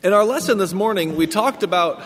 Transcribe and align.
In 0.00 0.12
our 0.12 0.24
lesson 0.24 0.58
this 0.58 0.72
morning, 0.72 1.16
we 1.16 1.26
talked 1.26 1.64
about 1.64 2.00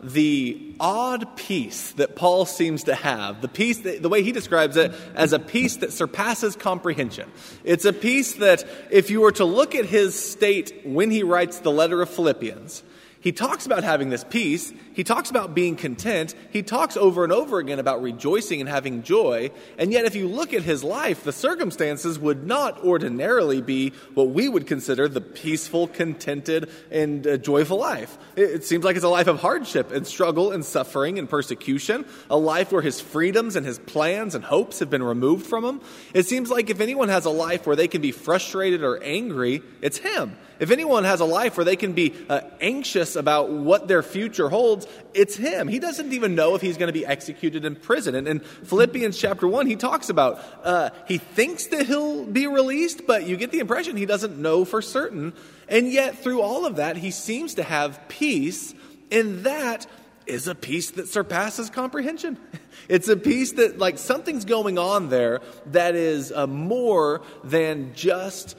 the 0.00 0.76
odd 0.78 1.36
peace 1.36 1.90
that 1.92 2.14
Paul 2.14 2.46
seems 2.46 2.84
to 2.84 2.94
have. 2.94 3.40
The 3.40 3.48
peace, 3.48 3.78
that, 3.78 4.02
the 4.02 4.08
way 4.08 4.22
he 4.22 4.30
describes 4.30 4.76
it, 4.76 4.92
as 5.16 5.32
a 5.32 5.40
peace 5.40 5.78
that 5.78 5.92
surpasses 5.92 6.54
comprehension. 6.54 7.28
It's 7.64 7.86
a 7.86 7.92
peace 7.92 8.34
that, 8.34 8.64
if 8.88 9.10
you 9.10 9.20
were 9.20 9.32
to 9.32 9.44
look 9.44 9.74
at 9.74 9.84
his 9.84 10.14
state 10.14 10.82
when 10.84 11.10
he 11.10 11.24
writes 11.24 11.58
the 11.58 11.72
letter 11.72 12.00
of 12.02 12.08
Philippians, 12.08 12.84
he 13.24 13.32
talks 13.32 13.64
about 13.64 13.84
having 13.84 14.10
this 14.10 14.22
peace. 14.22 14.70
He 14.92 15.02
talks 15.02 15.30
about 15.30 15.54
being 15.54 15.76
content. 15.76 16.34
He 16.50 16.62
talks 16.62 16.94
over 16.94 17.24
and 17.24 17.32
over 17.32 17.58
again 17.58 17.78
about 17.78 18.02
rejoicing 18.02 18.60
and 18.60 18.68
having 18.68 19.02
joy. 19.02 19.50
And 19.78 19.90
yet, 19.90 20.04
if 20.04 20.14
you 20.14 20.28
look 20.28 20.52
at 20.52 20.60
his 20.60 20.84
life, 20.84 21.24
the 21.24 21.32
circumstances 21.32 22.18
would 22.18 22.46
not 22.46 22.84
ordinarily 22.84 23.62
be 23.62 23.94
what 24.12 24.28
we 24.28 24.46
would 24.46 24.66
consider 24.66 25.08
the 25.08 25.22
peaceful, 25.22 25.88
contented, 25.88 26.68
and 26.90 27.26
uh, 27.26 27.38
joyful 27.38 27.78
life. 27.78 28.18
It, 28.36 28.50
it 28.50 28.64
seems 28.64 28.84
like 28.84 28.94
it's 28.94 29.06
a 29.06 29.08
life 29.08 29.26
of 29.26 29.40
hardship 29.40 29.90
and 29.90 30.06
struggle 30.06 30.52
and 30.52 30.62
suffering 30.62 31.18
and 31.18 31.26
persecution, 31.26 32.04
a 32.28 32.36
life 32.36 32.72
where 32.72 32.82
his 32.82 33.00
freedoms 33.00 33.56
and 33.56 33.64
his 33.64 33.78
plans 33.78 34.34
and 34.34 34.44
hopes 34.44 34.80
have 34.80 34.90
been 34.90 35.02
removed 35.02 35.46
from 35.46 35.64
him. 35.64 35.80
It 36.12 36.26
seems 36.26 36.50
like 36.50 36.68
if 36.68 36.82
anyone 36.82 37.08
has 37.08 37.24
a 37.24 37.30
life 37.30 37.66
where 37.66 37.74
they 37.74 37.88
can 37.88 38.02
be 38.02 38.12
frustrated 38.12 38.82
or 38.82 39.02
angry, 39.02 39.62
it's 39.80 39.96
him. 39.96 40.36
If 40.58 40.70
anyone 40.70 41.04
has 41.04 41.20
a 41.20 41.24
life 41.24 41.56
where 41.56 41.64
they 41.64 41.76
can 41.76 41.92
be 41.92 42.14
uh, 42.28 42.42
anxious 42.60 43.16
about 43.16 43.50
what 43.50 43.88
their 43.88 44.02
future 44.02 44.48
holds, 44.48 44.86
it's 45.12 45.36
him. 45.36 45.68
He 45.68 45.78
doesn't 45.78 46.12
even 46.12 46.34
know 46.34 46.54
if 46.54 46.62
he's 46.62 46.76
going 46.76 46.88
to 46.88 46.92
be 46.92 47.04
executed 47.04 47.64
in 47.64 47.76
prison. 47.76 48.14
And 48.14 48.28
in 48.28 48.40
Philippians 48.40 49.18
chapter 49.18 49.48
1, 49.48 49.66
he 49.66 49.76
talks 49.76 50.08
about 50.08 50.42
uh, 50.62 50.90
he 51.06 51.18
thinks 51.18 51.66
that 51.68 51.86
he'll 51.86 52.24
be 52.24 52.46
released, 52.46 53.06
but 53.06 53.26
you 53.26 53.36
get 53.36 53.50
the 53.50 53.60
impression 53.60 53.96
he 53.96 54.06
doesn't 54.06 54.38
know 54.38 54.64
for 54.64 54.80
certain. 54.80 55.32
And 55.68 55.90
yet, 55.90 56.18
through 56.18 56.42
all 56.42 56.66
of 56.66 56.76
that, 56.76 56.96
he 56.96 57.10
seems 57.10 57.54
to 57.54 57.62
have 57.62 58.08
peace, 58.08 58.74
and 59.10 59.44
that 59.44 59.86
is 60.26 60.48
a 60.48 60.54
peace 60.54 60.92
that 60.92 61.08
surpasses 61.08 61.70
comprehension. 61.70 62.38
It's 62.86 63.08
a 63.08 63.16
peace 63.16 63.52
that, 63.52 63.78
like, 63.78 63.96
something's 63.96 64.44
going 64.44 64.78
on 64.78 65.08
there 65.08 65.40
that 65.66 65.94
is 65.94 66.30
uh, 66.30 66.46
more 66.46 67.22
than 67.42 67.94
just 67.94 68.58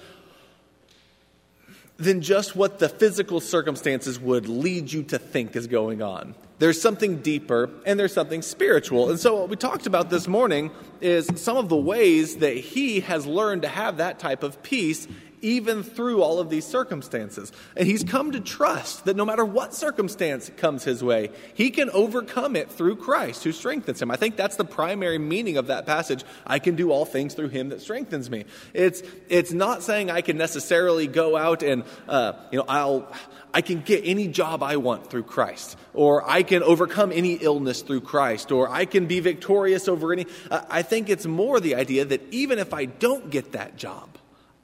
than 1.98 2.22
just 2.22 2.56
what 2.56 2.80
the 2.80 2.90
physical 2.90 3.40
circumstances 3.40 4.20
would 4.20 4.48
lead 4.48 4.92
you 4.92 5.04
to 5.04 5.18
think 5.18 5.56
is 5.56 5.68
going 5.68 6.02
on. 6.02 6.36
There's 6.58 6.82
something 6.82 7.18
deeper 7.18 7.70
and 7.86 8.00
there's 8.00 8.14
something 8.14 8.42
spiritual. 8.42 9.10
And 9.10 9.20
so, 9.20 9.36
what 9.42 9.50
we 9.50 9.58
talked 9.58 9.88
about 9.88 10.10
this 10.10 10.28
morning 10.28 10.72
is 11.02 11.30
some 11.36 11.58
of 11.58 11.68
the 11.68 11.76
ways 11.76 12.38
that 12.38 12.56
he 12.56 13.02
has 13.02 13.26
learned 13.26 13.64
to 13.64 13.68
have 13.68 13.98
that 13.98 14.20
type 14.20 14.42
of 14.42 14.64
peace 14.64 15.08
even 15.46 15.84
through 15.84 16.24
all 16.24 16.40
of 16.40 16.50
these 16.50 16.66
circumstances. 16.66 17.52
And 17.78 17.88
he's 17.88 18.04
come 18.04 18.32
to 18.32 18.40
trust 18.40 19.06
that 19.06 19.16
no 19.16 19.26
matter 19.26 19.46
what 19.46 19.76
circumstance 19.76 20.50
comes 20.58 20.84
his 20.84 21.04
way, 21.04 21.30
he 21.54 21.70
can 21.70 21.92
overcome 21.92 22.56
it 22.56 22.72
through 22.72 22.96
Christ 22.96 23.44
who 23.44 23.52
strengthens 23.52 24.02
him. 24.02 24.10
I 24.10 24.16
think 24.16 24.38
that's 24.38 24.56
the 24.56 24.66
primary 24.66 25.20
meaning 25.20 25.58
of 25.58 25.68
that 25.68 25.86
passage. 25.86 26.24
I 26.48 26.58
can 26.58 26.76
do 26.76 26.90
all 26.90 27.06
things 27.06 27.36
through 27.36 27.50
him 27.50 27.70
that 27.70 27.82
strengthens 27.82 28.28
me. 28.28 28.46
It's, 28.74 29.04
it's 29.30 29.54
not 29.54 29.84
saying 29.84 30.10
I 30.10 30.22
can 30.22 30.36
necessarily 30.36 31.06
go 31.06 31.38
out 31.38 31.62
and, 31.62 31.84
uh, 32.10 32.34
you 32.52 32.58
know, 32.58 32.66
I'll, 32.68 33.14
I 33.54 33.62
can 33.62 33.82
get 33.82 34.02
any 34.04 34.28
job 34.28 34.64
I 34.64 34.78
want 34.78 35.12
through 35.12 35.24
Christ, 35.24 35.78
or 35.94 36.28
I 36.28 36.42
can 36.42 36.64
overcome 36.64 37.12
any 37.12 37.34
illness 37.34 37.84
through 37.84 38.02
Christ, 38.02 38.52
or 38.52 38.68
I 38.68 38.86
can 38.86 39.06
be 39.06 39.20
victorious 39.20 39.88
over 39.88 40.12
any. 40.12 40.26
Uh, 40.50 40.62
I 40.72 40.82
think 40.82 41.08
it's 41.08 41.28
more 41.28 41.60
the 41.60 41.76
idea 41.76 42.04
that 42.04 42.34
even 42.34 42.58
if 42.58 42.74
I 42.74 42.86
don't 42.86 43.30
get 43.30 43.52
that 43.52 43.78
job, 43.78 44.10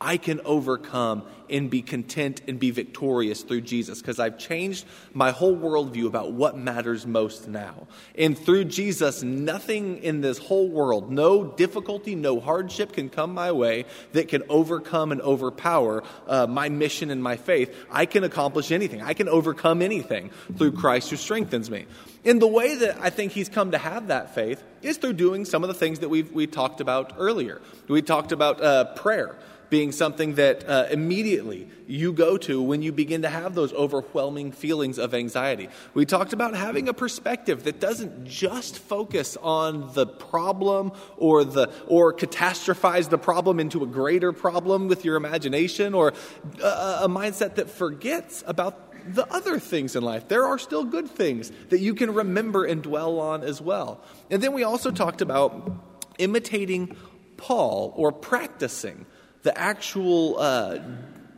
I 0.02 0.18
can 0.18 0.42
overcome 0.44 1.24
and 1.48 1.70
be 1.70 1.82
content 1.82 2.42
and 2.48 2.60
be 2.60 2.72
victorious 2.72 3.44
through 3.44 3.62
Jesus 3.62 4.02
because 4.02 4.20
I've 4.20 4.40
changed 4.40 4.86
my 5.14 5.32
whole 5.32 5.56
worldview 5.56 6.08
about 6.08 6.32
what 6.32 6.58
matters 6.58 7.06
most 7.06 7.48
now. 7.48 7.88
And 8.18 8.38
through 8.38 8.66
Jesus, 8.66 9.22
nothing 9.22 10.02
in 10.02 10.22
this 10.22 10.40
whole 10.40 10.70
world, 10.70 11.12
no 11.12 11.44
difficulty, 11.44 12.16
no 12.16 12.40
hardship 12.40 12.94
can 12.94 13.10
come 13.10 13.34
my 13.34 13.52
way 13.52 13.86
that 14.14 14.28
can 14.28 14.44
overcome 14.50 15.12
and 15.12 15.22
overpower 15.22 16.04
uh, 16.28 16.48
my 16.48 16.70
mission 16.70 17.12
and 17.12 17.22
my 17.22 17.36
faith. 17.36 17.76
I 17.92 18.08
can 18.08 18.24
accomplish 18.24 18.72
anything, 18.72 19.02
I 19.02 19.14
can 19.14 19.30
overcome 19.30 19.82
anything 19.82 20.32
through 20.58 20.72
Christ 20.72 21.12
who 21.12 21.18
strengthens 21.18 21.70
me. 21.70 21.86
And 22.24 22.42
the 22.42 22.48
way 22.48 22.76
that 22.76 23.00
I 23.02 23.10
think 23.10 23.34
he's 23.34 23.50
come 23.50 23.72
to 23.72 23.78
have 23.78 24.08
that 24.08 24.34
faith 24.36 24.64
is 24.82 24.98
through 24.98 25.14
doing 25.14 25.44
some 25.46 25.64
of 25.64 25.68
the 25.68 25.74
things 25.74 26.00
that 26.00 26.10
we've 26.10 26.32
we 26.32 26.48
talked 26.48 26.82
about 26.82 27.14
earlier. 27.18 27.62
We 27.88 28.02
talked 28.02 28.32
about 28.32 28.64
uh, 28.64 28.86
prayer 28.94 29.36
being 29.72 29.94
something 29.94 30.36
that 30.36 30.68
uh, 30.68 30.86
immediately 30.92 31.68
you 31.88 32.12
go 32.12 32.38
to 32.38 32.62
when 32.62 32.82
you 32.82 32.92
begin 32.92 33.22
to 33.22 33.30
have 33.30 33.56
those 33.56 33.72
overwhelming 33.74 34.52
feelings 34.52 35.00
of 35.00 35.14
anxiety. 35.14 35.70
We 35.94 36.06
talked 36.06 36.34
about 36.34 36.54
having 36.56 36.90
a 36.90 36.94
perspective 36.94 37.64
that 37.64 37.80
doesn't 37.80 38.26
just 38.26 38.78
focus 38.78 39.38
on 39.38 39.94
the 39.94 40.06
problem 40.06 40.92
or 41.16 41.46
the 41.46 41.72
or 41.88 42.14
catastrophize 42.14 43.10
the 43.10 43.18
problem 43.18 43.62
into 43.62 43.82
a 43.82 43.88
greater 43.88 44.34
problem 44.34 44.90
with 44.90 45.06
your 45.06 45.16
imagination 45.16 45.94
or 45.94 46.14
a, 46.62 47.00
a 47.04 47.08
mindset 47.10 47.56
that 47.56 47.70
forgets 47.70 48.44
about 48.46 48.94
the 49.14 49.26
other 49.34 49.58
things 49.58 49.96
in 49.96 50.04
life. 50.04 50.28
There 50.28 50.46
are 50.46 50.60
still 50.60 50.84
good 50.84 51.10
things 51.10 51.50
that 51.70 51.80
you 51.80 51.96
can 51.96 52.14
remember 52.14 52.66
and 52.66 52.84
dwell 52.84 53.22
on 53.22 53.42
as 53.42 53.62
well. 53.62 54.04
And 54.30 54.44
then 54.44 54.52
we 54.52 54.64
also 54.64 54.92
talked 54.92 55.22
about 55.22 55.72
imitating 56.20 56.98
Paul 57.38 57.94
or 57.96 58.12
practicing 58.12 59.06
the 59.44 59.58
actual 59.58 60.38
uh, 60.40 60.80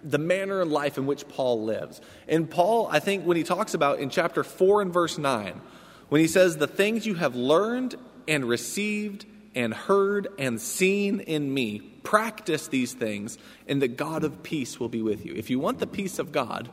the 0.04 0.18
manner 0.18 0.62
and 0.62 0.72
life 0.72 0.98
in 0.98 1.06
which 1.06 1.28
Paul 1.28 1.64
lives. 1.64 2.02
And 2.28 2.50
Paul, 2.50 2.88
I 2.92 3.00
think, 3.00 3.26
when 3.26 3.38
he 3.38 3.44
talks 3.44 3.74
about 3.74 4.00
in 4.00 4.10
chapter 4.10 4.44
4 4.44 4.82
and 4.82 4.94
verse 4.94 5.18
9, 5.18 5.62
when 6.10 6.22
he 6.22 6.28
says, 6.28 6.58
The 6.58 6.68
things 6.68 7.06
you 7.06 7.16
have 7.16 7.36
learned 7.36 7.96
and 8.28 8.46
received 8.46 9.26
and 9.56 9.74
heard 9.74 10.28
and 10.38 10.60
seen 10.60 11.20
in 11.20 11.54
me, 11.54 11.80
practice 11.80 12.68
these 12.68 12.94
things, 12.94 13.38
and 13.68 13.82
the 13.82 13.88
God 13.88 14.24
of 14.24 14.44
peace 14.44 14.80
will 14.80 14.90
be 14.90 15.02
with 15.02 15.26
you. 15.26 15.34
If 15.36 15.50
you 15.50 15.60
want 15.60 15.80
the 15.80 15.88
peace 15.88 16.20
of 16.20 16.32
God, 16.32 16.70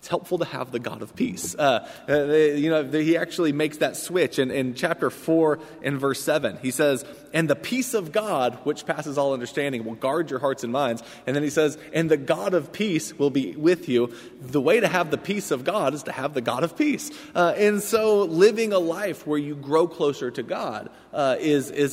it's 0.00 0.08
helpful 0.08 0.38
to 0.38 0.46
have 0.46 0.72
the 0.72 0.78
God 0.78 1.02
of 1.02 1.14
peace. 1.14 1.54
Uh, 1.54 1.86
uh, 2.08 2.32
you 2.32 2.70
know, 2.70 2.84
he 2.84 3.18
actually 3.18 3.52
makes 3.52 3.76
that 3.76 3.98
switch 3.98 4.38
in, 4.38 4.50
in 4.50 4.72
chapter 4.72 5.10
4 5.10 5.58
and 5.82 6.00
verse 6.00 6.22
7. 6.22 6.58
He 6.62 6.70
says, 6.70 7.04
And 7.34 7.50
the 7.50 7.54
peace 7.54 7.92
of 7.92 8.10
God, 8.10 8.54
which 8.64 8.86
passes 8.86 9.18
all 9.18 9.34
understanding, 9.34 9.84
will 9.84 9.96
guard 9.96 10.30
your 10.30 10.38
hearts 10.38 10.64
and 10.64 10.72
minds. 10.72 11.02
And 11.26 11.36
then 11.36 11.42
he 11.42 11.50
says, 11.50 11.76
And 11.92 12.10
the 12.10 12.16
God 12.16 12.54
of 12.54 12.72
peace 12.72 13.12
will 13.18 13.28
be 13.28 13.54
with 13.56 13.90
you. 13.90 14.14
The 14.40 14.58
way 14.58 14.80
to 14.80 14.88
have 14.88 15.10
the 15.10 15.18
peace 15.18 15.50
of 15.50 15.64
God 15.64 15.92
is 15.92 16.04
to 16.04 16.12
have 16.12 16.32
the 16.32 16.40
God 16.40 16.64
of 16.64 16.78
peace. 16.78 17.10
Uh, 17.34 17.52
and 17.58 17.82
so 17.82 18.22
living 18.22 18.72
a 18.72 18.78
life 18.78 19.26
where 19.26 19.38
you 19.38 19.54
grow 19.54 19.86
closer 19.86 20.30
to 20.30 20.42
God 20.42 20.88
uh, 21.12 21.36
is, 21.38 21.70
is 21.70 21.92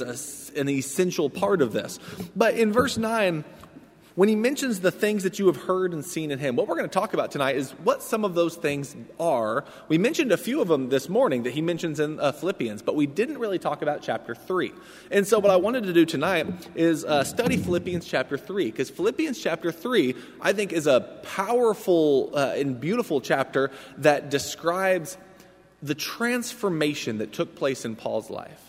a, 0.55 0.57
an 0.57 0.69
essential 0.69 1.29
part 1.29 1.61
of 1.61 1.73
this. 1.73 1.99
But 2.37 2.53
in 2.53 2.71
verse 2.71 2.97
9, 2.97 3.43
when 4.17 4.29
he 4.29 4.35
mentions 4.35 4.79
the 4.79 4.89
things 4.89 5.21
that 5.21 5.37
you 5.37 5.45
have 5.45 5.57
heard 5.57 5.93
and 5.93 6.03
seen 6.03 6.31
in 6.31 6.39
him, 6.39 6.55
what 6.55 6.67
we're 6.67 6.75
going 6.75 6.89
to 6.89 6.93
talk 6.93 7.13
about 7.13 7.29
tonight 7.29 7.55
is 7.55 7.69
what 7.83 8.01
some 8.01 8.25
of 8.25 8.33
those 8.33 8.55
things 8.55 8.95
are. 9.19 9.63
We 9.89 9.99
mentioned 9.99 10.31
a 10.31 10.37
few 10.37 10.59
of 10.59 10.67
them 10.67 10.89
this 10.89 11.07
morning 11.07 11.43
that 11.43 11.51
he 11.51 11.61
mentions 11.61 11.99
in 11.99 12.19
uh, 12.19 12.31
Philippians, 12.31 12.81
but 12.81 12.95
we 12.95 13.05
didn't 13.05 13.37
really 13.37 13.59
talk 13.59 13.83
about 13.83 14.01
chapter 14.01 14.33
3. 14.33 14.73
And 15.11 15.27
so, 15.27 15.37
what 15.37 15.51
I 15.51 15.57
wanted 15.57 15.83
to 15.83 15.93
do 15.93 16.03
tonight 16.03 16.47
is 16.73 17.05
uh, 17.05 17.23
study 17.23 17.57
Philippians 17.57 18.07
chapter 18.07 18.39
3, 18.39 18.71
because 18.71 18.89
Philippians 18.89 19.39
chapter 19.39 19.71
3, 19.71 20.15
I 20.41 20.51
think, 20.51 20.73
is 20.73 20.87
a 20.87 21.01
powerful 21.21 22.31
uh, 22.33 22.55
and 22.55 22.81
beautiful 22.81 23.21
chapter 23.21 23.69
that 23.99 24.31
describes 24.31 25.15
the 25.83 25.93
transformation 25.93 27.19
that 27.19 27.33
took 27.33 27.55
place 27.55 27.85
in 27.85 27.95
Paul's 27.95 28.31
life 28.31 28.66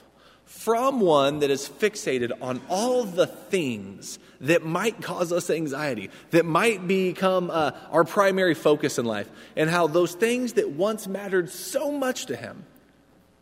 from 0.49 1.01
one 1.01 1.41
that 1.41 1.51
is 1.51 1.69
fixated 1.69 2.33
on 2.41 2.59
all 2.71 3.05
the 3.05 3.27
things 3.27 4.19
that 4.41 4.65
might 4.65 5.03
cause 5.03 5.31
us 5.31 5.51
anxiety, 5.51 6.09
that 6.31 6.47
might 6.47 6.89
become 6.89 7.51
uh, 7.51 7.73
our 7.91 8.03
primary 8.03 8.55
focus 8.55 8.99
in 8.99 9.05
life, 9.05 9.31
and 9.57 9.69
how 9.69 9.87
those 9.87 10.15
things 10.15 10.55
that 10.55 10.71
once 10.71 11.07
mattered 11.07 11.51
so 11.51 11.93
much 11.93 12.27
to 12.27 12.35
him 12.35 12.65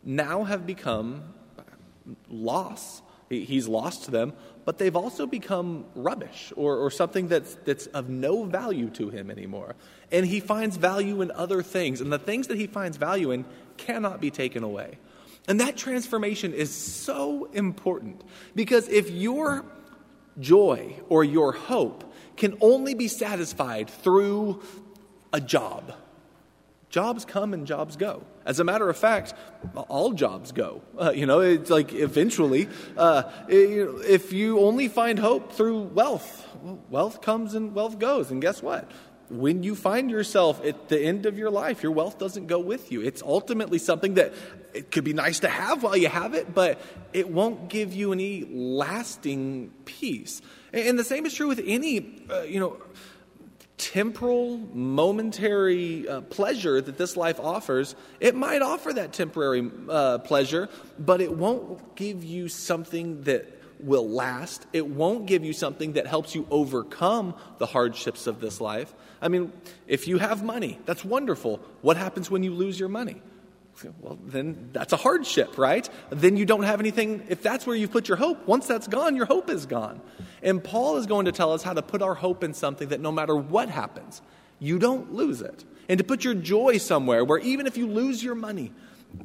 now 0.03 0.43
have 0.43 0.67
become 0.67 1.23
loss. 2.29 3.03
He's 3.31 3.69
lost 3.69 4.11
them, 4.11 4.33
but 4.65 4.79
they've 4.79 4.97
also 4.97 5.27
become 5.27 5.85
rubbish 5.95 6.53
or, 6.57 6.77
or 6.77 6.91
something 6.91 7.29
that's, 7.29 7.55
that's 7.65 7.87
of 7.87 8.09
no 8.09 8.43
value 8.43 8.91
to 8.91 9.11
him 9.11 9.31
anymore. 9.31 9.77
And 10.11 10.27
he 10.27 10.41
finds 10.41 10.77
value 10.77 11.23
in 11.23 11.31
other 11.31 11.63
things, 11.63 12.01
and 12.01 12.13
the 12.13 12.19
things 12.19 12.49
that 12.49 12.57
he 12.57 12.67
finds 12.67 12.97
value 12.97 13.31
in 13.31 13.45
cannot 13.77 14.21
be 14.21 14.33
taken 14.33 14.65
away. 14.65 14.99
And 15.49 15.61
that 15.61 15.77
transformation 15.77 16.53
is 16.53 16.75
so 16.75 17.49
important 17.53 18.23
because 18.55 18.89
if 18.89 19.11
your 19.11 19.65
joy 20.41 20.95
or 21.09 21.25
your 21.25 21.53
hope 21.53 22.13
can 22.37 22.57
only 22.61 22.95
be 22.95 23.09
satisfied 23.09 23.89
through 23.89 24.63
a 25.33 25.41
job, 25.41 25.95
jobs 26.91 27.25
come 27.25 27.55
and 27.55 27.67
jobs 27.67 27.97
go. 27.97 28.25
As 28.45 28.61
a 28.61 28.65
matter 28.65 28.89
of 28.89 28.97
fact, 28.97 29.35
all 29.89 30.13
jobs 30.13 30.53
go. 30.53 30.83
Uh, 30.99 31.11
you 31.11 31.27
know, 31.27 31.41
it's 31.41 31.71
like 31.71 31.93
eventually, 31.93 32.69
uh, 32.97 33.25
if 33.49 34.33
you 34.33 34.61
only 34.61 34.89
find 34.89 35.19
hope 35.19 35.53
through 35.53 35.83
wealth, 35.83 36.47
wealth 36.91 37.21
comes 37.23 37.55
and 37.55 37.75
wealth 37.75 37.99
goes. 37.99 38.31
And 38.31 38.41
guess 38.41 38.63
what? 38.63 38.91
When 39.29 39.63
you 39.63 39.75
find 39.75 40.11
yourself 40.11 40.65
at 40.65 40.89
the 40.89 41.01
end 41.01 41.27
of 41.27 41.39
your 41.39 41.51
life, 41.51 41.83
your 41.83 41.93
wealth 41.93 42.19
doesn't 42.19 42.47
go 42.47 42.59
with 42.59 42.93
you. 42.93 43.01
It's 43.01 43.23
ultimately 43.23 43.79
something 43.79 44.15
that 44.15 44.33
it 44.73 44.91
could 44.91 45.05
be 45.05 45.13
nice 45.13 45.41
to 45.41 45.49
have 45.49 45.83
while 45.83 45.97
you 45.97 46.09
have 46.09 46.35
it, 46.35 46.55
but 46.55 46.81
it 47.13 47.29
won't 47.29 47.69
give 47.69 47.95
you 47.95 48.13
any 48.13 48.45
lasting 48.45 49.73
peace. 49.85 50.43
And 50.73 50.99
the 50.99 51.05
same 51.05 51.27
is 51.27 51.35
true 51.35 51.49
with 51.49 51.63
any, 51.65 52.25
uh, 52.31 52.43
you 52.43 52.61
know, 52.61 52.77
temporal, 53.79 54.59
momentary 54.59 56.09
uh, 56.09 56.21
pleasure 56.23 56.81
that 56.81 56.97
this 56.97 57.17
life 57.17 57.39
offers, 57.41 57.95
it 58.21 58.35
might 58.35 58.63
offer 58.63 58.93
that 58.93 59.13
temporary 59.13 59.71
uh, 59.89 60.19
pleasure, 60.19 60.69
but 60.99 61.21
it 61.21 61.33
won't 61.33 61.95
give 61.95 62.25
you 62.25 62.49
something 62.49 63.23
that 63.23 63.53
will 63.81 64.09
last. 64.09 64.67
It 64.73 64.87
won't 64.87 65.27
give 65.27 65.45
you 65.45 65.53
something 65.53 65.95
that 65.95 66.07
helps 66.07 66.35
you 66.35 66.47
overcome 66.51 67.35
the 67.59 67.67
hardships 67.67 68.27
of 68.27 68.41
this 68.41 68.61
life. 68.61 68.95
I 69.27 69.29
mean, 69.29 69.53
if 69.89 70.07
you 70.07 70.19
have 70.19 70.45
money, 70.45 70.79
that's 70.87 71.05
wonderful. 71.05 71.61
What 71.83 71.97
happens 71.97 72.31
when 72.31 72.45
you 72.45 72.55
lose 72.55 72.79
your 72.79 72.89
money? 72.89 73.21
Well, 74.01 74.17
then 74.25 74.71
that's 74.73 74.93
a 74.93 74.97
hardship, 74.97 75.59
right? 75.59 75.87
Then 76.11 76.37
you 76.37 76.47
don't 76.47 76.63
have 76.63 76.79
anything. 76.79 77.27
If 77.29 77.43
that's 77.43 77.67
where 77.67 77.75
you 77.75 77.89
put 77.89 78.07
your 78.07 78.19
hope, 78.19 78.47
once 78.47 78.69
that's 78.69 78.87
gone, 78.87 79.17
your 79.17 79.27
hope 79.27 79.51
is 79.51 79.67
gone. 79.67 80.01
And 80.45 80.63
Paul 80.63 80.97
is 80.99 81.07
going 81.07 81.25
to 81.25 81.33
tell 81.33 81.53
us 81.53 81.65
how 81.65 81.73
to 81.73 81.83
put 81.83 82.03
our 82.03 82.15
hope 82.15 82.45
in 82.45 82.55
something 82.55 82.91
that 82.91 83.01
no 83.01 83.11
matter 83.11 83.35
what 83.35 83.69
happens, 83.69 84.23
you 84.61 84.79
don't 84.79 85.13
lose 85.13 85.43
it. 85.43 85.65
And 85.89 85.99
to 85.99 86.05
put 86.05 86.23
your 86.23 86.35
joy 86.35 86.79
somewhere 86.79 87.25
where 87.25 87.39
even 87.39 87.67
if 87.67 87.77
you 87.77 87.89
lose 87.89 88.23
your 88.23 88.37
money, 88.37 88.73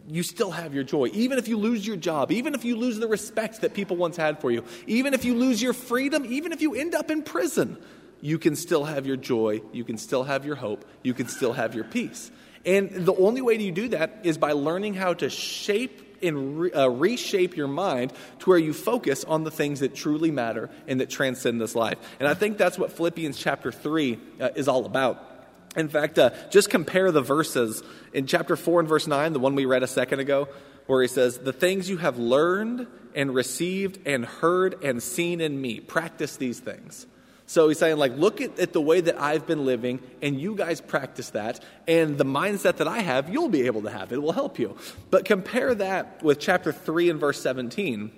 you 0.08 0.24
still 0.24 0.52
have 0.52 0.74
your 0.74 0.84
joy. 0.84 1.12
Even 1.14 1.38
if 1.38 1.48
you 1.48 1.58
lose 1.58 1.86
your 1.86 1.96
job, 1.96 2.32
even 2.32 2.56
if 2.56 2.66
you 2.66 2.76
lose 2.76 2.98
the 2.98 3.08
respect 3.08 3.62
that 3.62 3.76
people 3.76 3.98
once 3.98 4.18
had 4.18 4.42
for 4.42 4.50
you, 4.50 4.64
even 4.88 5.14
if 5.14 5.26
you 5.26 5.36
lose 5.36 5.62
your 5.62 5.74
freedom, 5.74 6.26
even 6.26 6.52
if 6.52 6.62
you 6.64 6.74
end 6.74 6.96
up 6.96 7.12
in 7.12 7.22
prison, 7.22 7.78
you 8.22 8.40
can 8.40 8.56
still 8.56 8.86
have 8.86 9.06
your 9.06 9.18
joy, 9.18 9.62
you 9.74 9.84
can 9.84 9.98
still 9.98 10.24
have 10.24 10.46
your 10.46 10.56
hope, 10.56 10.86
you 11.04 11.14
can 11.14 11.28
still 11.28 11.54
have 11.54 11.76
your 11.76 11.84
peace. 11.84 12.32
And 12.66 12.92
the 12.92 13.16
only 13.16 13.42
way 13.42 13.56
you 13.56 13.72
do 13.72 13.90
that 13.90 14.20
is 14.24 14.38
by 14.38 14.52
learning 14.52 14.94
how 14.94 15.16
to 15.16 15.30
shape 15.30 16.20
and 16.24 16.60
re, 16.60 16.72
uh, 16.72 16.88
reshape 16.88 17.58
your 17.58 17.68
mind 17.68 18.14
to 18.40 18.50
where 18.50 18.60
you 18.60 18.74
focus 18.74 19.24
on 19.24 19.44
the 19.44 19.52
things 19.52 19.80
that 19.80 19.96
truly 19.96 20.30
matter 20.30 20.70
and 20.88 21.02
that 21.02 21.10
transcend 21.10 21.60
this 21.60 21.76
life. 21.76 21.98
And 22.20 22.30
I 22.30 22.36
think 22.36 22.58
that's 22.60 22.78
what 22.78 22.92
Philippians 22.92 23.38
chapter 23.38 23.72
3 23.72 24.20
uh, 24.40 24.50
is 24.56 24.68
all 24.68 24.86
about. 24.86 25.28
In 25.76 25.90
fact, 25.90 26.20
uh, 26.20 26.32
just 26.50 26.70
compare 26.70 27.12
the 27.12 27.22
verses 27.22 27.82
in 28.14 28.28
chapter 28.28 28.56
4 28.56 28.82
and 28.82 28.90
verse 28.90 29.08
9, 29.08 29.34
the 29.34 29.40
one 29.40 29.56
we 29.56 29.66
read 29.66 29.84
a 29.84 29.88
second 29.88 30.20
ago, 30.20 30.50
where 30.86 31.02
he 31.02 31.08
says, 31.08 31.40
The 31.40 31.54
things 31.54 31.90
you 31.90 31.98
have 31.98 32.20
learned 32.20 32.88
and 33.16 33.34
received 33.34 34.06
and 34.06 34.26
heard 34.26 34.84
and 34.84 35.02
seen 35.02 35.42
in 35.42 35.60
me, 35.60 35.80
practice 35.80 36.38
these 36.38 36.60
things. 36.60 37.08
So 37.52 37.68
he's 37.68 37.80
saying, 37.80 37.98
like, 37.98 38.16
look 38.16 38.40
at, 38.40 38.58
at, 38.60 38.72
the 38.72 38.80
way 38.80 39.02
that 39.02 39.20
I've 39.20 39.46
been 39.46 39.66
living, 39.66 40.00
and 40.22 40.40
you 40.40 40.56
guys 40.56 40.80
practice 40.80 41.32
that, 41.32 41.62
and 41.86 42.18
the 42.18 42.24
mindset 42.24 42.78
that 42.78 42.88
I 42.88 43.00
have, 43.00 43.28
you'll 43.28 43.50
be 43.50 43.64
able 43.64 43.82
to 43.82 43.90
have. 43.90 44.14
It 44.14 44.22
will 44.22 44.32
help 44.32 44.58
you. 44.58 44.78
But 45.10 45.26
compare 45.26 45.76
that 45.76 46.24
with 46.24 46.40
chapter 46.40 46.72
3 46.72 47.10
and 47.10 47.20
verse 47.20 47.42
17, 47.42 48.10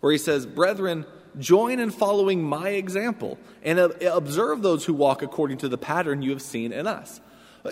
where 0.00 0.12
he 0.12 0.18
says, 0.18 0.44
Brethren, 0.44 1.06
join 1.38 1.80
in 1.80 1.90
following 1.90 2.42
my 2.42 2.68
example, 2.68 3.38
and 3.62 3.78
observe 3.78 4.60
those 4.60 4.84
who 4.84 4.92
walk 4.92 5.22
according 5.22 5.56
to 5.58 5.68
the 5.70 5.78
pattern 5.78 6.20
you 6.20 6.28
have 6.32 6.42
seen 6.42 6.74
in 6.74 6.86
us. 6.86 7.22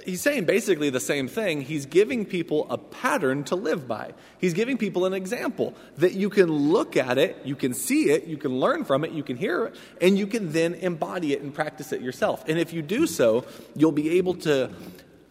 He's 0.05 0.23
saying 0.23 0.45
basically 0.45 0.91
the 0.91 1.01
same 1.01 1.29
thing. 1.29 1.61
He's 1.61 1.87
giving 1.87 2.25
people 2.25 2.67
a 2.71 2.79
pattern 2.79 3.45
to 3.45 3.57
live 3.57 3.87
by. 3.87 4.15
He's 4.39 4.55
giving 4.55 4.79
people 4.79 5.05
an 5.05 5.13
example 5.13 5.75
that 5.99 6.15
you 6.15 6.31
can 6.31 6.49
look 6.49 6.97
at 6.97 7.19
it, 7.19 7.39
you 7.45 7.57
can 7.57 7.75
see 7.75 8.11
it, 8.11 8.25
you 8.25 8.37
can 8.37 8.59
learn 8.59 8.85
from 8.85 9.05
it, 9.05 9.13
you 9.13 9.23
can 9.23 9.37
hear 9.37 9.67
it, 9.67 9.77
and 10.01 10.17
you 10.19 10.27
can 10.27 10.53
then 10.53 10.75
embody 10.75 11.33
it 11.33 11.43
and 11.43 11.55
practice 11.55 11.93
it 11.93 12.01
yourself. 12.01 12.45
And 12.49 12.59
if 12.59 12.73
you 12.73 12.83
do 12.83 13.07
so, 13.07 13.45
you'll 13.75 13.93
be 13.93 14.19
able 14.19 14.35
to 14.35 14.71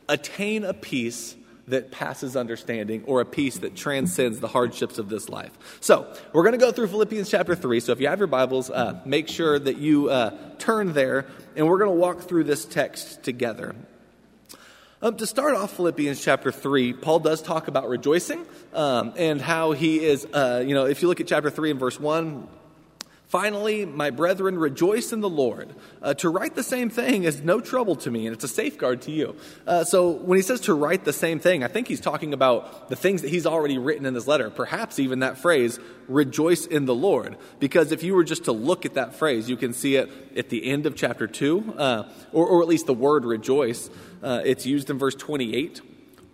attain 0.08 0.64
a 0.64 0.74
peace 0.74 1.36
that 1.68 1.92
passes 1.92 2.36
understanding 2.36 3.04
or 3.06 3.22
a 3.22 3.26
peace 3.26 3.60
that 3.60 3.76
transcends 3.76 4.40
the 4.40 4.50
hardships 4.50 4.98
of 4.98 5.10
this 5.10 5.30
life. 5.30 5.78
So, 5.80 6.14
we're 6.34 6.44
going 6.44 6.60
to 6.60 6.64
go 6.64 6.72
through 6.72 6.88
Philippians 6.88 7.30
chapter 7.30 7.56
3. 7.56 7.80
So, 7.80 7.94
if 7.94 8.02
you 8.02 8.08
have 8.08 8.20
your 8.20 8.28
Bibles, 8.28 8.70
uh, 8.70 9.02
make 9.06 9.30
sure 9.30 9.58
that 9.58 9.78
you 9.78 10.10
uh, 10.10 10.38
turn 10.60 10.94
there, 10.94 11.26
and 11.56 11.68
we're 11.68 11.78
going 11.78 11.90
to 11.90 11.96
walk 11.96 12.22
through 12.22 12.44
this 12.44 12.66
text 12.66 13.24
together. 13.24 13.76
Um, 15.04 15.18
to 15.18 15.28
start 15.28 15.54
off 15.54 15.76
Philippians 15.76 16.24
chapter 16.24 16.50
3, 16.50 16.94
Paul 16.94 17.20
does 17.20 17.42
talk 17.42 17.68
about 17.68 17.90
rejoicing 17.90 18.46
um, 18.72 19.12
and 19.18 19.42
how 19.42 19.74
he 19.74 20.02
is, 20.02 20.26
uh, 20.32 20.64
you 20.66 20.74
know, 20.74 20.86
if 20.86 21.02
you 21.02 21.10
look 21.10 21.20
at 21.20 21.28
chapter 21.28 21.50
3 21.50 21.72
and 21.72 21.80
verse 21.82 22.00
1, 22.00 22.48
Finally, 23.34 23.84
my 23.84 24.12
brethren, 24.12 24.60
rejoice 24.60 25.12
in 25.12 25.20
the 25.20 25.28
Lord. 25.28 25.74
Uh, 26.04 26.14
to 26.14 26.30
write 26.30 26.54
the 26.54 26.62
same 26.62 26.92
thing 26.92 27.24
is 27.24 27.42
no 27.42 27.60
trouble 27.60 27.96
to 27.96 28.12
me, 28.12 28.28
and 28.28 28.36
it's 28.36 28.44
a 28.44 28.48
safeguard 28.48 29.02
to 29.02 29.12
you. 29.12 29.36
Uh, 29.66 29.84
so, 29.84 30.12
when 30.12 30.38
he 30.38 30.44
says 30.44 30.62
to 30.62 30.74
write 30.76 31.04
the 31.04 31.14
same 31.14 31.40
thing, 31.40 31.64
I 31.64 31.68
think 31.68 31.88
he's 31.88 32.00
talking 32.00 32.32
about 32.32 32.90
the 32.90 32.96
things 32.96 33.24
that 33.24 33.32
he's 33.32 33.48
already 33.48 33.80
written 33.80 34.06
in 34.06 34.14
this 34.14 34.28
letter. 34.28 34.52
Perhaps 34.52 35.00
even 35.00 35.22
that 35.22 35.40
phrase, 35.40 35.80
rejoice 36.08 36.68
in 36.68 36.86
the 36.86 36.94
Lord. 36.94 37.38
Because 37.60 37.92
if 37.92 38.04
you 38.04 38.14
were 38.14 38.24
just 38.24 38.44
to 38.44 38.52
look 38.52 38.86
at 38.86 38.94
that 38.94 39.16
phrase, 39.16 39.50
you 39.50 39.58
can 39.58 39.74
see 39.74 39.96
it 39.96 40.12
at 40.38 40.50
the 40.50 40.68
end 40.68 40.86
of 40.86 40.96
chapter 40.96 41.26
2, 41.26 41.74
uh, 41.76 42.04
or, 42.34 42.46
or, 42.46 42.62
at 42.62 42.68
least 42.68 42.86
the 42.86 42.94
word 42.94 43.26
rejoice. 43.26 43.90
Uh, 44.24 44.42
it's 44.44 44.66
used 44.66 44.90
in 44.90 44.98
verse 44.98 45.16
28 45.16 45.82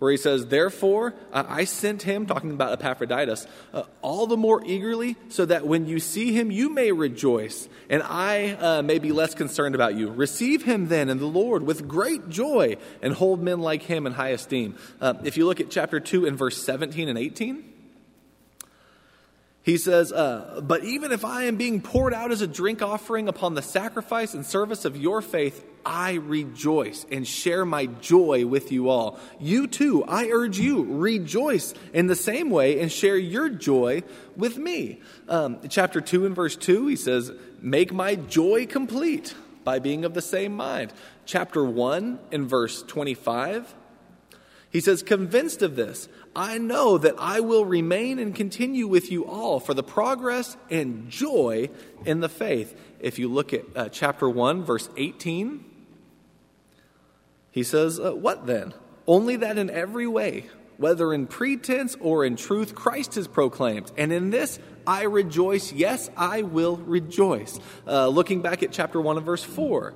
where 0.00 0.10
he 0.10 0.16
says, 0.16 0.46
Therefore, 0.46 1.14
I 1.32 1.64
sent 1.64 2.02
him, 2.02 2.26
talking 2.26 2.50
about 2.50 2.72
Epaphroditus, 2.72 3.46
uh, 3.72 3.84
all 4.02 4.26
the 4.26 4.36
more 4.36 4.64
eagerly, 4.64 5.16
so 5.28 5.44
that 5.44 5.66
when 5.66 5.86
you 5.86 6.00
see 6.00 6.32
him, 6.32 6.50
you 6.50 6.70
may 6.70 6.90
rejoice, 6.90 7.68
and 7.88 8.02
I 8.02 8.52
uh, 8.52 8.82
may 8.82 8.98
be 8.98 9.12
less 9.12 9.34
concerned 9.34 9.74
about 9.74 9.94
you. 9.94 10.10
Receive 10.10 10.64
him 10.64 10.88
then 10.88 11.10
in 11.10 11.18
the 11.18 11.26
Lord 11.26 11.62
with 11.62 11.86
great 11.86 12.30
joy, 12.30 12.78
and 13.02 13.12
hold 13.12 13.42
men 13.42 13.60
like 13.60 13.82
him 13.82 14.06
in 14.06 14.14
high 14.14 14.30
esteem. 14.30 14.74
Uh, 15.00 15.14
if 15.22 15.36
you 15.36 15.44
look 15.44 15.60
at 15.60 15.70
chapter 15.70 16.00
2 16.00 16.26
and 16.26 16.36
verse 16.36 16.60
17 16.62 17.10
and 17.10 17.18
18, 17.18 17.69
he 19.62 19.76
says, 19.76 20.12
uh, 20.12 20.60
But 20.62 20.84
even 20.84 21.12
if 21.12 21.24
I 21.24 21.44
am 21.44 21.56
being 21.56 21.82
poured 21.82 22.14
out 22.14 22.32
as 22.32 22.40
a 22.40 22.46
drink 22.46 22.80
offering 22.80 23.28
upon 23.28 23.54
the 23.54 23.62
sacrifice 23.62 24.32
and 24.32 24.44
service 24.44 24.84
of 24.84 24.96
your 24.96 25.20
faith, 25.20 25.64
I 25.84 26.14
rejoice 26.14 27.06
and 27.10 27.26
share 27.26 27.64
my 27.64 27.86
joy 27.86 28.46
with 28.46 28.72
you 28.72 28.88
all. 28.88 29.18
You 29.38 29.66
too, 29.66 30.04
I 30.04 30.28
urge 30.28 30.58
you, 30.58 30.84
rejoice 30.84 31.74
in 31.92 32.06
the 32.06 32.16
same 32.16 32.50
way 32.50 32.80
and 32.80 32.90
share 32.90 33.16
your 33.16 33.48
joy 33.48 34.02
with 34.36 34.56
me. 34.56 35.00
Um, 35.28 35.60
chapter 35.68 36.00
2 36.00 36.26
and 36.26 36.34
verse 36.34 36.56
2, 36.56 36.86
he 36.86 36.96
says, 36.96 37.30
Make 37.60 37.92
my 37.92 38.14
joy 38.14 38.66
complete 38.66 39.34
by 39.64 39.78
being 39.78 40.04
of 40.04 40.14
the 40.14 40.22
same 40.22 40.54
mind. 40.56 40.92
Chapter 41.26 41.64
1 41.64 42.18
and 42.32 42.48
verse 42.48 42.82
25, 42.82 43.74
he 44.70 44.80
says, 44.80 45.02
Convinced 45.02 45.62
of 45.62 45.76
this, 45.76 46.08
I 46.34 46.58
know 46.58 46.96
that 46.96 47.16
I 47.18 47.40
will 47.40 47.64
remain 47.64 48.18
and 48.18 48.34
continue 48.34 48.86
with 48.86 49.10
you 49.10 49.26
all 49.26 49.58
for 49.58 49.74
the 49.74 49.82
progress 49.82 50.56
and 50.70 51.10
joy 51.10 51.70
in 52.04 52.20
the 52.20 52.28
faith. 52.28 52.78
If 53.00 53.18
you 53.18 53.28
look 53.28 53.52
at 53.52 53.64
uh, 53.74 53.88
chapter 53.88 54.28
1, 54.28 54.64
verse 54.64 54.88
18, 54.96 55.64
he 57.50 57.62
says, 57.64 57.98
uh, 57.98 58.12
What 58.12 58.46
then? 58.46 58.74
Only 59.06 59.36
that 59.36 59.58
in 59.58 59.70
every 59.70 60.06
way, 60.06 60.46
whether 60.76 61.12
in 61.12 61.26
pretense 61.26 61.96
or 62.00 62.24
in 62.24 62.36
truth, 62.36 62.76
Christ 62.76 63.16
is 63.16 63.26
proclaimed. 63.26 63.90
And 63.96 64.12
in 64.12 64.30
this 64.30 64.60
I 64.86 65.02
rejoice. 65.02 65.72
Yes, 65.72 66.10
I 66.16 66.42
will 66.42 66.76
rejoice. 66.76 67.58
Uh, 67.86 68.06
looking 68.06 68.40
back 68.40 68.62
at 68.62 68.70
chapter 68.70 69.00
1 69.00 69.16
and 69.16 69.26
verse 69.26 69.42
4 69.42 69.94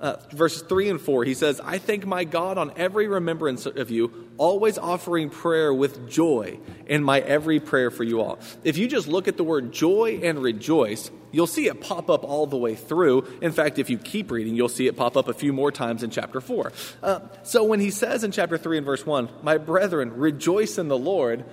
uh, 0.00 0.16
verses 0.30 0.62
3 0.62 0.88
and 0.88 1.00
4, 1.00 1.24
he 1.24 1.34
says, 1.34 1.60
I 1.62 1.78
thank 1.78 2.06
my 2.06 2.24
God 2.24 2.56
on 2.56 2.72
every 2.76 3.06
remembrance 3.06 3.66
of 3.66 3.90
you, 3.90 4.30
always 4.38 4.78
offering 4.78 5.28
prayer 5.28 5.72
with 5.74 6.08
joy 6.08 6.58
in 6.86 7.04
my 7.04 7.20
every 7.20 7.60
prayer 7.60 7.90
for 7.90 8.02
you 8.02 8.22
all. 8.22 8.38
If 8.64 8.78
you 8.78 8.88
just 8.88 9.08
look 9.08 9.28
at 9.28 9.36
the 9.36 9.44
word 9.44 9.72
joy 9.72 10.20
and 10.22 10.42
rejoice, 10.42 11.10
you'll 11.32 11.46
see 11.46 11.66
it 11.66 11.82
pop 11.82 12.08
up 12.08 12.24
all 12.24 12.46
the 12.46 12.56
way 12.56 12.74
through. 12.74 13.26
In 13.42 13.52
fact, 13.52 13.78
if 13.78 13.90
you 13.90 13.98
keep 13.98 14.30
reading, 14.30 14.54
you'll 14.54 14.68
see 14.68 14.86
it 14.86 14.96
pop 14.96 15.18
up 15.18 15.28
a 15.28 15.34
few 15.34 15.52
more 15.52 15.70
times 15.70 16.02
in 16.02 16.10
chapter 16.10 16.40
4. 16.40 16.72
Uh, 17.02 17.20
so 17.42 17.64
when 17.64 17.80
he 17.80 17.90
says 17.90 18.24
in 18.24 18.32
chapter 18.32 18.56
3 18.56 18.78
and 18.78 18.86
verse 18.86 19.04
1, 19.04 19.28
My 19.42 19.58
brethren, 19.58 20.16
rejoice 20.16 20.78
in 20.78 20.88
the 20.88 20.98
Lord, 20.98 21.44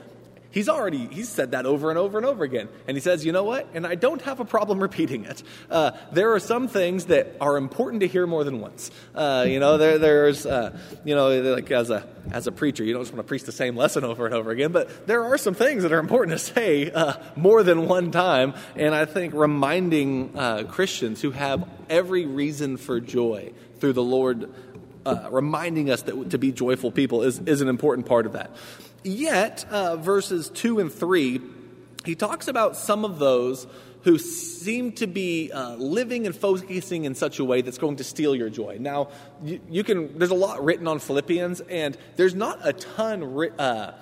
He's 0.51 0.70
already 0.70 1.08
he's 1.08 1.30
said 1.30 1.51
that 1.51 1.66
over 1.66 1.89
and 1.89 2.00
over 2.00 2.18
and 2.18 2.25
over 2.25 2.44
again, 2.44 2.70
and 2.88 2.96
he 2.96 3.01
says, 3.01 3.25
"You 3.25 3.32
know 3.32 3.44
what?" 3.44 3.68
And 3.74 3.86
I 3.86 3.96
don't 3.96 4.22
have 4.24 4.39
a 4.39 4.46
problem 4.46 4.80
repeating 4.88 5.25
it. 5.25 5.44
Uh, 5.70 5.92
there 6.12 6.34
are 6.34 6.39
some 6.39 6.68
things 6.68 7.06
that 7.06 7.36
are 7.42 7.58
important 7.58 8.01
to 8.01 8.08
hear 8.08 8.25
more 8.25 8.44
than 8.44 8.60
once. 8.60 8.92
Uh, 9.13 9.46
you 9.48 9.60
know, 9.60 9.77
there, 9.77 9.98
there's 9.98 10.46
uh, 10.46 10.77
you 11.04 11.16
know, 11.16 11.42
like 11.54 11.70
as 11.72 11.89
a 11.89 12.08
as 12.32 12.48
a 12.48 12.51
preacher, 12.51 12.84
you 12.84 12.94
don't 12.94 13.04
just 13.04 13.13
want 13.13 13.25
to 13.25 13.27
preach 13.27 13.44
the 13.44 13.51
same 13.51 13.75
lesson 13.75 14.04
over 14.04 14.25
and 14.25 14.34
over 14.34 14.51
again, 14.51 14.72
but 14.72 15.08
there 15.08 15.25
are 15.25 15.38
some 15.38 15.54
things 15.54 15.84
that 15.84 15.92
are 15.92 16.00
important 16.00 16.38
to 16.38 16.44
say 16.54 16.92
uh, 16.92 17.13
more 17.36 17.63
than 17.63 17.88
one 17.88 18.12
time. 18.12 18.54
And 18.75 18.94
I 18.96 19.06
think 19.06 19.34
reminding 19.34 20.38
uh, 20.38 20.63
Christians 20.63 21.22
who 21.22 21.32
have 21.32 21.68
every 21.89 22.25
reason 22.25 22.77
for 22.77 23.00
joy 23.00 23.54
through 23.80 23.94
the 23.94 24.04
Lord. 24.04 24.54
Uh, 25.06 25.30
reminding 25.32 25.89
us 25.89 26.01
that 26.01 26.32
to 26.32 26.38
be 26.38 26.51
joyful 26.51 26.92
people 26.92 27.24
is, 27.24 27.39
is 27.39 27.62
an 27.62 27.70
important 27.70 28.06
part 28.06 28.25
of 28.25 28.34
that. 28.34 28.51
Yet, 29.08 29.66
uh, 29.70 29.96
verses 29.96 30.50
2 30.50 30.80
and 30.80 30.92
3, 30.92 31.40
he 32.04 32.16
talks 32.16 32.50
about 32.50 32.76
some 32.76 33.06
of 33.06 33.20
those 33.20 33.66
who 34.02 34.18
seem 34.18 34.92
to 34.94 35.08
be 35.08 35.50
uh, 35.52 35.76
living 35.76 36.26
and 36.26 36.36
focusing 36.36 37.06
in 37.06 37.16
such 37.16 37.40
a 37.40 37.46
way 37.46 37.62
that's 37.62 37.78
going 37.78 37.96
to 37.98 38.04
steal 38.04 38.36
your 38.36 38.50
joy. 38.50 38.78
Now, 38.80 39.10
you, 39.42 39.62
you 39.70 39.84
can, 39.86 40.18
there's 40.18 40.32
a 40.32 40.36
lot 40.36 40.64
written 40.64 40.88
on 40.90 41.00
Philippians, 41.00 41.62
and 41.62 41.98
there's 42.18 42.36
not 42.36 42.60
a 42.64 42.74
ton 42.74 43.34
ri- 43.34 43.52
uh, 43.58 43.94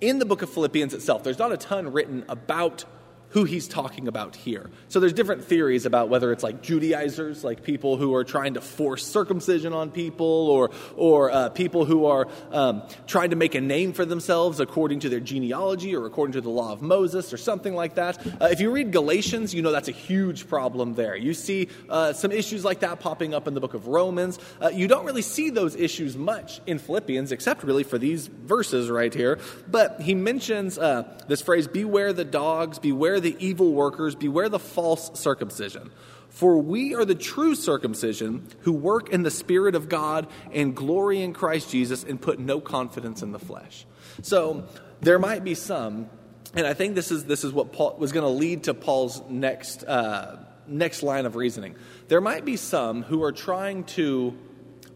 in 0.00 0.18
the 0.18 0.24
book 0.24 0.40
of 0.40 0.48
Philippians 0.48 0.94
itself, 0.94 1.22
there's 1.22 1.38
not 1.38 1.52
a 1.52 1.58
ton 1.58 1.92
written 1.92 2.24
about 2.26 2.86
who 3.30 3.44
he's 3.44 3.68
talking 3.68 4.08
about 4.08 4.34
here. 4.34 4.70
So 4.88 4.98
there's 4.98 5.12
different 5.12 5.44
theories 5.44 5.86
about 5.86 6.08
whether 6.08 6.32
it's 6.32 6.42
like 6.42 6.62
Judaizers, 6.62 7.44
like 7.44 7.62
people 7.62 7.96
who 7.96 8.14
are 8.14 8.24
trying 8.24 8.54
to 8.54 8.60
force 8.60 9.06
circumcision 9.06 9.72
on 9.72 9.90
people, 9.90 10.26
or 10.26 10.70
or 10.96 11.30
uh, 11.30 11.48
people 11.50 11.84
who 11.84 12.06
are 12.06 12.26
um, 12.50 12.82
trying 13.06 13.30
to 13.30 13.36
make 13.36 13.54
a 13.54 13.60
name 13.60 13.92
for 13.92 14.04
themselves 14.04 14.58
according 14.58 15.00
to 15.00 15.08
their 15.08 15.20
genealogy 15.20 15.94
or 15.94 16.06
according 16.06 16.32
to 16.32 16.40
the 16.40 16.50
law 16.50 16.72
of 16.72 16.82
Moses 16.82 17.32
or 17.32 17.36
something 17.36 17.74
like 17.74 17.94
that. 17.94 18.18
Uh, 18.40 18.48
if 18.50 18.60
you 18.60 18.70
read 18.70 18.90
Galatians, 18.90 19.54
you 19.54 19.62
know 19.62 19.70
that's 19.70 19.88
a 19.88 19.92
huge 19.92 20.48
problem 20.48 20.94
there. 20.94 21.14
You 21.14 21.34
see 21.34 21.68
uh, 21.88 22.12
some 22.12 22.32
issues 22.32 22.64
like 22.64 22.80
that 22.80 22.98
popping 22.98 23.32
up 23.32 23.46
in 23.46 23.54
the 23.54 23.60
book 23.60 23.74
of 23.74 23.86
Romans. 23.86 24.40
Uh, 24.60 24.70
you 24.70 24.88
don't 24.88 25.04
really 25.04 25.22
see 25.22 25.50
those 25.50 25.76
issues 25.76 26.16
much 26.16 26.60
in 26.66 26.80
Philippians, 26.80 27.30
except 27.30 27.62
really 27.62 27.84
for 27.84 27.98
these 27.98 28.26
verses 28.26 28.90
right 28.90 29.14
here. 29.14 29.38
But 29.68 30.00
he 30.00 30.16
mentions 30.16 30.78
uh, 30.78 31.04
this 31.28 31.40
phrase: 31.40 31.68
"Beware 31.68 32.12
the 32.12 32.24
dogs, 32.24 32.80
beware." 32.80 33.19
The 33.20 33.36
evil 33.38 33.72
workers, 33.72 34.14
beware 34.14 34.48
the 34.48 34.58
false 34.58 35.18
circumcision. 35.18 35.90
For 36.30 36.58
we 36.58 36.94
are 36.94 37.04
the 37.04 37.14
true 37.14 37.54
circumcision 37.54 38.46
who 38.60 38.72
work 38.72 39.10
in 39.10 39.22
the 39.24 39.30
Spirit 39.30 39.74
of 39.74 39.88
God 39.88 40.28
and 40.52 40.74
glory 40.74 41.22
in 41.22 41.32
Christ 41.32 41.70
Jesus 41.70 42.04
and 42.04 42.20
put 42.20 42.38
no 42.38 42.60
confidence 42.60 43.22
in 43.22 43.32
the 43.32 43.38
flesh. 43.38 43.84
So 44.22 44.66
there 45.00 45.18
might 45.18 45.42
be 45.42 45.54
some, 45.54 46.08
and 46.54 46.66
I 46.66 46.74
think 46.74 46.94
this 46.94 47.10
is, 47.10 47.24
this 47.24 47.42
is 47.42 47.52
what 47.52 47.72
Paul 47.72 47.96
was 47.98 48.12
going 48.12 48.24
to 48.24 48.30
lead 48.30 48.64
to 48.64 48.74
Paul's 48.74 49.22
next, 49.28 49.82
uh, 49.82 50.36
next 50.66 51.02
line 51.02 51.26
of 51.26 51.34
reasoning. 51.34 51.74
There 52.08 52.20
might 52.20 52.44
be 52.44 52.56
some 52.56 53.02
who 53.02 53.22
are 53.24 53.32
trying 53.32 53.84
to 53.84 54.38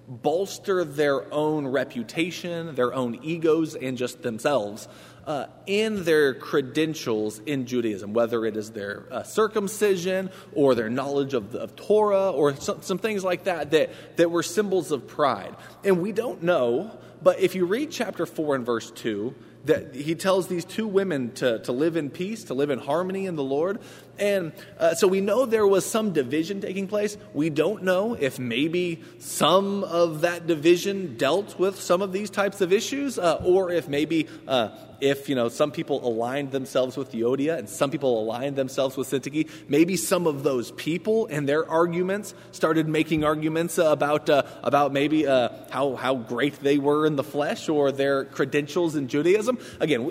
bolster 0.06 0.84
their 0.84 1.32
own 1.32 1.66
reputation, 1.66 2.74
their 2.74 2.94
own 2.94 3.18
egos, 3.22 3.74
and 3.74 3.96
just 3.96 4.22
themselves 4.22 4.86
uh, 5.26 5.46
in 5.66 6.04
their 6.04 6.34
credentials 6.34 7.38
in 7.40 7.66
Judaism, 7.66 8.12
whether 8.12 8.44
it 8.44 8.56
is 8.56 8.70
their 8.70 9.04
uh, 9.10 9.22
circumcision 9.22 10.30
or 10.52 10.74
their 10.74 10.90
knowledge 10.90 11.34
of, 11.34 11.54
of 11.54 11.76
Torah 11.76 12.30
or 12.30 12.54
some, 12.56 12.82
some 12.82 12.98
things 12.98 13.24
like 13.24 13.44
that, 13.44 13.70
that 13.70 13.90
that 14.16 14.30
were 14.30 14.42
symbols 14.42 14.90
of 14.90 15.06
pride. 15.06 15.54
And 15.82 16.00
we 16.00 16.12
don't 16.12 16.42
know, 16.42 16.98
but 17.22 17.40
if 17.40 17.54
you 17.54 17.64
read 17.64 17.90
chapter 17.90 18.26
4 18.26 18.56
and 18.56 18.66
verse 18.66 18.90
2, 18.90 19.34
that 19.64 19.94
he 19.94 20.14
tells 20.14 20.46
these 20.46 20.64
two 20.64 20.86
women 20.86 21.32
to, 21.32 21.58
to 21.60 21.72
live 21.72 21.96
in 21.96 22.10
peace, 22.10 22.44
to 22.44 22.54
live 22.54 22.70
in 22.70 22.78
harmony 22.78 23.26
in 23.26 23.34
the 23.34 23.42
Lord. 23.42 23.80
And 24.18 24.52
uh, 24.78 24.94
so 24.94 25.09
we 25.09 25.21
know 25.21 25.47
there 25.47 25.66
was 25.66 25.85
some 25.85 26.12
division 26.12 26.61
taking 26.61 26.87
place. 26.87 27.16
We 27.33 27.50
don't 27.50 27.83
know 27.83 28.14
if 28.14 28.38
maybe 28.38 29.02
some 29.18 29.85
of 29.85 30.21
that 30.21 30.47
division 30.47 31.16
dealt 31.16 31.59
with 31.59 31.80
some 31.80 32.02
of 32.02 32.12
these 32.12 32.30
types 32.30 32.61
of 32.61 32.73
issues, 32.73 33.18
uh, 33.18 33.42
or 33.44 33.71
if 33.71 33.88
maybe 33.88 34.28
uh, 34.47 34.68
if 35.00 35.28
you 35.28 35.35
know 35.35 35.49
some 35.49 35.71
people 35.71 36.06
aligned 36.06 36.52
themselves 36.52 36.97
with 36.97 37.12
Euodia 37.12 37.59
and 37.59 37.68
some 37.68 37.90
people 37.90 38.23
aligned 38.23 38.56
themselves 38.56 38.97
with 38.97 39.09
Syntyche, 39.11 39.49
maybe 39.68 39.97
some 39.97 40.26
of 40.26 40.42
those 40.42 40.71
people 40.73 41.26
and 41.26 41.49
their 41.49 41.68
arguments 41.68 42.35
started 42.52 42.88
making 42.88 43.25
arguments 43.25 43.78
about 43.78 44.30
uh, 44.30 44.42
about 44.62 44.92
maybe 44.92 45.26
uh, 45.26 45.49
how 45.71 45.97
how 45.97 46.14
great 46.14 46.61
they 46.61 46.78
were 46.78 47.06
in 47.06 47.16
the 47.16 47.25
flesh 47.25 47.68
or 47.68 47.90
their 47.90 48.25
credentials 48.25 48.97
in 48.97 49.09
Judaism. 49.09 49.59
Again. 49.80 50.11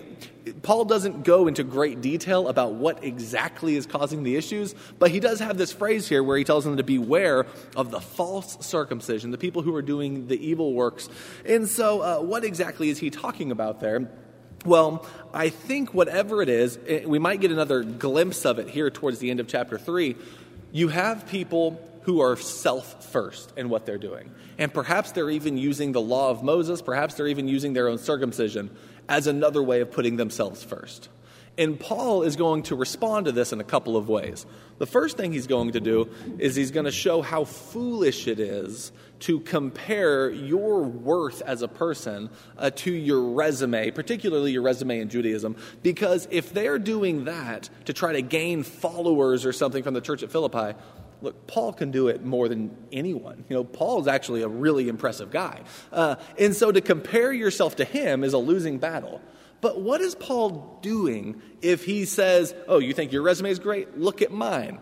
Paul 0.63 0.85
doesn't 0.85 1.25
go 1.25 1.47
into 1.47 1.63
great 1.65 1.99
detail 1.99 2.47
about 2.47 2.73
what 2.73 3.03
exactly 3.03 3.75
is 3.75 3.85
causing 3.85 4.23
the 4.23 4.37
issues, 4.37 4.73
but 4.97 5.11
he 5.11 5.19
does 5.19 5.39
have 5.39 5.57
this 5.57 5.73
phrase 5.73 6.07
here 6.07 6.23
where 6.23 6.37
he 6.37 6.45
tells 6.45 6.63
them 6.63 6.77
to 6.77 6.83
beware 6.83 7.45
of 7.75 7.91
the 7.91 7.99
false 7.99 8.65
circumcision, 8.65 9.31
the 9.31 9.37
people 9.37 9.61
who 9.61 9.75
are 9.75 9.81
doing 9.81 10.27
the 10.27 10.47
evil 10.47 10.73
works. 10.73 11.09
And 11.45 11.67
so, 11.67 12.01
uh, 12.01 12.19
what 12.21 12.45
exactly 12.45 12.89
is 12.89 12.97
he 12.97 13.09
talking 13.09 13.51
about 13.51 13.81
there? 13.81 14.09
Well, 14.65 15.05
I 15.33 15.49
think 15.49 15.93
whatever 15.93 16.41
it 16.41 16.47
is, 16.47 16.79
eh, 16.87 17.03
we 17.05 17.19
might 17.19 17.41
get 17.41 17.51
another 17.51 17.83
glimpse 17.83 18.45
of 18.45 18.57
it 18.57 18.69
here 18.69 18.89
towards 18.89 19.19
the 19.19 19.29
end 19.29 19.41
of 19.41 19.49
chapter 19.49 19.77
3. 19.77 20.15
You 20.71 20.87
have 20.87 21.27
people 21.27 21.77
who 22.03 22.21
are 22.21 22.37
self 22.37 23.11
first 23.11 23.51
in 23.57 23.67
what 23.67 23.85
they're 23.85 23.97
doing. 23.97 24.31
And 24.57 24.73
perhaps 24.73 25.11
they're 25.11 25.29
even 25.29 25.57
using 25.57 25.91
the 25.91 26.01
law 26.01 26.29
of 26.29 26.41
Moses, 26.41 26.81
perhaps 26.81 27.15
they're 27.15 27.27
even 27.27 27.49
using 27.49 27.73
their 27.73 27.89
own 27.89 27.97
circumcision 27.97 28.69
as 29.09 29.27
another 29.27 29.61
way 29.61 29.81
of 29.81 29.91
putting 29.91 30.17
themselves 30.17 30.63
first. 30.63 31.09
And 31.57 31.79
Paul 31.79 32.23
is 32.23 32.35
going 32.35 32.63
to 32.63 32.75
respond 32.75 33.27
to 33.27 33.31
this 33.31 33.53
in 33.53 33.59
a 33.59 33.63
couple 33.63 33.95
of 33.95 34.09
ways. 34.09 34.45
The 34.79 34.87
first 34.87 35.17
thing 35.17 35.33
he's 35.33 35.45
going 35.45 35.73
to 35.73 35.79
do 35.79 36.09
is 36.39 36.55
he's 36.55 36.71
going 36.71 36.85
to 36.85 36.91
show 36.91 37.21
how 37.21 37.43
foolish 37.43 38.27
it 38.27 38.39
is 38.39 38.91
to 39.19 39.39
compare 39.39 40.31
your 40.31 40.81
worth 40.81 41.43
as 41.43 41.61
a 41.61 41.67
person 41.67 42.29
uh, 42.57 42.71
to 42.71 42.91
your 42.91 43.21
resume, 43.21 43.91
particularly 43.91 44.51
your 44.51 44.63
resume 44.63 44.99
in 44.99 45.09
Judaism, 45.09 45.55
because 45.83 46.27
if 46.31 46.51
they're 46.51 46.79
doing 46.79 47.25
that 47.25 47.69
to 47.85 47.93
try 47.93 48.13
to 48.13 48.21
gain 48.21 48.63
followers 48.63 49.45
or 49.45 49.53
something 49.53 49.83
from 49.83 49.93
the 49.93 50.01
church 50.01 50.23
at 50.23 50.31
Philippi, 50.31 50.77
look, 51.23 51.47
Paul 51.47 51.73
can 51.73 51.89
do 51.89 52.09
it 52.09 52.23
more 52.23 52.47
than 52.47 52.75
anyone. 52.91 53.45
You 53.49 53.55
know, 53.55 53.63
Paul 53.63 54.01
is 54.01 54.07
actually 54.07 54.41
a 54.41 54.47
really 54.47 54.89
impressive 54.89 55.31
guy. 55.31 55.61
Uh, 55.91 56.15
and 56.37 56.55
so 56.55 56.71
to 56.71 56.81
compare 56.81 57.31
yourself 57.31 57.77
to 57.77 57.85
him 57.85 58.23
is 58.23 58.33
a 58.33 58.37
losing 58.37 58.77
battle. 58.77 59.21
But 59.61 59.81
what 59.81 60.01
is 60.01 60.13
Paul 60.13 60.79
doing 60.81 61.41
if 61.61 61.85
he 61.85 62.03
says, 62.03 62.53
Oh, 62.67 62.79
you 62.79 62.93
think 62.93 63.13
your 63.13 63.21
resume 63.21 63.49
is 63.49 63.59
great? 63.59 63.97
Look 63.97 64.21
at 64.21 64.31
mine. 64.31 64.79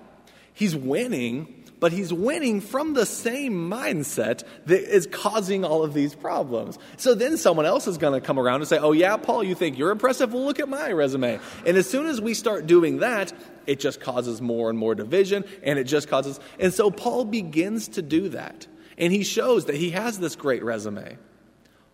He's 0.53 0.75
winning, 0.75 1.60
but 1.81 1.91
he's 1.91 2.13
winning 2.13 2.61
from 2.61 2.93
the 2.93 3.05
same 3.05 3.69
mindset 3.69 4.43
that 4.67 4.95
is 4.95 5.07
causing 5.07 5.65
all 5.65 5.83
of 5.83 5.93
these 5.93 6.15
problems. 6.15 6.79
So 6.95 7.15
then 7.15 7.37
someone 7.37 7.65
else 7.65 7.87
is 7.87 7.97
going 7.97 8.13
to 8.13 8.25
come 8.25 8.39
around 8.39 8.61
and 8.61 8.67
say, 8.67 8.77
Oh, 8.77 8.93
yeah, 8.93 9.17
Paul, 9.17 9.43
you 9.43 9.55
think 9.55 9.77
you're 9.77 9.91
impressive? 9.91 10.31
Well, 10.31 10.45
look 10.45 10.59
at 10.59 10.69
my 10.69 10.91
resume. 10.91 11.39
And 11.65 11.75
as 11.75 11.89
soon 11.89 12.05
as 12.05 12.21
we 12.21 12.35
start 12.35 12.67
doing 12.67 12.99
that, 12.99 13.33
it 13.67 13.79
just 13.79 13.99
causes 13.99 14.41
more 14.41 14.69
and 14.69 14.77
more 14.79 14.95
division, 14.95 15.43
and 15.63 15.77
it 15.77 15.83
just 15.85 16.07
causes. 16.07 16.39
And 16.59 16.73
so 16.73 16.91
Paul 16.91 17.25
begins 17.25 17.89
to 17.89 18.01
do 18.01 18.29
that. 18.29 18.67
And 18.97 19.11
he 19.11 19.23
shows 19.23 19.65
that 19.65 19.75
he 19.75 19.89
has 19.89 20.19
this 20.19 20.35
great 20.35 20.63
resume. 20.63 21.17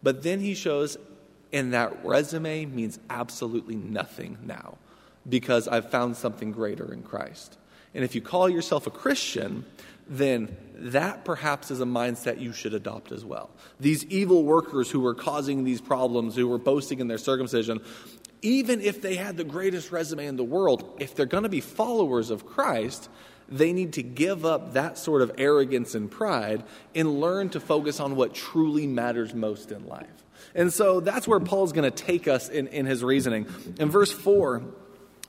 But 0.03 0.22
then 0.22 0.41
he 0.41 0.53
shows 0.53 0.98
and 1.53 1.74
that 1.74 2.03
resume 2.03 2.65
means 2.65 3.00
absolutely 3.10 3.75
nothing 3.75 4.38
now 4.44 4.77
because 5.27 5.67
I've 5.67 5.89
found 5.89 6.17
something 6.17 6.51
greater 6.51 6.91
in 6.94 7.03
Christ. 7.03 7.58
And 7.94 8.03
if 8.03 8.15
you 8.15 8.22
call 8.22 8.50
yourself 8.50 8.88
a 8.88 8.91
Christian, 8.91 9.65
then 10.08 10.56
that 10.75 11.25
perhaps 11.25 11.72
is 11.72 11.82
a 11.82 11.86
mindset 11.86 12.39
you 12.39 12.53
should 12.53 12.74
adopt 12.74 13.12
as 13.12 13.25
well. 13.25 13.50
These 13.79 14.06
evil 14.06 14.44
workers 14.44 14.91
who 14.91 15.00
were 15.00 15.15
causing 15.15 15.63
these 15.63 15.82
problems, 15.82 16.36
who 16.36 16.48
were 16.48 16.60
boasting 16.60 17.00
in 17.00 17.08
their 17.08 17.17
circumcision, 17.17 17.82
even 18.41 18.82
if 18.82 19.01
they 19.01 19.15
had 19.15 19.38
the 19.38 19.44
greatest 19.44 19.91
resume 19.91 20.27
in 20.27 20.36
the 20.36 20.44
world, 20.44 20.98
if 21.00 21.15
they're 21.15 21.25
going 21.25 21.44
to 21.44 21.50
be 21.50 21.62
followers 21.62 22.29
of 22.29 22.46
Christ, 22.46 23.10
they 23.50 23.74
need 23.74 23.94
to 23.94 24.03
give 24.03 24.46
up 24.46 24.74
that 24.74 24.98
sort 24.98 25.22
of 25.22 25.32
arrogance 25.38 25.96
and 25.96 26.12
pride 26.12 26.63
and 26.94 27.20
learn 27.20 27.50
to 27.50 27.60
focus 27.60 28.00
on 28.00 28.15
what 28.15 28.34
truly 28.34 28.86
matters 28.86 29.34
most 29.34 29.72
in 29.72 29.88
life. 29.88 30.08
And 30.53 30.72
so 30.72 31.00
that's 31.00 31.27
where 31.27 31.39
Paul's 31.39 31.72
going 31.72 31.89
to 31.89 32.03
take 32.06 32.27
us 32.27 32.50
in, 32.50 32.67
in 32.67 32.86
his 32.86 33.03
reasoning. 33.03 33.48
In 33.79 33.89
verse 33.89 34.12
4, 34.12 34.63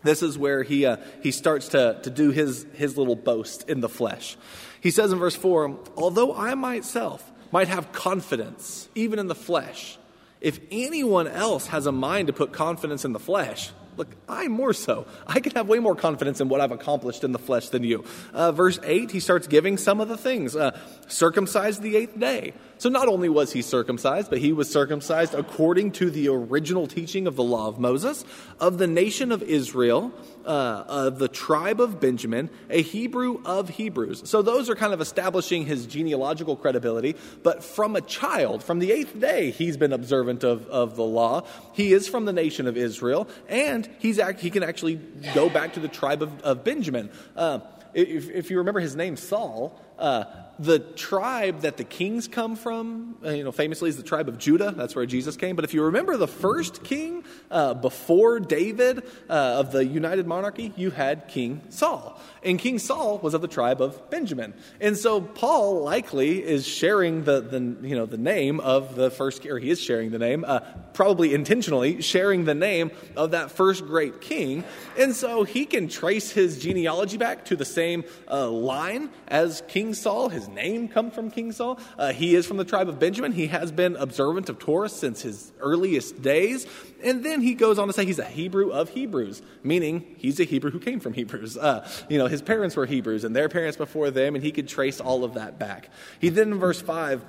this 0.02 0.22
is 0.22 0.38
where 0.38 0.62
he, 0.62 0.86
uh, 0.86 0.96
he 1.22 1.30
starts 1.30 1.68
to, 1.68 1.98
to 2.02 2.10
do 2.10 2.30
his, 2.30 2.66
his 2.74 2.96
little 2.96 3.16
boast 3.16 3.68
in 3.68 3.80
the 3.80 3.88
flesh. 3.88 4.36
He 4.80 4.90
says 4.90 5.12
in 5.12 5.18
verse 5.18 5.36
4 5.36 5.78
Although 5.96 6.34
I 6.34 6.54
myself 6.54 7.30
might 7.50 7.68
have 7.68 7.92
confidence, 7.92 8.88
even 8.94 9.18
in 9.18 9.26
the 9.26 9.34
flesh, 9.34 9.98
if 10.40 10.60
anyone 10.70 11.26
else 11.26 11.66
has 11.68 11.86
a 11.86 11.92
mind 11.92 12.28
to 12.28 12.32
put 12.32 12.52
confidence 12.52 13.04
in 13.04 13.12
the 13.12 13.18
flesh, 13.18 13.72
Look, 13.98 14.14
I 14.28 14.46
more 14.46 14.72
so. 14.72 15.08
I 15.26 15.40
can 15.40 15.52
have 15.56 15.66
way 15.66 15.80
more 15.80 15.96
confidence 15.96 16.40
in 16.40 16.48
what 16.48 16.60
I've 16.60 16.70
accomplished 16.70 17.24
in 17.24 17.32
the 17.32 17.38
flesh 17.38 17.70
than 17.70 17.82
you. 17.82 18.04
Uh, 18.32 18.52
verse 18.52 18.78
8, 18.84 19.10
he 19.10 19.18
starts 19.18 19.48
giving 19.48 19.76
some 19.76 20.00
of 20.00 20.08
the 20.08 20.16
things. 20.16 20.54
Uh, 20.54 20.78
circumcised 21.08 21.82
the 21.82 21.96
eighth 21.96 22.16
day. 22.16 22.54
So 22.78 22.88
not 22.88 23.08
only 23.08 23.28
was 23.28 23.52
he 23.52 23.62
circumcised, 23.62 24.30
but 24.30 24.38
he 24.38 24.52
was 24.52 24.70
circumcised 24.70 25.34
according 25.34 25.92
to 25.92 26.10
the 26.10 26.28
original 26.28 26.86
teaching 26.86 27.26
of 27.26 27.34
the 27.34 27.42
law 27.42 27.66
of 27.66 27.78
Moses, 27.78 28.24
of 28.60 28.78
the 28.78 28.86
nation 28.86 29.32
of 29.32 29.42
Israel, 29.42 30.12
uh, 30.46 30.84
of 30.86 31.18
the 31.18 31.26
tribe 31.26 31.80
of 31.80 32.00
Benjamin, 32.00 32.50
a 32.70 32.80
Hebrew 32.80 33.42
of 33.44 33.68
Hebrews. 33.68 34.28
So 34.28 34.42
those 34.42 34.70
are 34.70 34.76
kind 34.76 34.92
of 34.92 35.00
establishing 35.00 35.66
his 35.66 35.86
genealogical 35.86 36.56
credibility. 36.56 37.16
But 37.42 37.64
from 37.64 37.96
a 37.96 38.00
child, 38.00 38.62
from 38.62 38.78
the 38.78 38.92
eighth 38.92 39.18
day, 39.18 39.50
he's 39.50 39.76
been 39.76 39.92
observant 39.92 40.44
of, 40.44 40.66
of 40.68 40.94
the 40.94 41.04
law. 41.04 41.42
He 41.72 41.92
is 41.92 42.06
from 42.06 42.26
the 42.26 42.32
nation 42.32 42.68
of 42.68 42.76
Israel, 42.76 43.28
and 43.48 43.88
he's 43.98 44.20
act, 44.20 44.40
he 44.40 44.50
can 44.50 44.62
actually 44.62 45.00
go 45.34 45.50
back 45.50 45.74
to 45.74 45.80
the 45.80 45.88
tribe 45.88 46.22
of, 46.22 46.40
of 46.42 46.62
Benjamin. 46.62 47.10
Uh, 47.36 47.58
if, 47.94 48.30
if, 48.30 48.50
you 48.50 48.58
remember 48.58 48.80
his 48.80 48.94
name, 48.94 49.16
Saul, 49.16 49.80
uh, 49.98 50.24
the 50.58 50.80
tribe 50.80 51.60
that 51.60 51.76
the 51.76 51.84
kings 51.84 52.26
come 52.26 52.56
from, 52.56 53.16
uh, 53.24 53.30
you 53.30 53.44
know, 53.44 53.52
famously 53.52 53.88
is 53.88 53.96
the 53.96 54.02
tribe 54.02 54.28
of 54.28 54.38
Judah. 54.38 54.72
That's 54.76 54.96
where 54.96 55.06
Jesus 55.06 55.36
came. 55.36 55.54
But 55.54 55.64
if 55.64 55.72
you 55.72 55.84
remember 55.84 56.16
the 56.16 56.26
first 56.26 56.82
king 56.82 57.24
uh, 57.50 57.74
before 57.74 58.40
David 58.40 59.04
uh, 59.30 59.32
of 59.32 59.70
the 59.70 59.84
united 59.84 60.26
monarchy, 60.26 60.72
you 60.76 60.90
had 60.90 61.28
King 61.28 61.62
Saul. 61.68 62.20
And 62.42 62.58
King 62.58 62.78
Saul 62.78 63.18
was 63.18 63.34
of 63.34 63.40
the 63.40 63.48
tribe 63.48 63.80
of 63.80 64.10
Benjamin. 64.10 64.54
And 64.80 64.96
so 64.96 65.20
Paul 65.20 65.82
likely 65.82 66.42
is 66.42 66.66
sharing 66.66 67.24
the, 67.24 67.40
the 67.40 67.86
you 67.86 67.94
know, 67.94 68.06
the 68.06 68.18
name 68.18 68.58
of 68.60 68.96
the 68.96 69.10
first, 69.10 69.46
or 69.46 69.58
he 69.58 69.70
is 69.70 69.80
sharing 69.80 70.10
the 70.10 70.18
name, 70.18 70.44
uh, 70.46 70.60
probably 70.92 71.34
intentionally 71.34 72.02
sharing 72.02 72.44
the 72.44 72.54
name 72.54 72.90
of 73.16 73.30
that 73.30 73.52
first 73.52 73.86
great 73.86 74.20
king. 74.20 74.64
And 74.98 75.14
so 75.14 75.44
he 75.44 75.66
can 75.66 75.88
trace 75.88 76.32
his 76.32 76.58
genealogy 76.58 77.16
back 77.16 77.44
to 77.46 77.56
the 77.56 77.64
same 77.64 78.04
uh, 78.28 78.48
line 78.50 79.10
as 79.28 79.62
King 79.68 79.94
Saul. 79.94 80.28
His 80.28 80.47
name 80.54 80.88
come 80.88 81.10
from 81.10 81.30
King 81.30 81.52
Saul. 81.52 81.78
Uh, 81.98 82.12
he 82.12 82.34
is 82.34 82.46
from 82.46 82.56
the 82.56 82.64
tribe 82.64 82.88
of 82.88 82.98
Benjamin. 82.98 83.32
He 83.32 83.48
has 83.48 83.72
been 83.72 83.96
observant 83.96 84.48
of 84.48 84.58
Torah 84.58 84.88
since 84.88 85.22
his 85.22 85.52
earliest 85.60 86.20
days. 86.22 86.66
And 87.02 87.24
then 87.24 87.40
he 87.40 87.54
goes 87.54 87.78
on 87.78 87.86
to 87.86 87.92
say 87.92 88.04
he's 88.04 88.18
a 88.18 88.24
Hebrew 88.24 88.70
of 88.70 88.90
Hebrews, 88.90 89.42
meaning 89.62 90.16
he's 90.18 90.40
a 90.40 90.44
Hebrew 90.44 90.70
who 90.70 90.80
came 90.80 91.00
from 91.00 91.12
Hebrews. 91.12 91.56
Uh, 91.56 91.88
you 92.08 92.18
know, 92.18 92.26
his 92.26 92.42
parents 92.42 92.76
were 92.76 92.86
Hebrews 92.86 93.24
and 93.24 93.34
their 93.34 93.48
parents 93.48 93.76
before 93.76 94.10
them, 94.10 94.34
and 94.34 94.42
he 94.42 94.52
could 94.52 94.68
trace 94.68 95.00
all 95.00 95.24
of 95.24 95.34
that 95.34 95.58
back. 95.58 95.90
He 96.20 96.28
then, 96.28 96.52
in 96.52 96.58
verse 96.58 96.80
5, 96.80 97.24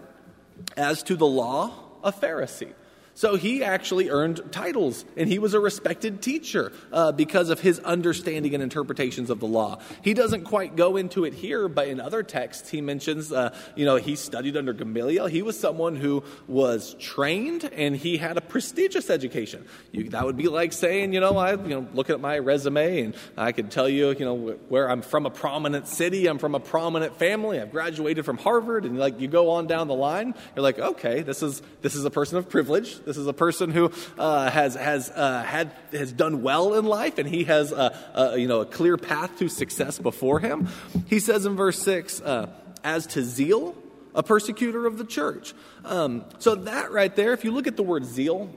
as 0.76 1.04
to 1.04 1.16
the 1.16 1.28
law, 1.28 1.72
a 2.04 2.12
Pharisee. 2.12 2.74
So 3.20 3.36
he 3.36 3.66
actually 3.66 4.10
earned 4.10 4.40
titles, 4.54 5.04
and 5.18 5.28
he 5.28 5.40
was 5.40 5.54
a 5.54 5.60
respected 5.60 6.22
teacher 6.22 6.72
uh, 6.94 7.12
because 7.12 7.50
of 7.50 7.60
his 7.60 7.78
understanding 7.80 8.54
and 8.54 8.64
interpretations 8.64 9.30
of 9.30 9.42
the 9.42 9.46
law. 9.46 9.80
He 10.02 10.14
doesn't 10.14 10.46
quite 10.46 10.78
go 10.78 10.96
into 10.96 11.26
it 11.26 11.34
here, 11.34 11.68
but 11.68 11.90
in 11.90 12.00
other 12.00 12.24
texts, 12.24 12.70
he 12.70 12.80
mentions, 12.80 13.34
uh, 13.34 13.54
you 13.76 13.84
know, 13.84 13.98
he 13.98 14.16
studied 14.16 14.56
under 14.56 14.72
Gamaliel. 14.72 15.28
He 15.28 15.42
was 15.42 15.60
someone 15.60 15.98
who 15.98 16.24
was 16.48 16.94
trained, 16.94 17.70
and 17.74 17.94
he 17.94 18.16
had 18.16 18.38
a 18.38 18.42
prestigious 18.42 19.10
education. 19.10 19.66
You, 19.92 20.12
that 20.12 20.24
would 20.24 20.38
be 20.38 20.48
like 20.48 20.72
saying, 20.72 21.12
you 21.12 21.20
know, 21.20 21.36
I, 21.36 21.56
you 21.56 21.76
know, 21.76 21.88
looking 21.94 22.14
at 22.14 22.22
my 22.22 22.40
resume, 22.40 23.02
and 23.02 23.16
I 23.36 23.52
could 23.52 23.70
tell 23.70 23.90
you, 23.90 24.12
you 24.12 24.24
know, 24.24 24.52
where 24.70 24.90
I'm 24.90 25.02
from 25.02 25.26
a 25.26 25.30
prominent 25.30 25.90
city, 25.90 26.28
I'm 26.28 26.40
from 26.40 26.56
a 26.56 26.62
prominent 26.62 27.20
family, 27.20 27.60
I've 27.60 27.72
graduated 27.72 28.24
from 28.24 28.38
Harvard, 28.38 28.86
and 28.86 28.98
like 28.98 29.20
you 29.20 29.28
go 29.28 29.50
on 29.50 29.68
down 29.68 29.90
the 29.90 29.94
line, 29.94 30.36
you're 30.56 30.64
like, 30.64 30.80
okay, 30.80 31.22
this 31.22 31.44
is 31.44 31.62
this 31.82 31.96
is 31.96 32.06
a 32.06 32.10
person 32.10 32.38
of 32.38 32.48
privilege 32.48 32.98
this 33.10 33.18
is 33.18 33.26
a 33.26 33.34
person 33.34 33.72
who 33.72 33.92
uh, 34.20 34.52
has, 34.52 34.76
has, 34.76 35.10
uh, 35.10 35.42
had, 35.42 35.72
has 35.92 36.12
done 36.12 36.44
well 36.44 36.76
in 36.76 36.86
life 36.86 37.18
and 37.18 37.28
he 37.28 37.46
has 37.46 37.72
a, 37.72 37.98
a, 38.14 38.38
you 38.38 38.48
know, 38.48 38.62
a 38.62 38.68
clear 38.68 38.98
path 38.98 39.36
to 39.40 39.50
success 39.50 39.98
before 39.98 40.40
him. 40.40 40.68
He 41.08 41.20
says 41.20 41.48
in 41.48 41.56
verse 41.56 41.82
6 41.82 42.22
uh, 42.22 42.50
As 42.84 43.08
to 43.08 43.24
zeal, 43.24 43.76
a 44.14 44.22
persecutor 44.22 44.86
of 44.86 45.00
the 45.00 45.06
church. 45.06 45.56
Um, 45.86 46.24
so, 46.38 46.54
that 46.54 46.92
right 46.92 47.16
there, 47.16 47.34
if 47.34 47.44
you 47.44 47.50
look 47.50 47.66
at 47.66 47.78
the 47.78 47.84
word 47.84 48.06
zeal, 48.06 48.52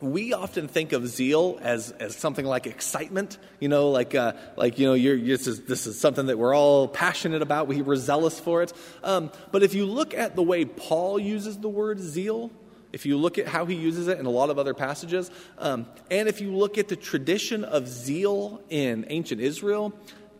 we 0.00 0.32
often 0.32 0.66
think 0.66 0.92
of 0.92 1.06
zeal 1.06 1.60
as, 1.62 1.92
as 1.92 2.16
something 2.16 2.44
like 2.44 2.66
excitement, 2.66 3.38
you 3.60 3.68
know, 3.68 3.90
like, 3.90 4.16
uh, 4.16 4.32
like 4.56 4.80
you 4.80 4.86
know, 4.86 4.94
you're, 4.94 5.14
you're, 5.14 5.36
this, 5.36 5.46
is, 5.46 5.60
this 5.66 5.86
is 5.86 6.00
something 6.00 6.26
that 6.26 6.36
we're 6.36 6.54
all 6.54 6.88
passionate 6.88 7.42
about. 7.42 7.68
We 7.68 7.80
were 7.80 7.94
zealous 7.94 8.40
for 8.40 8.64
it. 8.64 8.72
Um, 9.04 9.30
but 9.52 9.62
if 9.62 9.72
you 9.72 9.86
look 9.86 10.14
at 10.14 10.34
the 10.34 10.42
way 10.42 10.64
Paul 10.64 11.20
uses 11.20 11.58
the 11.58 11.68
word 11.68 12.00
zeal, 12.00 12.50
if 12.94 13.04
you 13.04 13.16
look 13.16 13.38
at 13.38 13.48
how 13.48 13.66
he 13.66 13.74
uses 13.74 14.06
it 14.06 14.20
in 14.20 14.26
a 14.26 14.30
lot 14.30 14.50
of 14.50 14.58
other 14.58 14.72
passages, 14.72 15.28
um, 15.58 15.86
and 16.12 16.28
if 16.28 16.40
you 16.40 16.54
look 16.54 16.78
at 16.78 16.86
the 16.86 16.94
tradition 16.96 17.64
of 17.64 17.88
zeal 17.88 18.62
in 18.70 19.04
ancient 19.08 19.40
Israel, 19.40 19.92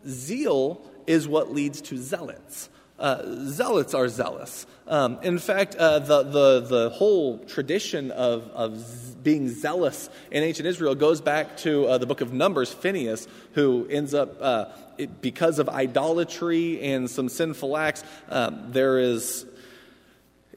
zeal 0.07 0.81
is 1.09 1.27
what 1.27 1.53
leads 1.53 1.81
to 1.81 1.99
zealots. 1.99 2.71
Uh, 2.97 3.23
zealots 3.47 3.93
are 3.93 4.07
zealous. 4.07 4.67
Um, 4.87 5.19
in 5.23 5.41
fact, 5.41 5.75
uh, 5.75 5.99
the, 5.99 6.23
the, 6.23 6.61
the 6.61 6.91
whole 6.91 7.39
tradition 7.41 8.13
of, 8.13 8.49
of 8.55 9.25
being 9.25 9.49
zealous 9.49 10.09
in 10.31 10.45
ancient 10.45 10.69
Israel 10.69 10.95
goes 10.95 11.21
back 11.21 11.57
to 11.59 11.87
uh, 11.87 11.99
the 11.99 12.07
book 12.07 12.21
of 12.21 12.33
Numbers, 12.33 12.73
Phineas, 12.73 13.27
who 13.55 13.89
ends 13.91 14.15
up, 14.15 14.37
uh, 14.41 14.67
it, 14.97 15.21
because 15.21 15.59
of 15.59 15.69
idolatry 15.69 16.81
and 16.83 17.11
some 17.11 17.29
sinful 17.29 17.77
acts, 17.77 18.05
um, 18.29 18.71
there 18.71 19.01
is 19.01 19.45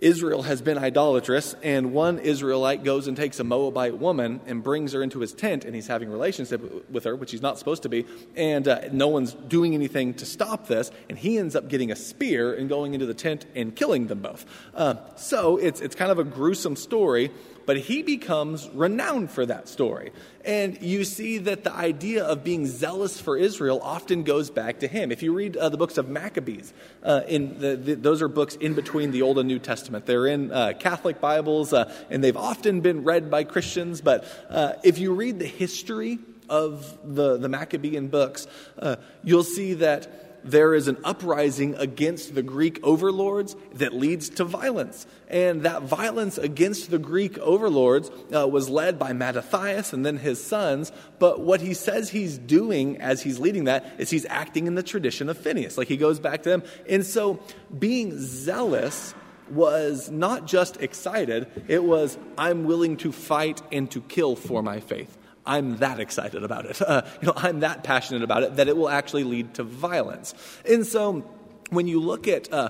Israel 0.01 0.43
has 0.43 0.61
been 0.61 0.77
idolatrous, 0.77 1.55
and 1.63 1.93
one 1.93 2.19
Israelite 2.19 2.83
goes 2.83 3.07
and 3.07 3.17
takes 3.17 3.39
a 3.39 3.43
Moabite 3.43 3.97
woman 3.97 4.41
and 4.45 4.63
brings 4.63 4.93
her 4.93 5.01
into 5.01 5.19
his 5.19 5.33
tent, 5.33 5.65
and 5.65 5.73
he's 5.73 5.87
having 5.87 6.09
a 6.09 6.11
relationship 6.11 6.89
with 6.91 7.03
her, 7.05 7.15
which 7.15 7.31
he's 7.31 7.41
not 7.41 7.57
supposed 7.57 7.83
to 7.83 7.89
be, 7.89 8.05
and 8.35 8.67
uh, 8.67 8.81
no 8.91 9.07
one's 9.07 9.33
doing 9.33 9.73
anything 9.73 10.13
to 10.15 10.25
stop 10.25 10.67
this, 10.67 10.91
and 11.09 11.17
he 11.17 11.37
ends 11.37 11.55
up 11.55 11.67
getting 11.67 11.91
a 11.91 11.95
spear 11.95 12.53
and 12.53 12.69
going 12.69 12.93
into 12.93 13.05
the 13.05 13.13
tent 13.13 13.45
and 13.55 13.75
killing 13.75 14.07
them 14.07 14.21
both. 14.21 14.45
Uh, 14.73 14.95
so 15.15 15.57
it's, 15.57 15.81
it's 15.81 15.95
kind 15.95 16.11
of 16.11 16.19
a 16.19 16.23
gruesome 16.23 16.75
story, 16.75 17.31
but 17.67 17.77
he 17.77 18.01
becomes 18.01 18.67
renowned 18.69 19.29
for 19.29 19.45
that 19.45 19.67
story. 19.67 20.13
And 20.45 20.81
you 20.81 21.03
see 21.03 21.37
that 21.39 21.65
the 21.65 21.73
idea 21.73 22.23
of 22.23 22.41
being 22.41 22.65
zealous 22.65 23.19
for 23.19 23.35
Israel 23.37 23.81
often 23.83 24.23
goes 24.23 24.49
back 24.49 24.79
to 24.79 24.87
him. 24.87 25.11
If 25.11 25.21
you 25.21 25.33
read 25.33 25.57
uh, 25.57 25.67
the 25.67 25.75
books 25.75 25.97
of 25.97 26.07
Maccabees, 26.07 26.73
uh, 27.03 27.21
in 27.27 27.59
the, 27.59 27.75
the, 27.75 27.95
those 27.95 28.21
are 28.21 28.29
books 28.29 28.55
in 28.55 28.73
between 28.73 29.11
the 29.11 29.21
Old 29.21 29.37
and 29.37 29.49
New 29.49 29.59
Testament. 29.59 30.05
They're 30.05 30.27
in 30.27 30.49
uh, 30.49 30.73
Catholic 30.79 31.19
Bibles, 31.19 31.73
uh, 31.73 31.93
and 32.09 32.23
they've 32.23 32.37
often 32.37 32.79
been 32.79 33.03
read 33.03 33.29
by 33.29 33.43
Christians. 33.43 33.99
But 33.99 34.23
uh, 34.49 34.73
if 34.85 34.97
you 34.97 35.13
read 35.13 35.37
the 35.37 35.45
history 35.45 36.19
of 36.47 36.97
the, 37.03 37.35
the 37.35 37.49
Maccabean 37.49 38.07
books, 38.07 38.47
uh, 38.79 38.95
you'll 39.25 39.43
see 39.43 39.73
that 39.73 40.26
there 40.43 40.73
is 40.73 40.87
an 40.87 40.97
uprising 41.03 41.75
against 41.75 42.35
the 42.35 42.43
Greek 42.43 42.79
overlords 42.83 43.55
that 43.73 43.93
leads 43.93 44.29
to 44.29 44.45
violence. 44.45 45.05
And 45.27 45.63
that 45.63 45.83
violence 45.83 46.37
against 46.37 46.89
the 46.89 46.99
Greek 46.99 47.37
overlords 47.39 48.09
uh, 48.33 48.47
was 48.47 48.69
led 48.69 48.97
by 48.97 49.13
Mattathias 49.13 49.93
and 49.93 50.05
then 50.05 50.17
his 50.17 50.43
sons. 50.43 50.91
But 51.19 51.41
what 51.41 51.61
he 51.61 51.73
says 51.73 52.09
he's 52.09 52.37
doing 52.37 53.01
as 53.01 53.21
he's 53.21 53.39
leading 53.39 53.65
that 53.65 53.85
is 53.97 54.09
he's 54.09 54.25
acting 54.25 54.67
in 54.67 54.75
the 54.75 54.83
tradition 54.83 55.29
of 55.29 55.37
Phineas. 55.37 55.77
Like 55.77 55.87
he 55.87 55.97
goes 55.97 56.19
back 56.19 56.43
to 56.43 56.49
them. 56.49 56.63
And 56.89 57.05
so 57.05 57.39
being 57.77 58.17
zealous 58.17 59.13
was 59.49 60.09
not 60.09 60.45
just 60.45 60.81
excited, 60.81 61.47
it 61.67 61.83
was, 61.83 62.17
I'm 62.37 62.65
willing 62.65 62.97
to 62.97 63.11
fight 63.11 63.61
and 63.71 63.89
to 63.91 64.01
kill 64.01 64.35
for 64.35 64.61
my 64.61 64.79
faith. 64.79 65.17
I'm 65.47 65.77
that 65.77 65.99
excited 65.99 66.43
about 66.43 66.65
it. 66.65 66.81
Uh, 66.87 67.01
you 67.21 67.27
know, 67.27 67.33
I'm 67.35 67.61
that 67.61 67.83
passionate 67.83 68.23
about 68.23 68.43
it 68.43 68.55
that 68.57 68.69
it 68.69 68.77
will 68.77 68.87
actually 68.87 69.25
lead 69.25 69.55
to 69.55 69.63
violence. 69.63 70.33
And 70.63 70.85
so 70.85 71.25
when 71.69 71.87
you 71.87 71.99
look 71.99 72.29
at 72.29 72.51
uh, 72.53 72.69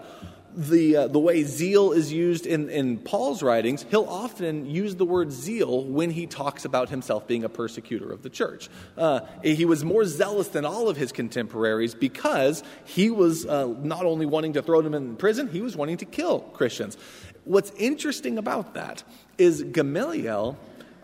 the, 0.56 0.96
uh, 0.96 1.08
the 1.08 1.20
way 1.20 1.44
zeal 1.44 1.92
is 1.92 2.12
used 2.12 2.48
in, 2.48 2.70
in 2.70 2.98
Paul's 2.98 3.44
writings, 3.44 3.86
he'll 3.92 4.10
often 4.10 4.66
use 4.66 4.96
the 4.96 5.06
word 5.06 5.32
zeal 5.32 5.84
when 5.84 6.10
he 6.10 6.26
talks 6.26 6.66
about 6.66 6.90
himself 6.90 7.28
being 7.28 7.44
a 7.44 7.50
persecutor 7.50 8.12
of 8.12 8.24
the 8.24 8.30
church. 8.30 8.70
Uh, 8.98 9.20
he 9.44 9.66
was 9.66 9.86
more 9.86 10.04
zealous 10.06 10.48
than 10.48 10.66
all 10.66 10.90
of 10.90 10.98
his 10.98 11.12
contemporaries 11.12 11.94
because 11.94 12.64
he 12.86 13.12
was 13.12 13.46
uh, 13.46 13.68
not 13.84 14.06
only 14.06 14.26
wanting 14.26 14.54
to 14.54 14.64
throw 14.64 14.82
them 14.82 14.96
in 14.96 15.16
prison, 15.16 15.48
he 15.48 15.62
was 15.62 15.76
wanting 15.76 15.98
to 15.98 16.06
kill 16.06 16.40
Christians. 16.40 16.98
What's 17.44 17.72
interesting 17.78 18.40
about 18.40 18.74
that 18.74 19.04
is 19.38 19.62
Gamaliel 19.62 20.58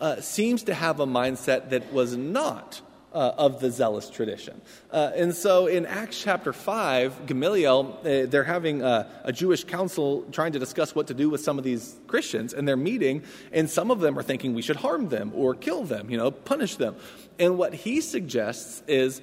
uh, 0.04 0.20
seems 0.20 0.64
to 0.64 0.74
have 0.74 1.00
a 1.00 1.06
mindset 1.06 1.70
that 1.70 1.94
was 1.94 2.18
not 2.18 2.82
uh, 3.14 3.32
of 3.38 3.62
the 3.62 3.72
zealous 3.72 4.10
tradition. 4.10 4.60
Uh, 4.92 5.12
and 5.16 5.34
so 5.34 5.68
in 5.68 5.86
Acts 5.86 6.22
chapter 6.22 6.52
5, 6.52 7.26
Gamaliel, 7.26 8.00
uh, 8.00 8.30
they're 8.30 8.44
having 8.44 8.82
a, 8.82 9.08
a, 9.24 9.32
Jewish 9.32 9.64
council 9.64 10.26
trying 10.34 10.52
to 10.52 10.60
discuss 10.60 10.94
what 10.94 11.08
to 11.08 11.14
do 11.14 11.30
with 11.30 11.40
some 11.40 11.58
of 11.58 11.64
these 11.64 11.96
Christians, 12.08 12.54
and 12.54 12.68
they're 12.68 12.76
meeting, 12.76 13.24
and 13.54 13.70
some 13.70 13.92
of 13.92 14.02
them 14.02 14.20
are 14.20 14.24
thinking 14.24 14.54
we 14.54 14.62
should 14.62 14.76
harm 14.76 15.08
them 15.08 15.32
or 15.36 15.56
kill 15.56 15.86
them, 15.86 16.10
you 16.10 16.18
know, 16.18 16.32
punish 16.32 16.76
them. 16.76 16.98
And 17.40 17.58
what 17.58 17.74
he 17.74 18.02
suggests 18.02 18.84
is 18.88 19.22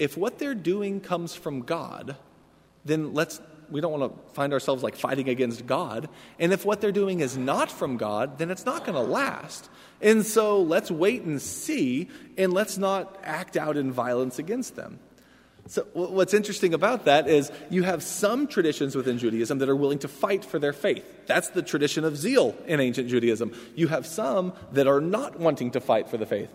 if 0.00 0.16
what 0.16 0.40
they're 0.40 0.56
doing 0.56 1.00
comes 1.00 1.36
from 1.36 1.62
God, 1.62 2.16
then 2.84 3.14
let's 3.14 3.40
we 3.70 3.80
don't 3.80 3.98
want 3.98 4.12
to 4.12 4.32
find 4.34 4.52
ourselves 4.52 4.82
like 4.82 4.96
fighting 4.96 5.28
against 5.28 5.66
God. 5.66 6.08
And 6.38 6.52
if 6.52 6.64
what 6.64 6.80
they're 6.80 6.92
doing 6.92 7.20
is 7.20 7.36
not 7.36 7.70
from 7.70 7.96
God, 7.96 8.38
then 8.38 8.50
it's 8.50 8.64
not 8.64 8.84
going 8.84 8.94
to 8.94 9.00
last. 9.00 9.68
And 10.00 10.24
so 10.24 10.60
let's 10.60 10.90
wait 10.90 11.22
and 11.22 11.40
see, 11.40 12.08
and 12.36 12.52
let's 12.52 12.78
not 12.78 13.18
act 13.22 13.56
out 13.56 13.76
in 13.76 13.92
violence 13.92 14.38
against 14.38 14.76
them. 14.76 14.98
So, 15.68 15.84
what's 15.94 16.32
interesting 16.32 16.74
about 16.74 17.06
that 17.06 17.28
is 17.28 17.50
you 17.70 17.82
have 17.82 18.02
some 18.02 18.46
traditions 18.46 18.94
within 18.94 19.18
Judaism 19.18 19.58
that 19.58 19.68
are 19.68 19.74
willing 19.74 19.98
to 20.00 20.08
fight 20.08 20.44
for 20.44 20.60
their 20.60 20.72
faith. 20.72 21.04
That's 21.26 21.48
the 21.48 21.62
tradition 21.62 22.04
of 22.04 22.16
zeal 22.16 22.54
in 22.66 22.78
ancient 22.78 23.08
Judaism. 23.08 23.52
You 23.74 23.88
have 23.88 24.06
some 24.06 24.52
that 24.72 24.86
are 24.86 25.00
not 25.00 25.40
wanting 25.40 25.72
to 25.72 25.80
fight 25.80 26.08
for 26.08 26.18
the 26.18 26.26
faith. 26.26 26.54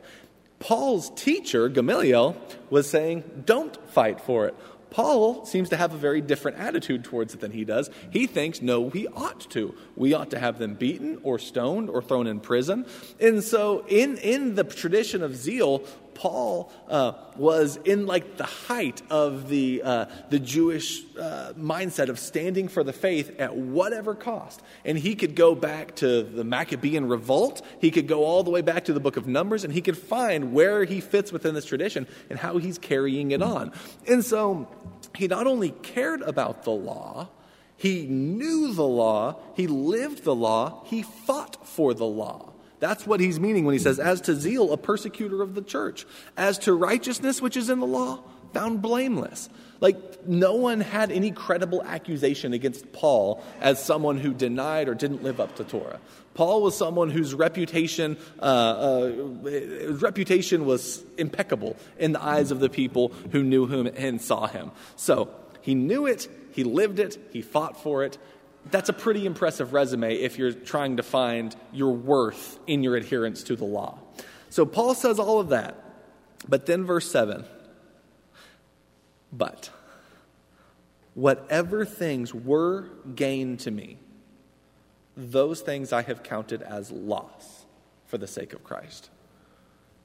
Paul's 0.60 1.10
teacher, 1.10 1.67
Gamaliel, 1.67 2.38
was 2.69 2.89
saying, 2.89 3.43
don't 3.45 3.75
fight 3.89 4.21
for 4.21 4.45
it. 4.45 4.56
Paul 4.91 5.45
seems 5.45 5.69
to 5.69 5.77
have 5.77 5.93
a 5.93 5.97
very 5.97 6.19
different 6.21 6.58
attitude 6.58 7.06
towards 7.06 7.34
it 7.34 7.39
than 7.39 7.51
he 7.51 7.63
does. 7.63 7.89
He 8.12 8.27
thinks, 8.27 8.62
no, 8.62 8.82
we 8.82 9.08
ought 9.08 9.39
to. 9.51 9.73
We 9.95 10.13
ought 10.13 10.30
to 10.32 10.39
have 10.39 10.60
them 10.60 10.73
beaten 10.75 11.19
or 11.23 11.39
stoned 11.39 11.89
or 11.89 12.01
thrown 12.01 12.27
in 12.27 12.41
prison. 12.41 12.86
And 13.19 13.41
so, 13.41 13.86
in, 13.88 14.17
in 14.17 14.56
the 14.56 14.65
tradition 14.65 15.23
of 15.23 15.36
zeal, 15.36 15.84
Paul 16.13 16.71
uh, 16.88 17.13
was 17.36 17.78
in 17.78 18.06
like 18.06 18.38
the 18.38 18.45
height 18.45 19.02
of 19.10 19.50
the, 19.50 19.82
uh, 19.84 20.06
the 20.30 20.39
Jewish 20.39 21.02
uh, 21.17 21.54
mindset 21.58 22.10
of 22.10 22.19
standing 22.19 22.67
for 22.67 22.84
the 22.84 22.93
faith 22.93 23.39
at 23.39 23.56
whatever 23.56 24.15
cost. 24.15 24.62
And 24.86 24.97
he 24.97 25.15
could 25.15 25.36
go 25.36 25.56
back 25.56 25.95
to 25.97 26.24
the 26.24 26.43
Maccabean 26.43 27.08
revolt, 27.08 27.65
he 27.80 27.91
could 27.91 28.08
go 28.08 28.24
all 28.24 28.43
the 28.43 28.52
way 28.52 28.62
back 28.62 28.86
to 28.86 28.93
the 28.93 29.00
book 29.00 29.17
of 29.17 29.28
Numbers, 29.28 29.63
and 29.63 29.74
he 29.74 29.82
could 29.82 29.97
find 29.97 30.54
where 30.54 30.84
he 30.84 31.02
fits 31.02 31.32
within 31.32 31.56
this 31.56 31.65
tradition 31.65 32.08
and 32.30 32.39
how 32.39 32.58
he's 32.58 32.78
carrying 32.78 33.32
it 33.32 33.41
on. 33.41 33.71
And 34.08 34.24
so 34.24 34.67
he 35.15 35.28
not 35.28 35.47
only 35.47 35.71
cared 35.71 36.21
about 36.21 36.63
the 36.63 36.71
law, 36.71 37.30
he 37.78 38.06
knew 38.06 38.74
the 38.74 38.88
law, 38.88 39.38
he 39.56 39.67
lived 39.67 40.24
the 40.24 40.36
law, 40.36 40.84
he 40.86 41.02
fought 41.02 41.67
for 41.67 41.93
the 41.93 42.06
law. 42.06 42.54
That's 42.82 43.06
what 43.06 43.20
he's 43.20 43.39
meaning 43.39 43.63
when 43.63 43.74
he 43.74 43.80
says, 43.80 44.00
As 44.00 44.22
to 44.22 44.36
zeal, 44.36 44.74
a 44.74 44.78
persecutor 44.78 45.44
of 45.44 45.54
the 45.54 45.62
church. 45.62 46.06
As 46.36 46.58
to 46.60 46.74
righteousness, 46.74 47.39
which 47.39 47.56
is 47.56 47.70
in 47.70 47.80
the 47.80 47.86
law, 47.86 48.24
found 48.54 48.82
blameless. 48.82 49.50
Like, 49.80 50.28
no 50.28 50.56
one 50.56 50.82
had 50.82 51.12
any 51.12 51.30
credible 51.30 51.84
accusation 51.84 52.54
against 52.54 52.91
Paul 52.91 53.44
as 53.62 53.84
someone 53.84 54.17
who 54.17 54.34
denied 54.34 54.89
or 54.89 54.96
didn't 54.96 55.24
live 55.24 55.39
up 55.39 55.56
to 55.58 55.63
Torah. 55.63 56.00
Paul 56.34 56.63
was 56.63 56.76
someone 56.76 57.12
whose 57.12 57.36
reputation, 57.36 58.17
uh, 58.39 58.46
uh, 58.46 59.12
reputation 60.00 60.65
was 60.65 61.04
impeccable 61.20 61.78
in 62.00 62.13
the 62.13 62.24
eyes 62.24 62.50
of 62.50 62.60
the 62.60 62.70
people 62.70 63.10
who 63.32 63.44
knew 63.44 63.67
him 63.67 63.88
and 63.96 64.20
saw 64.20 64.48
him. 64.48 64.72
So 64.96 65.30
he 65.62 65.76
knew 65.76 66.08
it, 66.08 66.28
he 66.52 66.63
lived 66.63 66.98
it, 66.98 67.17
he 67.32 67.44
fought 67.44 67.82
for 67.82 68.04
it. 68.04 68.17
That's 68.69 68.89
a 68.89 68.93
pretty 68.93 69.26
impressive 69.26 69.74
resume 69.74 70.15
if 70.15 70.38
you're 70.38 70.54
trying 70.54 70.97
to 70.97 71.04
find 71.04 71.56
your 71.74 71.91
worth 71.91 72.60
in 72.67 72.84
your 72.84 72.95
adherence 72.95 73.43
to 73.43 73.56
the 73.56 73.65
law. 73.65 73.97
So 74.50 74.65
Paul 74.65 74.93
says 74.93 75.17
all 75.19 75.39
of 75.39 75.50
that. 75.50 75.76
But 76.47 76.65
then, 76.65 76.86
verse 76.86 77.10
7 77.10 77.45
But 79.32 79.69
whatever 81.13 81.86
things 81.86 82.34
were 82.34 82.89
gain 83.15 83.58
to 83.58 83.71
me, 83.71 83.97
those 85.15 85.62
things 85.62 85.91
I 85.91 86.02
have 86.04 86.24
counted 86.24 86.62
as 86.62 86.91
loss 86.91 87.65
for 88.08 88.17
the 88.17 88.28
sake 88.28 88.54
of 88.54 88.63
Christ. 88.63 89.10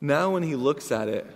Now, 0.01 0.31
when 0.31 0.43
he 0.43 0.57
looks 0.57 0.93
at 0.93 1.09
it, 1.09 1.27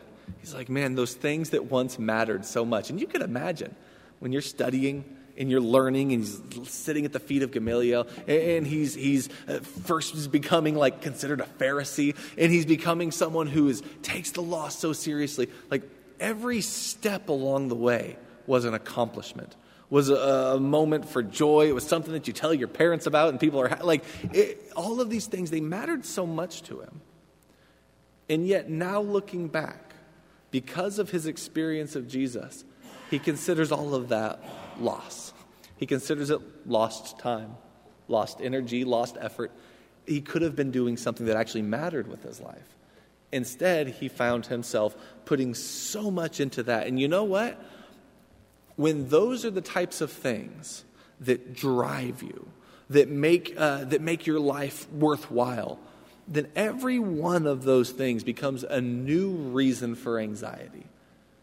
he's 0.41 0.55
like, 0.55 0.69
man, 0.69 0.95
those 0.95 1.15
things 1.15 1.51
that 1.51 1.65
once 1.67 1.99
mattered 1.99 2.45
so 2.45 2.65
much. 2.65 2.91
And 2.91 3.01
you 3.01 3.07
can 3.07 3.23
imagine 3.23 3.75
when 4.19 4.33
you're 4.33 4.43
studying 4.43 5.05
and 5.41 5.51
you're 5.51 5.61
learning 5.61 6.13
and 6.13 6.23
he's 6.23 6.71
sitting 6.71 7.07
at 7.07 7.13
the 7.13 7.19
feet 7.19 7.43
of 7.43 7.51
Gamaliel 7.51 8.07
and 8.29 8.67
he's, 8.67 8.95
he's 8.95 9.31
uh, 9.49 9.59
first 9.85 10.15
is 10.15 10.29
becoming 10.29 10.77
like 10.77 11.01
considered 11.01 11.41
a 11.41 11.47
Pharisee 11.59 12.15
and 12.37 12.53
he's 12.53 12.67
becoming 12.67 13.11
someone 13.11 13.47
who 13.47 13.69
is, 13.69 13.83
takes 14.03 14.33
the 14.33 14.43
law 14.43 14.69
so 14.69 14.93
seriously. 14.93 15.49
Like 15.71 15.83
every 16.21 16.61
step 16.61 17.31
along 17.31 17.69
the 17.69 17.75
way 17.75 18.19
was 18.47 18.67
an 18.67 18.75
accomplishment 18.75 19.57
was 19.89 20.09
a, 20.09 20.15
a, 20.15 20.61
moment 20.61 21.09
for 21.09 21.21
joy. 21.21 21.67
It 21.67 21.75
was 21.75 21.85
something 21.85 22.13
that 22.13 22.29
you 22.29 22.33
tell 22.33 22.55
your 22.55 22.69
parents 22.69 23.07
about, 23.07 23.31
and 23.31 23.41
people 23.41 23.61
are 23.61 23.77
like, 23.83 24.05
it, 24.33 24.71
all 24.77 25.01
of 25.01 25.11
these 25.11 25.27
things, 25.27 25.51
they 25.51 25.61
mattered 25.61 26.05
so 26.07 26.25
much 26.27 26.63
to 26.63 26.81
him. 26.81 27.01
And 28.29 28.47
yet, 28.47 28.71
now 28.71 29.01
looking 29.01 29.49
back, 29.49 29.95
because 30.53 31.01
of 31.01 31.11
his 31.11 31.27
experience 31.27 31.97
of 31.97 32.07
Jesus, 32.07 32.65
he 33.11 33.19
considers 33.19 33.73
all 33.73 33.97
of 33.97 34.11
that 34.11 34.41
loss. 34.81 35.33
He 35.77 35.87
considers 35.87 36.31
it 36.31 36.41
lost 36.67 37.19
time, 37.19 37.57
lost 38.09 38.41
energy, 38.43 38.85
lost 38.85 39.17
effort. 39.21 39.51
He 40.07 40.21
could 40.21 40.43
have 40.43 40.57
been 40.57 40.71
doing 40.71 40.97
something 40.97 41.27
that 41.27 41.37
actually 41.37 41.63
mattered 41.63 42.09
with 42.09 42.23
his 42.23 42.41
life. 42.41 42.77
Instead, 43.33 43.89
he 43.89 44.09
found 44.09 44.47
himself 44.47 44.97
putting 45.25 45.55
so 45.55 46.11
much 46.11 46.41
into 46.41 46.63
that. 46.65 46.87
And 46.87 47.01
you 47.01 47.09
know 47.09 47.25
what? 47.25 47.63
When 48.77 49.09
those 49.09 49.45
are 49.45 49.51
the 49.51 49.61
types 49.61 50.01
of 50.01 50.11
things 50.11 50.85
that 51.21 51.55
drive 51.55 52.23
you, 52.23 52.49
that 52.91 53.09
make, 53.09 53.55
uh, 53.57 53.85
that 53.85 54.01
make 54.01 54.27
your 54.27 54.41
life 54.41 54.91
worthwhile, 54.91 55.79
then 56.27 56.49
every 56.57 56.99
one 56.99 57.47
of 57.47 57.65
those 57.65 57.91
things 57.91 58.25
becomes 58.25 58.65
a 58.65 58.81
new 58.81 59.31
reason 59.31 59.95
for 59.95 60.19
anxiety. 60.19 60.87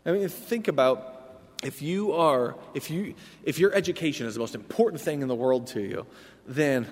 I 0.05 0.11
mean, 0.11 0.27
think 0.29 0.67
about 0.67 1.16
if 1.63 1.81
you 1.81 2.13
are 2.13 2.55
if 2.73 2.89
you 2.89 3.15
if 3.43 3.59
your 3.59 3.73
education 3.73 4.27
is 4.27 4.35
the 4.35 4.39
most 4.39 4.55
important 4.55 5.01
thing 5.01 5.21
in 5.21 5.27
the 5.27 5.35
world 5.35 5.67
to 5.67 5.81
you 5.81 6.05
then 6.47 6.87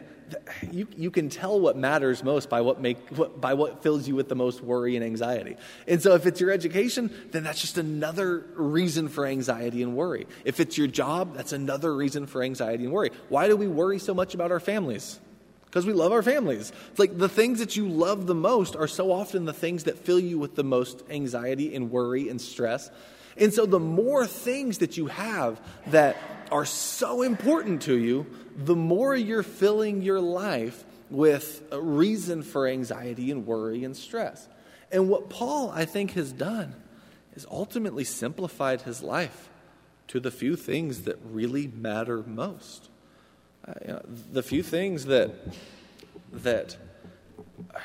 you, 0.71 0.87
you 0.97 1.11
can 1.11 1.29
tell 1.29 1.59
what 1.59 1.77
matters 1.77 2.23
most 2.23 2.49
by 2.49 2.61
what 2.61 2.81
make 2.81 2.97
what, 3.09 3.39
by 3.39 3.53
what 3.53 3.83
fills 3.83 4.07
you 4.07 4.15
with 4.15 4.27
the 4.27 4.35
most 4.35 4.61
worry 4.61 4.95
and 4.95 5.05
anxiety 5.05 5.55
and 5.87 6.01
so 6.01 6.15
if 6.15 6.25
it's 6.25 6.41
your 6.41 6.51
education 6.51 7.11
then 7.31 7.43
that's 7.43 7.61
just 7.61 7.77
another 7.77 8.39
reason 8.55 9.07
for 9.07 9.25
anxiety 9.25 9.83
and 9.83 9.95
worry 9.95 10.25
if 10.43 10.59
it's 10.59 10.77
your 10.77 10.87
job 10.87 11.35
that's 11.35 11.53
another 11.53 11.95
reason 11.95 12.25
for 12.25 12.41
anxiety 12.41 12.85
and 12.85 12.93
worry 12.93 13.11
why 13.29 13.47
do 13.47 13.55
we 13.55 13.67
worry 13.67 13.99
so 13.99 14.13
much 14.13 14.33
about 14.33 14.51
our 14.51 14.59
families 14.59 15.19
because 15.75 15.85
we 15.85 15.91
love 15.91 16.13
our 16.13 16.23
families. 16.23 16.71
It's 16.91 16.99
like 16.99 17.17
the 17.17 17.27
things 17.27 17.59
that 17.59 17.75
you 17.75 17.89
love 17.89 18.27
the 18.27 18.33
most 18.33 18.77
are 18.77 18.87
so 18.87 19.11
often 19.11 19.43
the 19.43 19.51
things 19.51 19.83
that 19.83 19.97
fill 19.97 20.21
you 20.21 20.39
with 20.39 20.55
the 20.55 20.63
most 20.63 21.03
anxiety 21.09 21.75
and 21.75 21.91
worry 21.91 22.29
and 22.29 22.39
stress. 22.39 22.89
And 23.37 23.53
so, 23.53 23.65
the 23.65 23.79
more 23.79 24.25
things 24.25 24.77
that 24.77 24.97
you 24.97 25.07
have 25.07 25.59
that 25.87 26.17
are 26.51 26.65
so 26.65 27.21
important 27.21 27.81
to 27.83 27.97
you, 27.97 28.25
the 28.55 28.75
more 28.75 29.15
you're 29.15 29.43
filling 29.43 30.01
your 30.01 30.21
life 30.21 30.85
with 31.09 31.63
a 31.71 31.79
reason 31.79 32.43
for 32.43 32.67
anxiety 32.67 33.31
and 33.31 33.45
worry 33.45 33.83
and 33.83 33.95
stress. 33.95 34.47
And 34.91 35.09
what 35.09 35.29
Paul, 35.29 35.71
I 35.71 35.85
think, 35.85 36.11
has 36.11 36.31
done 36.31 36.75
is 37.35 37.45
ultimately 37.51 38.03
simplified 38.03 38.81
his 38.81 39.01
life 39.01 39.49
to 40.07 40.19
the 40.19 40.31
few 40.31 40.55
things 40.55 41.01
that 41.03 41.17
really 41.23 41.67
matter 41.67 42.23
most. 42.25 42.89
Uh, 43.67 43.73
you 43.81 43.87
know, 43.87 44.01
the 44.31 44.43
few 44.43 44.63
things 44.63 45.05
that, 45.05 45.31
that 46.31 46.77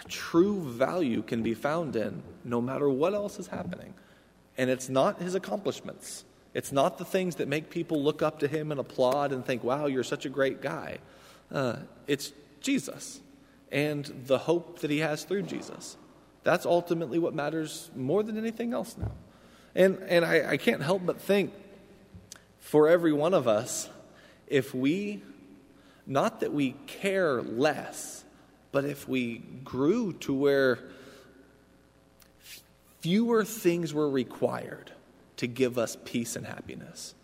true 0.08 0.60
value 0.62 1.22
can 1.22 1.42
be 1.42 1.54
found 1.54 1.96
in, 1.96 2.22
no 2.44 2.60
matter 2.60 2.88
what 2.88 3.14
else 3.14 3.38
is 3.38 3.46
happening. 3.46 3.94
And 4.58 4.70
it's 4.70 4.88
not 4.88 5.20
his 5.20 5.34
accomplishments. 5.34 6.24
It's 6.52 6.72
not 6.72 6.98
the 6.98 7.04
things 7.04 7.36
that 7.36 7.48
make 7.48 7.70
people 7.70 8.02
look 8.02 8.22
up 8.22 8.40
to 8.40 8.48
him 8.48 8.70
and 8.70 8.80
applaud 8.80 9.32
and 9.32 9.44
think, 9.44 9.62
wow, 9.62 9.86
you're 9.86 10.04
such 10.04 10.26
a 10.26 10.28
great 10.28 10.60
guy. 10.60 10.98
Uh, 11.50 11.76
it's 12.06 12.32
Jesus 12.60 13.20
and 13.70 14.04
the 14.26 14.38
hope 14.38 14.80
that 14.80 14.90
he 14.90 14.98
has 14.98 15.24
through 15.24 15.42
Jesus. 15.42 15.96
That's 16.42 16.66
ultimately 16.66 17.18
what 17.18 17.34
matters 17.34 17.90
more 17.94 18.22
than 18.22 18.36
anything 18.36 18.72
else 18.72 18.96
now. 18.98 19.12
And, 19.74 19.98
and 20.08 20.24
I, 20.24 20.52
I 20.52 20.56
can't 20.56 20.82
help 20.82 21.06
but 21.06 21.20
think 21.20 21.52
for 22.58 22.88
every 22.88 23.12
one 23.12 23.34
of 23.34 23.46
us, 23.46 23.88
if 24.46 24.74
we, 24.74 25.22
not 26.06 26.40
that 26.40 26.52
we 26.52 26.72
care 26.86 27.40
less, 27.42 28.24
but 28.72 28.84
if 28.84 29.08
we 29.08 29.38
grew 29.64 30.12
to 30.14 30.34
where 30.34 30.78
fewer 33.00 33.44
things 33.44 33.92
were 33.92 34.08
required 34.08 34.92
to 35.36 35.46
give 35.46 35.78
us 35.78 35.96
peace 36.04 36.36
and 36.36 36.46
happiness, 36.46 37.14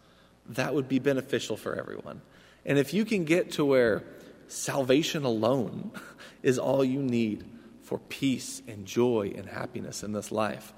that 0.48 0.74
would 0.74 0.88
be 0.88 0.98
beneficial 0.98 1.56
for 1.56 1.76
everyone. 1.76 2.22
And 2.64 2.78
if 2.78 2.92
you 2.92 3.04
can 3.04 3.24
get 3.24 3.52
to 3.52 3.64
where 3.64 4.02
salvation 4.48 5.24
alone 5.24 5.92
is 6.42 6.58
all 6.58 6.84
you 6.84 7.02
need 7.02 7.44
for 7.82 7.98
peace 7.98 8.62
and 8.66 8.84
joy 8.86 9.32
and 9.36 9.46
happiness 9.46 10.02
in 10.02 10.12
this 10.12 10.32
life, 10.32 10.72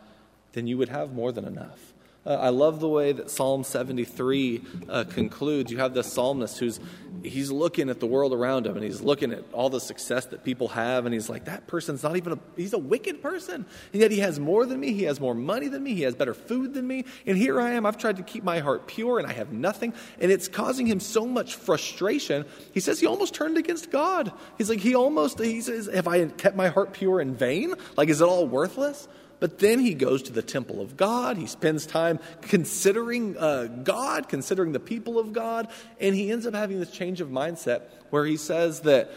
then 0.52 0.66
you 0.66 0.76
would 0.76 0.88
have 0.88 1.12
more 1.12 1.32
than 1.32 1.44
enough. 1.44 1.94
Uh, 2.26 2.34
I 2.34 2.48
love 2.50 2.80
the 2.80 2.88
way 2.88 3.12
that 3.12 3.30
Psalm 3.30 3.64
73 3.64 4.62
uh, 4.88 5.04
concludes. 5.04 5.70
You 5.70 5.78
have 5.78 5.94
this 5.94 6.12
psalmist 6.12 6.58
who's 6.58 6.78
he's 7.24 7.50
looking 7.50 7.90
at 7.90 8.00
the 8.00 8.06
world 8.06 8.32
around 8.32 8.66
him 8.66 8.76
and 8.76 8.84
he's 8.84 9.00
looking 9.00 9.32
at 9.32 9.44
all 9.52 9.70
the 9.70 9.80
success 9.80 10.26
that 10.26 10.44
people 10.44 10.68
have 10.68 11.06
and 11.06 11.14
he's 11.14 11.28
like 11.28 11.44
that 11.46 11.66
person's 11.66 12.02
not 12.02 12.16
even 12.16 12.34
a 12.34 12.38
he's 12.56 12.72
a 12.72 12.78
wicked 12.78 13.22
person. 13.22 13.66
And 13.92 14.02
yet 14.02 14.10
he 14.10 14.18
has 14.20 14.38
more 14.38 14.66
than 14.66 14.80
me 14.80 14.92
he 14.92 15.04
has 15.04 15.20
more 15.20 15.34
money 15.34 15.68
than 15.68 15.82
me 15.82 15.94
he 15.94 16.02
has 16.02 16.14
better 16.14 16.34
food 16.34 16.74
than 16.74 16.86
me. 16.86 17.04
And 17.26 17.36
here 17.36 17.60
i 17.60 17.72
am 17.72 17.86
i've 17.86 17.98
tried 17.98 18.16
to 18.16 18.22
keep 18.22 18.44
my 18.44 18.58
heart 18.60 18.86
pure 18.86 19.18
and 19.18 19.26
i 19.26 19.32
have 19.32 19.52
nothing. 19.52 19.94
And 20.20 20.30
it's 20.30 20.48
causing 20.48 20.86
him 20.86 21.00
so 21.00 21.26
much 21.26 21.54
frustration. 21.56 22.44
He 22.72 22.80
says 22.80 23.00
he 23.00 23.06
almost 23.06 23.34
turned 23.34 23.58
against 23.58 23.90
god. 23.90 24.32
He's 24.56 24.68
like 24.68 24.80
he 24.80 24.94
almost 24.94 25.38
he 25.38 25.60
says 25.60 25.88
have 25.92 26.08
i 26.08 26.26
kept 26.26 26.56
my 26.56 26.68
heart 26.68 26.92
pure 26.92 27.20
in 27.20 27.34
vain? 27.34 27.74
Like 27.96 28.08
is 28.08 28.20
it 28.20 28.24
all 28.24 28.46
worthless 28.46 29.08
but 29.40 29.58
then 29.58 29.78
he 29.78 29.94
goes 29.94 30.22
to 30.24 30.32
the 30.32 30.42
temple 30.42 30.80
of 30.80 30.96
God. 30.96 31.36
He 31.36 31.46
spends 31.46 31.86
time 31.86 32.18
considering 32.42 33.36
uh, 33.36 33.64
God, 33.84 34.28
considering 34.28 34.72
the 34.72 34.80
people 34.80 35.18
of 35.18 35.32
God, 35.32 35.68
and 36.00 36.14
he 36.14 36.30
ends 36.30 36.46
up 36.46 36.54
having 36.54 36.80
this 36.80 36.90
change 36.90 37.20
of 37.20 37.28
mindset 37.28 37.82
where 38.10 38.24
he 38.24 38.36
says 38.36 38.80
that 38.80 39.10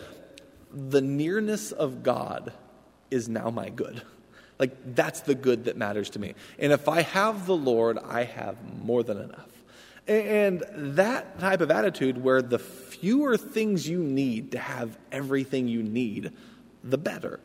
the 0.73 1.01
nearness 1.01 1.71
of 1.71 2.03
God 2.03 2.53
is 3.09 3.27
now 3.27 3.49
my 3.49 3.69
good. 3.69 4.01
Like, 4.59 4.95
that's 4.95 5.21
the 5.21 5.33
good 5.33 5.65
that 5.65 5.75
matters 5.75 6.11
to 6.11 6.19
me. 6.19 6.35
And 6.59 6.71
if 6.71 6.87
I 6.87 7.01
have 7.01 7.47
the 7.47 7.55
Lord, 7.55 7.97
I 7.97 8.25
have 8.25 8.57
more 8.83 9.01
than 9.01 9.17
enough. 9.17 9.49
And 10.07 10.63
that 10.75 11.39
type 11.39 11.61
of 11.61 11.71
attitude, 11.71 12.23
where 12.23 12.41
the 12.41 12.59
fewer 12.59 13.37
things 13.37 13.87
you 13.87 13.99
need 13.99 14.51
to 14.51 14.59
have 14.59 14.97
everything 15.11 15.67
you 15.67 15.81
need, 15.81 16.31
the 16.83 16.97
better. 16.97 17.39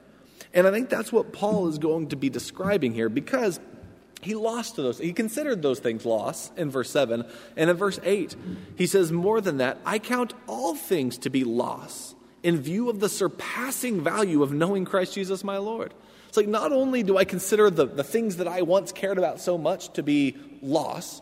And 0.57 0.67
I 0.67 0.71
think 0.71 0.89
that's 0.89 1.13
what 1.13 1.35
Paul 1.35 1.69
is 1.69 1.77
going 1.79 2.09
to 2.09 2.17
be 2.17 2.31
describing 2.31 2.95
here 2.95 3.11
because 3.11 3.61
he 4.23 4.35
lost 4.35 4.77
those. 4.77 4.99
He 4.99 5.13
considered 5.13 5.61
those 5.61 5.81
things 5.81 6.07
loss 6.07 6.51
in 6.57 6.71
verse 6.71 6.91
7. 6.91 7.27
And 7.57 7.71
in 7.71 7.77
verse 7.77 8.01
8, 8.03 8.35
he 8.75 8.87
says, 8.87 9.13
More 9.13 9.43
than 9.43 9.59
that, 9.59 9.79
I 9.85 9.99
count 9.99 10.33
all 10.47 10.75
things 10.75 11.19
to 11.19 11.31
be 11.31 11.45
loss 11.45 12.15
in 12.43 12.57
view 12.57 12.89
of 12.89 13.01
the 13.01 13.09
surpassing 13.11 14.03
value 14.03 14.43
of 14.43 14.51
knowing 14.53 14.87
Christ 14.87 15.15
Jesus 15.15 15.45
my 15.45 15.59
Lord. 15.59 15.93
It's 16.29 16.39
like 16.39 16.49
not 16.49 16.73
only 16.73 17.03
do 17.03 17.19
I 17.19 17.25
consider 17.25 17.69
the, 17.69 17.85
the 17.85 18.05
things 18.05 18.37
that 18.37 18.49
I 18.49 18.63
once 18.63 18.93
cared 18.93 19.19
about 19.19 19.41
so 19.41 19.59
much 19.59 19.93
to 19.93 20.03
be 20.03 20.37
loss, 20.63 21.21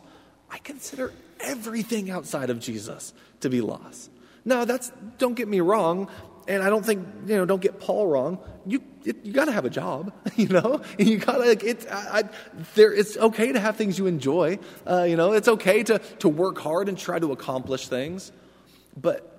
I 0.49 0.59
consider 0.59 1.11
everything 1.41 2.09
outside 2.09 2.49
of 2.49 2.59
Jesus 2.59 3.13
to 3.41 3.49
be 3.49 3.59
loss. 3.59 4.09
Now, 4.45 4.63
that's, 4.63 4.91
don't 5.17 5.35
get 5.35 5.49
me 5.49 5.59
wrong, 5.59 6.07
and 6.47 6.63
I 6.63 6.69
don't 6.69 6.85
think, 6.85 7.05
you 7.27 7.35
know, 7.35 7.45
don't 7.45 7.61
get 7.61 7.79
Paul 7.81 8.07
wrong. 8.07 8.39
You, 8.65 8.81
it, 9.05 9.23
you 9.23 9.31
got 9.31 9.45
to 9.45 9.51
have 9.51 9.65
a 9.65 9.69
job, 9.69 10.13
you 10.35 10.47
know? 10.47 10.81
And 10.97 11.07
You 11.07 11.17
got 11.17 11.33
to, 11.33 11.39
like, 11.39 11.63
it's, 11.63 11.85
I, 11.87 12.19
I, 12.19 12.23
there, 12.75 12.93
it's 12.93 13.17
okay 13.17 13.51
to 13.51 13.59
have 13.59 13.75
things 13.75 13.97
you 13.97 14.07
enjoy. 14.07 14.59
Uh, 14.85 15.03
you 15.03 15.15
know, 15.15 15.33
it's 15.33 15.47
okay 15.47 15.83
to, 15.83 15.99
to 16.19 16.29
work 16.29 16.57
hard 16.57 16.89
and 16.89 16.97
try 16.97 17.19
to 17.19 17.31
accomplish 17.31 17.87
things. 17.87 18.31
But 18.97 19.31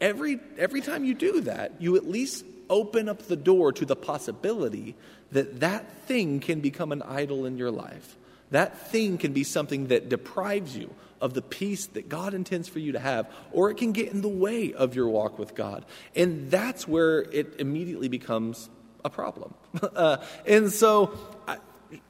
every, 0.00 0.40
every 0.58 0.80
time 0.80 1.04
you 1.04 1.14
do 1.14 1.42
that, 1.42 1.80
you 1.80 1.96
at 1.96 2.08
least 2.08 2.44
open 2.70 3.08
up 3.08 3.22
the 3.22 3.36
door 3.36 3.72
to 3.72 3.84
the 3.84 3.96
possibility 3.96 4.96
that 5.32 5.60
that 5.60 5.90
thing 6.06 6.40
can 6.40 6.60
become 6.60 6.92
an 6.92 7.02
idol 7.02 7.46
in 7.46 7.58
your 7.58 7.70
life. 7.70 8.16
That 8.50 8.88
thing 8.88 9.18
can 9.18 9.32
be 9.32 9.44
something 9.44 9.88
that 9.88 10.08
deprives 10.08 10.76
you 10.76 10.94
of 11.20 11.34
the 11.34 11.42
peace 11.42 11.86
that 11.86 12.08
God 12.08 12.34
intends 12.34 12.68
for 12.68 12.78
you 12.78 12.92
to 12.92 12.98
have, 12.98 13.30
or 13.52 13.70
it 13.70 13.78
can 13.78 13.92
get 13.92 14.12
in 14.12 14.20
the 14.20 14.28
way 14.28 14.72
of 14.72 14.94
your 14.94 15.08
walk 15.08 15.38
with 15.38 15.54
God. 15.54 15.84
And 16.14 16.50
that's 16.50 16.86
where 16.86 17.22
it 17.22 17.54
immediately 17.58 18.08
becomes 18.08 18.68
a 19.04 19.10
problem. 19.10 19.54
uh, 19.94 20.18
and 20.46 20.72
so, 20.72 21.16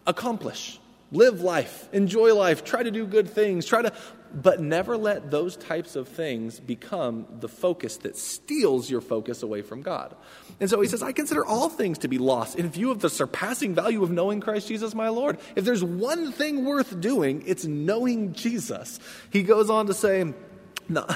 accomplish, 0.06 0.78
live 1.12 1.40
life, 1.40 1.88
enjoy 1.92 2.34
life, 2.34 2.64
try 2.64 2.82
to 2.82 2.90
do 2.90 3.06
good 3.06 3.28
things, 3.28 3.66
try 3.66 3.82
to 3.82 3.92
but 4.34 4.60
never 4.60 4.96
let 4.96 5.30
those 5.30 5.56
types 5.56 5.94
of 5.94 6.08
things 6.08 6.58
become 6.58 7.26
the 7.38 7.48
focus 7.48 7.98
that 7.98 8.16
steals 8.16 8.90
your 8.90 9.00
focus 9.00 9.44
away 9.44 9.62
from 9.62 9.80
God. 9.80 10.14
And 10.58 10.68
so 10.68 10.80
he 10.80 10.88
says, 10.88 11.02
I 11.02 11.12
consider 11.12 11.44
all 11.46 11.68
things 11.68 11.98
to 11.98 12.08
be 12.08 12.18
lost 12.18 12.58
in 12.58 12.68
view 12.68 12.90
of 12.90 13.00
the 13.00 13.10
surpassing 13.10 13.74
value 13.74 14.02
of 14.02 14.10
knowing 14.10 14.40
Christ 14.40 14.66
Jesus 14.66 14.94
my 14.94 15.08
Lord. 15.08 15.38
If 15.54 15.64
there's 15.64 15.84
one 15.84 16.32
thing 16.32 16.64
worth 16.64 17.00
doing, 17.00 17.44
it's 17.46 17.64
knowing 17.64 18.32
Jesus. 18.32 18.98
He 19.30 19.44
goes 19.44 19.70
on 19.70 19.86
to 19.86 19.94
say, 19.94 20.34
no, 20.88 21.06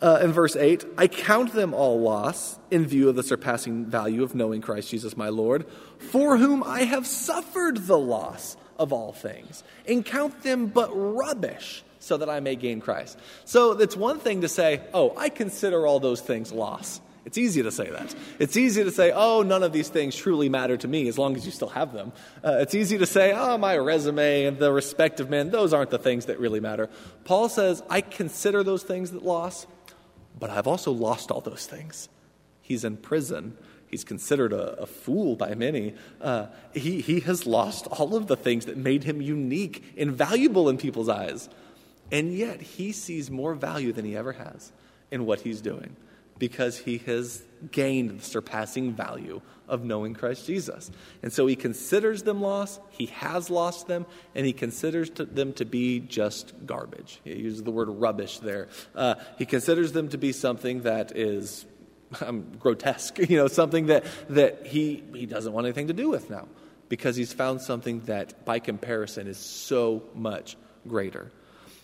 uh, 0.00 0.20
in 0.22 0.32
verse 0.32 0.54
8, 0.54 0.84
I 0.96 1.08
count 1.08 1.52
them 1.52 1.74
all 1.74 2.00
loss 2.00 2.58
in 2.70 2.86
view 2.86 3.08
of 3.08 3.16
the 3.16 3.22
surpassing 3.22 3.86
value 3.86 4.22
of 4.22 4.34
knowing 4.34 4.60
Christ 4.60 4.90
Jesus 4.90 5.16
my 5.16 5.28
Lord, 5.28 5.66
for 5.98 6.36
whom 6.36 6.62
I 6.62 6.82
have 6.82 7.06
suffered 7.06 7.86
the 7.86 7.98
loss 7.98 8.56
of 8.78 8.92
all 8.92 9.12
things, 9.12 9.64
and 9.86 10.04
count 10.04 10.42
them 10.42 10.66
but 10.66 10.90
rubbish 10.94 11.82
so 11.98 12.16
that 12.16 12.30
I 12.30 12.40
may 12.40 12.54
gain 12.54 12.80
Christ. 12.80 13.18
So 13.44 13.72
it's 13.72 13.96
one 13.96 14.20
thing 14.20 14.42
to 14.42 14.48
say, 14.48 14.82
oh, 14.94 15.14
I 15.16 15.28
consider 15.28 15.86
all 15.86 16.00
those 16.00 16.20
things 16.20 16.52
loss. 16.52 17.00
It's 17.24 17.36
easy 17.36 17.62
to 17.62 17.70
say 17.70 17.90
that. 17.90 18.14
It's 18.38 18.56
easy 18.56 18.84
to 18.84 18.90
say, 18.90 19.12
oh, 19.14 19.42
none 19.42 19.62
of 19.62 19.72
these 19.72 19.90
things 19.90 20.16
truly 20.16 20.48
matter 20.48 20.78
to 20.78 20.88
me 20.88 21.08
as 21.08 21.18
long 21.18 21.36
as 21.36 21.44
you 21.44 21.52
still 21.52 21.68
have 21.68 21.92
them. 21.92 22.12
Uh, 22.42 22.58
it's 22.60 22.74
easy 22.74 22.96
to 22.96 23.04
say, 23.04 23.34
oh, 23.36 23.58
my 23.58 23.76
resume 23.76 24.46
and 24.46 24.58
the 24.58 24.72
respect 24.72 25.20
of 25.20 25.28
men, 25.28 25.50
those 25.50 25.74
aren't 25.74 25.90
the 25.90 25.98
things 25.98 26.26
that 26.26 26.40
really 26.40 26.60
matter. 26.60 26.88
Paul 27.24 27.50
says, 27.50 27.82
I 27.90 28.00
consider 28.00 28.62
those 28.62 28.82
things 28.82 29.10
that 29.10 29.22
loss, 29.22 29.66
but 30.38 30.50
I've 30.50 30.66
also 30.66 30.92
lost 30.92 31.30
all 31.30 31.40
those 31.40 31.66
things. 31.66 32.08
He's 32.62 32.84
in 32.84 32.96
prison. 32.96 33.56
He's 33.90 34.04
considered 34.04 34.52
a, 34.52 34.82
a 34.82 34.86
fool 34.86 35.36
by 35.36 35.54
many. 35.54 35.94
Uh, 36.20 36.46
he, 36.74 37.00
he 37.00 37.20
has 37.20 37.46
lost 37.46 37.86
all 37.86 38.14
of 38.14 38.26
the 38.26 38.36
things 38.36 38.66
that 38.66 38.76
made 38.76 39.04
him 39.04 39.22
unique 39.22 39.82
and 39.96 40.12
valuable 40.12 40.68
in 40.68 40.76
people's 40.76 41.08
eyes. 41.08 41.48
And 42.12 42.34
yet, 42.34 42.60
he 42.60 42.92
sees 42.92 43.30
more 43.30 43.54
value 43.54 43.92
than 43.92 44.04
he 44.04 44.16
ever 44.16 44.32
has 44.32 44.72
in 45.10 45.26
what 45.26 45.40
he's 45.40 45.60
doing 45.60 45.96
because 46.38 46.78
he 46.78 46.98
has 46.98 47.42
gained 47.70 48.20
the 48.20 48.24
surpassing 48.24 48.94
value 48.94 49.40
of 49.68 49.84
knowing 49.84 50.14
Christ 50.14 50.46
Jesus. 50.46 50.90
And 51.22 51.32
so 51.32 51.46
he 51.46 51.56
considers 51.56 52.22
them 52.22 52.40
lost, 52.40 52.80
he 52.90 53.06
has 53.06 53.50
lost 53.50 53.86
them, 53.86 54.06
and 54.34 54.46
he 54.46 54.52
considers 54.52 55.10
to 55.10 55.24
them 55.24 55.52
to 55.54 55.64
be 55.64 56.00
just 56.00 56.54
garbage. 56.66 57.20
He 57.24 57.34
uses 57.34 57.62
the 57.62 57.70
word 57.70 57.88
rubbish 57.88 58.38
there. 58.38 58.68
Uh, 58.94 59.16
he 59.36 59.46
considers 59.46 59.92
them 59.92 60.08
to 60.08 60.18
be 60.18 60.32
something 60.32 60.82
that 60.82 61.16
is 61.16 61.66
um, 62.20 62.46
grotesque, 62.58 63.18
you 63.28 63.36
know, 63.36 63.48
something 63.48 63.86
that, 63.86 64.04
that 64.30 64.66
he, 64.66 65.04
he 65.14 65.26
doesn't 65.26 65.52
want 65.52 65.66
anything 65.66 65.88
to 65.88 65.94
do 65.94 66.08
with 66.08 66.30
now 66.30 66.48
because 66.88 67.16
he's 67.16 67.32
found 67.32 67.60
something 67.60 68.00
that, 68.06 68.44
by 68.44 68.58
comparison, 68.58 69.26
is 69.26 69.36
so 69.36 70.02
much 70.14 70.56
greater. 70.86 71.30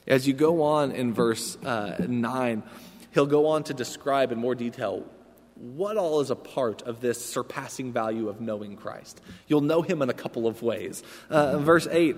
As 0.07 0.27
you 0.27 0.35
go 0.35 0.63
on 0.63 0.93
in 0.93 1.13
verse 1.13 1.57
uh, 1.65 1.97
9, 2.07 2.63
he'll 3.13 3.27
go 3.27 3.49
on 3.49 3.65
to 3.65 3.75
describe 3.75 4.33
in 4.33 4.39
more 4.39 4.55
detail 4.55 5.05
what 5.65 5.97
all 5.97 6.21
is 6.21 6.31
a 6.31 6.37
part 6.37 6.83
of 6.83 7.01
this 7.01 7.25
surpassing 7.25 7.93
value 7.93 8.29
of 8.29 8.41
knowing 8.41 8.77
Christ. 8.77 9.21
You'll 9.47 9.63
know 9.63 9.81
him 9.81 10.03
in 10.03 10.11
a 10.11 10.15
couple 10.15 10.47
of 10.47 10.63
ways. 10.63 11.03
Uh, 11.31 11.59
verse 11.59 11.89
8, 11.91 12.17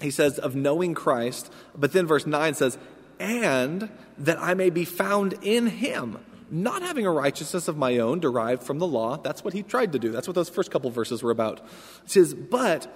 he 0.00 0.12
says, 0.12 0.38
of 0.38 0.54
knowing 0.54 0.94
Christ, 0.94 1.52
but 1.76 1.92
then 1.92 2.06
verse 2.06 2.24
9 2.24 2.54
says, 2.54 2.78
and 3.18 3.90
that 4.18 4.38
I 4.38 4.54
may 4.54 4.70
be 4.70 4.84
found 4.84 5.34
in 5.42 5.66
him, 5.66 6.18
not 6.50 6.82
having 6.82 7.04
a 7.04 7.10
righteousness 7.10 7.66
of 7.66 7.76
my 7.76 7.98
own 7.98 8.20
derived 8.20 8.62
from 8.62 8.78
the 8.78 8.86
law. 8.86 9.16
That's 9.16 9.42
what 9.42 9.54
he 9.54 9.64
tried 9.64 9.92
to 9.92 9.98
do. 9.98 10.12
That's 10.12 10.28
what 10.28 10.36
those 10.36 10.48
first 10.48 10.70
couple 10.70 10.90
verses 10.90 11.22
were 11.22 11.32
about. 11.32 11.58
It 12.04 12.10
says, 12.10 12.32
but 12.32 12.86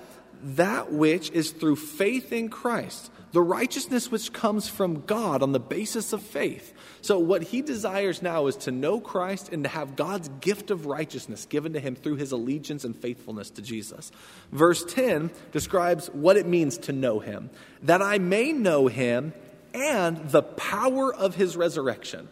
that 0.42 0.92
which 0.92 1.31
is 1.33 1.51
through 1.51 1.77
faith 1.77 2.33
in 2.33 2.51
Christ 2.51 3.11
the 3.33 3.42
righteousness 3.42 4.11
which 4.11 4.33
comes 4.33 4.68
from 4.68 5.03
God 5.07 5.42
on 5.42 5.53
the 5.53 5.61
basis 5.61 6.12
of 6.12 6.23
faith. 6.23 6.75
So, 7.01 7.18
what 7.18 7.42
he 7.42 7.62
desires 7.62 8.23
now 8.23 8.47
is 8.47 8.57
to 8.59 8.71
know 8.71 9.01
Christ 9.01 9.49
and 9.51 9.64
to 9.64 9.71
have 9.71 9.97
God's 9.97 10.29
gift 10.40 10.71
of 10.71 10.87
righteousness 10.87 11.47
given 11.47 11.73
to 11.73 11.81
him 11.81 11.97
through 11.97 12.16
his 12.16 12.33
allegiance 12.33 12.85
and 12.85 12.95
faithfulness 12.95 13.51
to 13.51 13.62
Jesus. 13.62 14.12
Verse 14.53 14.85
10 14.85 15.31
describes 15.51 16.09
what 16.09 16.37
it 16.37 16.47
means 16.47 16.79
to 16.79 16.92
know 16.92 17.18
him 17.18 17.51
that 17.83 18.03
I 18.03 18.18
may 18.18 18.53
know 18.53 18.87
him 18.87 19.33
and 19.75 20.29
the 20.31 20.42
power 20.42 21.12
of 21.12 21.35
his 21.35 21.57
resurrection. 21.57 22.29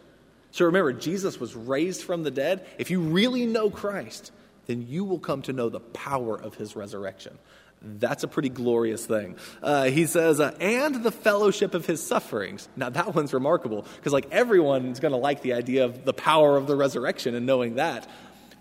So, 0.51 0.65
remember, 0.65 0.93
Jesus 0.93 1.39
was 1.39 1.55
raised 1.55 2.03
from 2.03 2.23
the 2.23 2.31
dead. 2.31 2.65
If 2.77 2.91
you 2.91 3.01
really 3.01 3.45
know 3.45 3.69
Christ, 3.69 4.31
then 4.67 4.85
you 4.87 5.03
will 5.03 5.19
come 5.19 5.41
to 5.43 5.53
know 5.53 5.69
the 5.69 5.79
power 5.79 6.39
of 6.39 6.55
his 6.55 6.75
resurrection. 6.75 7.37
That's 7.83 8.23
a 8.23 8.27
pretty 8.27 8.49
glorious 8.49 9.05
thing. 9.05 9.37
Uh, 9.61 9.85
he 9.85 10.05
says, 10.05 10.39
uh, 10.39 10.55
and 10.59 11.03
the 11.03 11.11
fellowship 11.11 11.73
of 11.73 11.85
his 11.87 12.05
sufferings. 12.05 12.69
Now, 12.75 12.89
that 12.89 13.15
one's 13.15 13.33
remarkable 13.33 13.85
because, 13.95 14.13
like, 14.13 14.29
everyone's 14.31 14.99
going 14.99 15.13
to 15.13 15.17
like 15.17 15.41
the 15.41 15.53
idea 15.53 15.85
of 15.85 16.05
the 16.05 16.13
power 16.13 16.57
of 16.57 16.67
the 16.67 16.75
resurrection 16.75 17.33
and 17.33 17.45
knowing 17.45 17.75
that. 17.75 18.07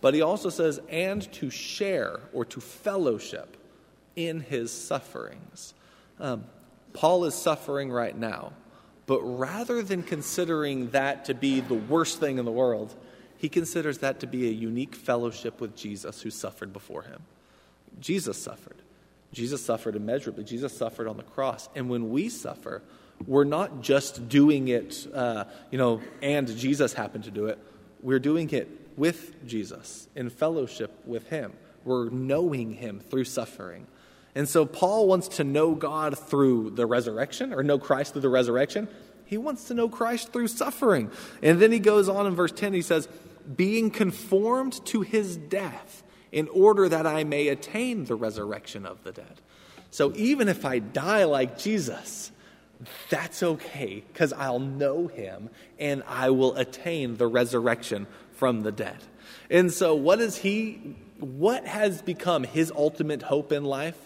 But 0.00 0.14
he 0.14 0.22
also 0.22 0.48
says, 0.48 0.80
and 0.88 1.30
to 1.34 1.50
share 1.50 2.20
or 2.32 2.46
to 2.46 2.60
fellowship 2.60 3.58
in 4.16 4.40
his 4.40 4.72
sufferings. 4.72 5.74
Um, 6.18 6.46
Paul 6.94 7.26
is 7.26 7.34
suffering 7.34 7.92
right 7.92 8.16
now, 8.16 8.52
but 9.06 9.20
rather 9.20 9.82
than 9.82 10.02
considering 10.02 10.90
that 10.90 11.26
to 11.26 11.34
be 11.34 11.60
the 11.60 11.74
worst 11.74 12.20
thing 12.20 12.38
in 12.38 12.46
the 12.46 12.52
world, 12.52 12.94
he 13.36 13.48
considers 13.48 13.98
that 13.98 14.20
to 14.20 14.26
be 14.26 14.48
a 14.48 14.52
unique 14.52 14.94
fellowship 14.94 15.60
with 15.60 15.76
Jesus 15.76 16.22
who 16.22 16.30
suffered 16.30 16.72
before 16.72 17.02
him. 17.02 17.22
Jesus 18.00 18.42
suffered. 18.42 18.79
Jesus 19.32 19.64
suffered 19.64 19.96
immeasurably. 19.96 20.44
Jesus 20.44 20.76
suffered 20.76 21.06
on 21.06 21.16
the 21.16 21.22
cross. 21.22 21.68
And 21.74 21.88
when 21.88 22.10
we 22.10 22.28
suffer, 22.28 22.82
we're 23.26 23.44
not 23.44 23.80
just 23.80 24.28
doing 24.28 24.68
it, 24.68 25.06
uh, 25.14 25.44
you 25.70 25.78
know, 25.78 26.00
and 26.22 26.48
Jesus 26.56 26.92
happened 26.92 27.24
to 27.24 27.30
do 27.30 27.46
it. 27.46 27.58
We're 28.02 28.18
doing 28.18 28.50
it 28.50 28.68
with 28.96 29.46
Jesus, 29.46 30.08
in 30.14 30.30
fellowship 30.30 30.90
with 31.06 31.28
Him. 31.28 31.52
We're 31.84 32.08
knowing 32.10 32.74
Him 32.74 33.00
through 33.00 33.24
suffering. 33.24 33.86
And 34.34 34.48
so 34.48 34.64
Paul 34.64 35.06
wants 35.06 35.28
to 35.28 35.44
know 35.44 35.74
God 35.74 36.18
through 36.18 36.70
the 36.70 36.86
resurrection, 36.86 37.52
or 37.52 37.62
know 37.62 37.78
Christ 37.78 38.12
through 38.12 38.22
the 38.22 38.28
resurrection. 38.28 38.88
He 39.26 39.38
wants 39.38 39.64
to 39.64 39.74
know 39.74 39.88
Christ 39.88 40.32
through 40.32 40.48
suffering. 40.48 41.10
And 41.42 41.60
then 41.60 41.72
he 41.72 41.78
goes 41.78 42.08
on 42.08 42.26
in 42.26 42.34
verse 42.34 42.52
10, 42.52 42.72
he 42.72 42.82
says, 42.82 43.08
being 43.56 43.90
conformed 43.90 44.84
to 44.86 45.02
his 45.02 45.36
death 45.36 46.02
in 46.32 46.48
order 46.48 46.88
that 46.88 47.06
I 47.06 47.24
may 47.24 47.48
attain 47.48 48.04
the 48.04 48.14
resurrection 48.14 48.86
of 48.86 49.02
the 49.04 49.12
dead. 49.12 49.40
So 49.90 50.12
even 50.14 50.48
if 50.48 50.64
I 50.64 50.78
die 50.78 51.24
like 51.24 51.58
Jesus, 51.58 52.30
that's 53.08 53.42
okay 53.42 54.04
because 54.12 54.32
I'll 54.32 54.60
know 54.60 55.08
him 55.08 55.50
and 55.78 56.02
I 56.06 56.30
will 56.30 56.56
attain 56.56 57.16
the 57.16 57.26
resurrection 57.26 58.06
from 58.32 58.62
the 58.62 58.72
dead. 58.72 58.98
And 59.50 59.72
so, 59.72 59.94
what 59.94 60.20
is 60.20 60.36
he, 60.36 60.96
what 61.18 61.66
has 61.66 62.02
become 62.02 62.44
his 62.44 62.72
ultimate 62.74 63.22
hope 63.22 63.52
in 63.52 63.64
life? 63.64 63.98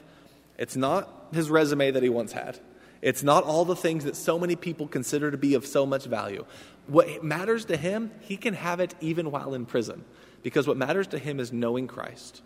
It's 0.59 0.77
not 0.77 1.29
his 1.33 1.51
resume 1.51 1.91
that 1.91 2.03
he 2.03 2.09
once 2.09 2.33
had. 2.33 2.59
It's 3.03 3.23
not 3.23 3.45
all 3.45 3.65
the 3.65 3.77
things 3.77 4.05
that 4.05 4.17
so 4.17 4.39
many 4.39 4.57
people 4.57 4.89
consider 4.89 5.31
to 5.31 5.37
be 5.37 5.55
of 5.55 5.67
so 5.67 5.85
much 5.85 6.07
value. 6.07 6.47
What 6.87 7.23
matters 7.23 7.67
to 7.67 7.77
him, 7.77 8.11
he 8.21 8.37
can 8.37 8.55
have 8.55 8.81
it 8.81 8.95
even 9.01 9.31
while 9.31 9.55
in 9.55 9.67
prison. 9.67 10.05
Because 10.45 10.69
what 10.69 10.77
matters 10.77 11.09
to 11.09 11.19
him 11.19 11.41
is 11.41 11.53
knowing 11.53 11.89
Christ, 11.89 12.43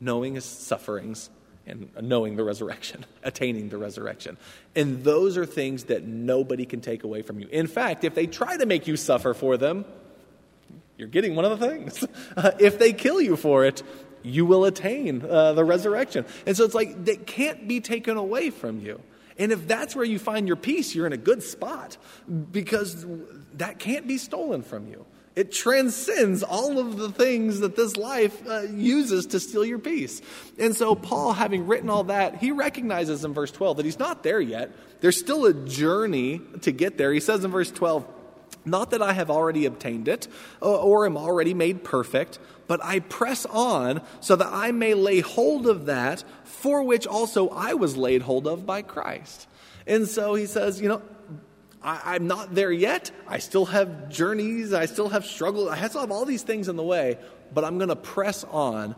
knowing 0.00 0.36
his 0.36 0.44
sufferings, 0.46 1.28
and 1.66 1.90
knowing 2.00 2.36
the 2.36 2.44
resurrection, 2.44 3.04
attaining 3.22 3.68
the 3.68 3.76
resurrection. 3.76 4.38
And 4.74 5.04
those 5.04 5.36
are 5.36 5.44
things 5.44 5.84
that 5.84 6.04
nobody 6.04 6.64
can 6.64 6.80
take 6.80 7.04
away 7.04 7.20
from 7.20 7.38
you. 7.38 7.48
In 7.48 7.66
fact, 7.66 8.04
if 8.04 8.14
they 8.14 8.26
try 8.26 8.56
to 8.56 8.64
make 8.64 8.86
you 8.86 8.96
suffer 8.96 9.34
for 9.34 9.56
them, 9.58 9.84
you're 10.96 11.08
getting 11.08 11.34
one 11.34 11.44
of 11.44 11.58
the 11.58 11.68
things. 11.68 12.06
Uh, 12.36 12.52
if 12.60 12.78
they 12.78 12.92
kill 12.92 13.20
you 13.20 13.36
for 13.36 13.64
it, 13.64 13.82
you 14.22 14.46
will 14.46 14.64
attain 14.64 15.22
uh, 15.28 15.52
the 15.52 15.64
resurrection. 15.64 16.24
And 16.46 16.56
so 16.56 16.64
it's 16.64 16.74
like 16.74 17.06
that 17.06 17.26
can't 17.26 17.66
be 17.66 17.80
taken 17.80 18.16
away 18.16 18.50
from 18.50 18.80
you. 18.80 19.00
And 19.36 19.50
if 19.50 19.66
that's 19.66 19.96
where 19.96 20.04
you 20.04 20.18
find 20.18 20.46
your 20.46 20.56
peace, 20.56 20.94
you're 20.94 21.06
in 21.06 21.12
a 21.12 21.18
good 21.18 21.42
spot 21.42 21.96
because 22.52 23.04
that 23.54 23.78
can't 23.78 24.06
be 24.06 24.16
stolen 24.16 24.62
from 24.62 24.86
you. 24.86 25.04
It 25.36 25.52
transcends 25.52 26.42
all 26.42 26.78
of 26.78 26.96
the 26.96 27.10
things 27.10 27.60
that 27.60 27.76
this 27.76 27.96
life 27.96 28.46
uh, 28.48 28.62
uses 28.62 29.26
to 29.26 29.40
steal 29.40 29.64
your 29.64 29.78
peace. 29.78 30.20
And 30.58 30.74
so, 30.74 30.96
Paul, 30.96 31.32
having 31.32 31.68
written 31.68 31.88
all 31.88 32.04
that, 32.04 32.38
he 32.38 32.50
recognizes 32.50 33.24
in 33.24 33.32
verse 33.32 33.52
12 33.52 33.76
that 33.76 33.86
he's 33.86 33.98
not 33.98 34.24
there 34.24 34.40
yet. 34.40 34.72
There's 35.00 35.18
still 35.18 35.46
a 35.46 35.54
journey 35.54 36.40
to 36.62 36.72
get 36.72 36.98
there. 36.98 37.12
He 37.12 37.20
says 37.20 37.44
in 37.44 37.52
verse 37.52 37.70
12, 37.70 38.06
Not 38.64 38.90
that 38.90 39.02
I 39.02 39.12
have 39.12 39.30
already 39.30 39.66
obtained 39.66 40.08
it 40.08 40.26
uh, 40.60 40.76
or 40.76 41.06
am 41.06 41.16
already 41.16 41.54
made 41.54 41.84
perfect, 41.84 42.40
but 42.66 42.84
I 42.84 42.98
press 42.98 43.46
on 43.46 44.02
so 44.20 44.34
that 44.34 44.48
I 44.50 44.72
may 44.72 44.94
lay 44.94 45.20
hold 45.20 45.68
of 45.68 45.86
that 45.86 46.24
for 46.42 46.82
which 46.82 47.06
also 47.06 47.48
I 47.50 47.74
was 47.74 47.96
laid 47.96 48.22
hold 48.22 48.48
of 48.48 48.66
by 48.66 48.82
Christ. 48.82 49.46
And 49.86 50.08
so 50.08 50.34
he 50.34 50.46
says, 50.46 50.80
You 50.80 50.88
know, 50.88 51.02
I, 51.82 52.16
am 52.16 52.26
not 52.26 52.54
there 52.54 52.72
yet. 52.72 53.10
I 53.26 53.38
still 53.38 53.66
have 53.66 54.08
journeys. 54.10 54.72
I 54.72 54.86
still 54.86 55.08
have 55.08 55.24
struggles. 55.24 55.68
I 55.68 55.88
still 55.88 56.02
have 56.02 56.10
all 56.10 56.24
these 56.24 56.42
things 56.42 56.68
in 56.68 56.76
the 56.76 56.82
way, 56.82 57.18
but 57.54 57.64
I'm 57.64 57.78
going 57.78 57.88
to 57.88 57.96
press 57.96 58.44
on 58.44 58.94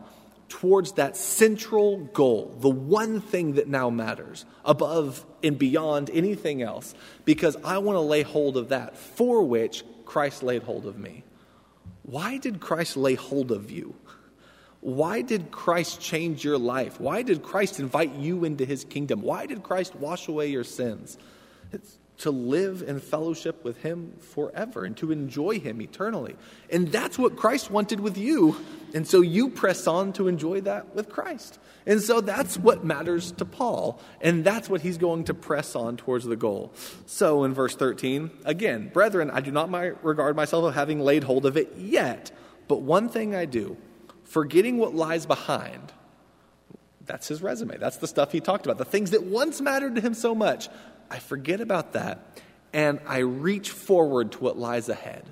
towards 0.49 0.93
that 0.93 1.17
central 1.17 1.97
goal, 1.97 2.55
the 2.59 2.69
one 2.69 3.21
thing 3.21 3.53
that 3.53 3.67
now 3.67 3.89
matters 3.89 4.45
above 4.65 5.25
and 5.41 5.57
beyond 5.57 6.09
anything 6.13 6.61
else, 6.61 6.93
because 7.25 7.55
I 7.63 7.79
want 7.79 7.95
to 7.95 8.01
lay 8.01 8.21
hold 8.21 8.57
of 8.57 8.69
that 8.69 8.97
for 8.97 9.41
which 9.43 9.83
Christ 10.05 10.43
laid 10.43 10.63
hold 10.63 10.85
of 10.85 10.97
me. 10.97 11.23
Why 12.03 12.37
did 12.37 12.59
Christ 12.59 12.97
lay 12.97 13.15
hold 13.15 13.51
of 13.51 13.71
you? 13.71 13.95
Why 14.81 15.21
did 15.21 15.49
Christ 15.49 16.01
change 16.01 16.43
your 16.43 16.57
life? 16.57 16.99
Why 16.99 17.21
did 17.21 17.41
Christ 17.41 17.79
invite 17.79 18.13
you 18.15 18.43
into 18.43 18.65
his 18.65 18.83
kingdom? 18.83 19.21
Why 19.21 19.45
did 19.45 19.63
Christ 19.63 19.95
wash 19.95 20.27
away 20.27 20.47
your 20.47 20.65
sins? 20.65 21.17
It's 21.71 21.97
to 22.23 22.31
live 22.31 22.83
in 22.85 22.99
fellowship 22.99 23.63
with 23.63 23.81
Him 23.81 24.13
forever 24.19 24.85
and 24.85 24.95
to 24.97 25.11
enjoy 25.11 25.59
Him 25.59 25.81
eternally. 25.81 26.35
And 26.69 26.89
that's 26.89 27.19
what 27.19 27.35
Christ 27.35 27.69
wanted 27.69 27.99
with 27.99 28.17
you. 28.17 28.55
And 28.93 29.07
so 29.07 29.21
you 29.21 29.49
press 29.49 29.87
on 29.87 30.13
to 30.13 30.27
enjoy 30.27 30.61
that 30.61 30.95
with 30.95 31.09
Christ. 31.09 31.59
And 31.85 32.01
so 32.01 32.21
that's 32.21 32.57
what 32.57 32.85
matters 32.85 33.33
to 33.33 33.45
Paul. 33.45 33.99
And 34.21 34.45
that's 34.45 34.69
what 34.69 34.81
he's 34.81 34.97
going 34.97 35.25
to 35.25 35.33
press 35.33 35.75
on 35.75 35.97
towards 35.97 36.23
the 36.23 36.37
goal. 36.37 36.71
So 37.05 37.43
in 37.43 37.53
verse 37.53 37.75
13, 37.75 38.31
again, 38.45 38.89
brethren, 38.93 39.29
I 39.29 39.41
do 39.41 39.51
not 39.51 39.69
regard 40.03 40.35
myself 40.35 40.63
of 40.63 40.75
having 40.75 41.01
laid 41.01 41.25
hold 41.25 41.45
of 41.45 41.57
it 41.57 41.73
yet. 41.77 42.31
But 42.69 42.81
one 42.81 43.09
thing 43.09 43.35
I 43.35 43.45
do, 43.45 43.75
forgetting 44.23 44.77
what 44.77 44.95
lies 44.95 45.25
behind. 45.25 45.91
That's 47.05 47.27
his 47.27 47.41
resume. 47.41 47.77
That's 47.77 47.97
the 47.97 48.07
stuff 48.07 48.31
he 48.31 48.39
talked 48.39 48.65
about. 48.65 48.77
The 48.77 48.85
things 48.85 49.11
that 49.11 49.23
once 49.23 49.59
mattered 49.59 49.95
to 49.95 50.01
him 50.01 50.13
so 50.13 50.33
much. 50.33 50.69
I 51.09 51.19
forget 51.19 51.61
about 51.61 51.93
that 51.93 52.41
and 52.73 52.99
I 53.07 53.19
reach 53.19 53.69
forward 53.69 54.31
to 54.33 54.39
what 54.39 54.57
lies 54.57 54.89
ahead, 54.89 55.31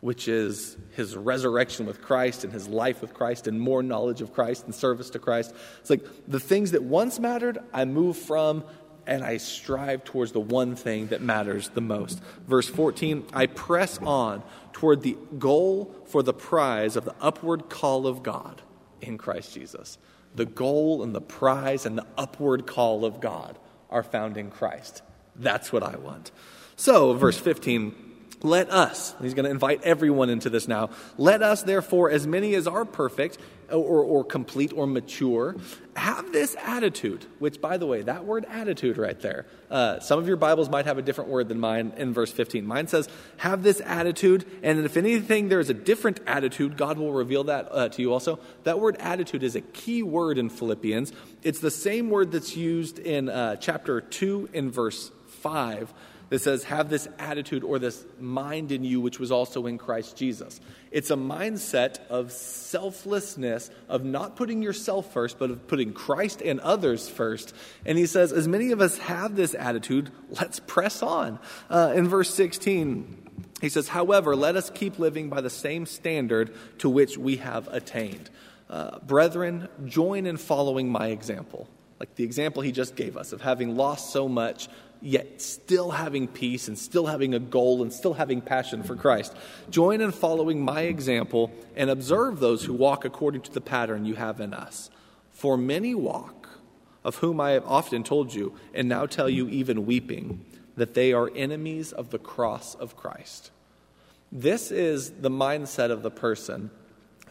which 0.00 0.28
is 0.28 0.78
his 0.92 1.14
resurrection 1.14 1.84
with 1.84 2.00
Christ 2.00 2.42
and 2.42 2.52
his 2.52 2.66
life 2.66 3.02
with 3.02 3.12
Christ 3.12 3.46
and 3.46 3.60
more 3.60 3.82
knowledge 3.82 4.22
of 4.22 4.32
Christ 4.32 4.64
and 4.64 4.74
service 4.74 5.10
to 5.10 5.18
Christ. 5.18 5.54
It's 5.80 5.90
like 5.90 6.02
the 6.26 6.40
things 6.40 6.70
that 6.70 6.82
once 6.82 7.18
mattered, 7.18 7.58
I 7.72 7.84
move 7.84 8.16
from 8.16 8.64
and 9.06 9.22
I 9.22 9.36
strive 9.36 10.04
towards 10.04 10.32
the 10.32 10.40
one 10.40 10.74
thing 10.74 11.08
that 11.08 11.20
matters 11.20 11.68
the 11.70 11.80
most. 11.80 12.22
Verse 12.46 12.68
14 12.68 13.26
I 13.32 13.46
press 13.46 13.98
on 13.98 14.42
toward 14.72 15.02
the 15.02 15.16
goal 15.38 15.94
for 16.06 16.22
the 16.22 16.32
prize 16.32 16.96
of 16.96 17.04
the 17.04 17.14
upward 17.20 17.68
call 17.68 18.06
of 18.06 18.22
God 18.22 18.62
in 19.02 19.18
Christ 19.18 19.54
Jesus. 19.54 19.98
The 20.34 20.46
goal 20.46 21.02
and 21.02 21.14
the 21.14 21.20
prize 21.20 21.84
and 21.84 21.98
the 21.98 22.06
upward 22.16 22.66
call 22.66 23.04
of 23.04 23.20
God 23.20 23.58
are 23.90 24.02
found 24.02 24.36
in 24.36 24.50
Christ. 24.50 25.02
That's 25.36 25.72
what 25.72 25.82
I 25.82 25.96
want. 25.96 26.30
So, 26.76 27.12
verse 27.12 27.38
15, 27.38 28.09
let 28.42 28.70
us, 28.70 29.14
he's 29.20 29.34
going 29.34 29.44
to 29.44 29.50
invite 29.50 29.82
everyone 29.82 30.30
into 30.30 30.48
this 30.48 30.66
now. 30.66 30.90
Let 31.18 31.42
us, 31.42 31.62
therefore, 31.62 32.10
as 32.10 32.26
many 32.26 32.54
as 32.54 32.66
are 32.66 32.86
perfect 32.86 33.36
or, 33.70 34.02
or 34.02 34.24
complete 34.24 34.72
or 34.74 34.86
mature, 34.86 35.56
have 35.94 36.32
this 36.32 36.56
attitude, 36.58 37.26
which, 37.38 37.60
by 37.60 37.76
the 37.76 37.86
way, 37.86 38.00
that 38.00 38.24
word 38.24 38.46
attitude 38.48 38.96
right 38.96 39.20
there, 39.20 39.44
uh, 39.70 40.00
some 40.00 40.18
of 40.18 40.26
your 40.26 40.38
Bibles 40.38 40.70
might 40.70 40.86
have 40.86 40.96
a 40.96 41.02
different 41.02 41.28
word 41.28 41.48
than 41.48 41.60
mine 41.60 41.92
in 41.98 42.14
verse 42.14 42.32
15. 42.32 42.64
Mine 42.64 42.86
says, 42.86 43.10
have 43.36 43.62
this 43.62 43.82
attitude, 43.84 44.46
and 44.62 44.78
if 44.86 44.96
anything 44.96 45.50
there 45.50 45.60
is 45.60 45.68
a 45.68 45.74
different 45.74 46.20
attitude, 46.26 46.78
God 46.78 46.96
will 46.96 47.12
reveal 47.12 47.44
that 47.44 47.68
uh, 47.70 47.88
to 47.90 48.00
you 48.00 48.10
also. 48.10 48.38
That 48.64 48.80
word 48.80 48.96
attitude 49.00 49.42
is 49.42 49.54
a 49.54 49.60
key 49.60 50.02
word 50.02 50.38
in 50.38 50.48
Philippians. 50.48 51.12
It's 51.42 51.60
the 51.60 51.70
same 51.70 52.08
word 52.08 52.32
that's 52.32 52.56
used 52.56 52.98
in 52.98 53.28
uh, 53.28 53.56
chapter 53.56 54.00
2 54.00 54.48
in 54.54 54.70
verse 54.70 55.12
5 55.40 55.92
that 56.30 56.40
says, 56.40 56.64
Have 56.64 56.88
this 56.88 57.08
attitude 57.18 57.62
or 57.62 57.78
this 57.78 58.04
mind 58.18 58.72
in 58.72 58.84
you, 58.84 59.00
which 59.00 59.18
was 59.18 59.30
also 59.30 59.66
in 59.66 59.78
Christ 59.78 60.16
Jesus. 60.16 60.60
It's 60.90 61.10
a 61.10 61.16
mindset 61.16 61.98
of 62.08 62.32
selflessness, 62.32 63.70
of 63.88 64.04
not 64.04 64.36
putting 64.36 64.62
yourself 64.62 65.12
first, 65.12 65.38
but 65.38 65.50
of 65.50 65.66
putting 65.68 65.92
Christ 65.92 66.40
and 66.40 66.60
others 66.60 67.08
first. 67.08 67.54
And 67.84 67.98
he 67.98 68.06
says, 68.06 68.32
As 68.32 68.48
many 68.48 68.72
of 68.72 68.80
us 68.80 68.98
have 68.98 69.36
this 69.36 69.54
attitude, 69.54 70.10
let's 70.30 70.60
press 70.60 71.02
on. 71.02 71.38
Uh, 71.68 71.92
in 71.94 72.08
verse 72.08 72.32
16, 72.32 73.28
he 73.60 73.68
says, 73.68 73.88
However, 73.88 74.34
let 74.34 74.56
us 74.56 74.70
keep 74.70 74.98
living 74.98 75.28
by 75.28 75.40
the 75.40 75.50
same 75.50 75.84
standard 75.84 76.54
to 76.78 76.88
which 76.88 77.18
we 77.18 77.36
have 77.36 77.68
attained. 77.68 78.30
Uh, 78.68 79.00
brethren, 79.00 79.68
join 79.84 80.26
in 80.26 80.36
following 80.36 80.90
my 80.90 81.08
example. 81.08 81.68
Like 81.98 82.14
the 82.14 82.24
example 82.24 82.62
he 82.62 82.72
just 82.72 82.96
gave 82.96 83.16
us 83.16 83.32
of 83.32 83.42
having 83.42 83.76
lost 83.76 84.10
so 84.12 84.28
much, 84.28 84.68
yet 85.02 85.40
still 85.40 85.90
having 85.90 86.28
peace 86.28 86.68
and 86.68 86.78
still 86.78 87.06
having 87.06 87.34
a 87.34 87.38
goal 87.38 87.82
and 87.82 87.92
still 87.92 88.14
having 88.14 88.40
passion 88.40 88.82
for 88.82 88.96
Christ. 88.96 89.34
Join 89.70 90.00
in 90.00 90.12
following 90.12 90.62
my 90.62 90.82
example 90.82 91.50
and 91.74 91.90
observe 91.90 92.40
those 92.40 92.64
who 92.64 92.74
walk 92.74 93.04
according 93.04 93.42
to 93.42 93.52
the 93.52 93.60
pattern 93.60 94.04
you 94.04 94.14
have 94.14 94.40
in 94.40 94.52
us. 94.52 94.90
For 95.30 95.56
many 95.56 95.94
walk, 95.94 96.48
of 97.02 97.16
whom 97.16 97.40
I 97.40 97.52
have 97.52 97.66
often 97.66 98.02
told 98.02 98.34
you, 98.34 98.54
and 98.74 98.88
now 98.88 99.06
tell 99.06 99.28
you 99.28 99.48
even 99.48 99.86
weeping, 99.86 100.44
that 100.76 100.94
they 100.94 101.12
are 101.12 101.30
enemies 101.34 101.92
of 101.92 102.10
the 102.10 102.18
cross 102.18 102.74
of 102.74 102.96
Christ. 102.96 103.50
This 104.30 104.70
is 104.70 105.10
the 105.10 105.30
mindset 105.30 105.90
of 105.90 106.02
the 106.02 106.10
person 106.10 106.70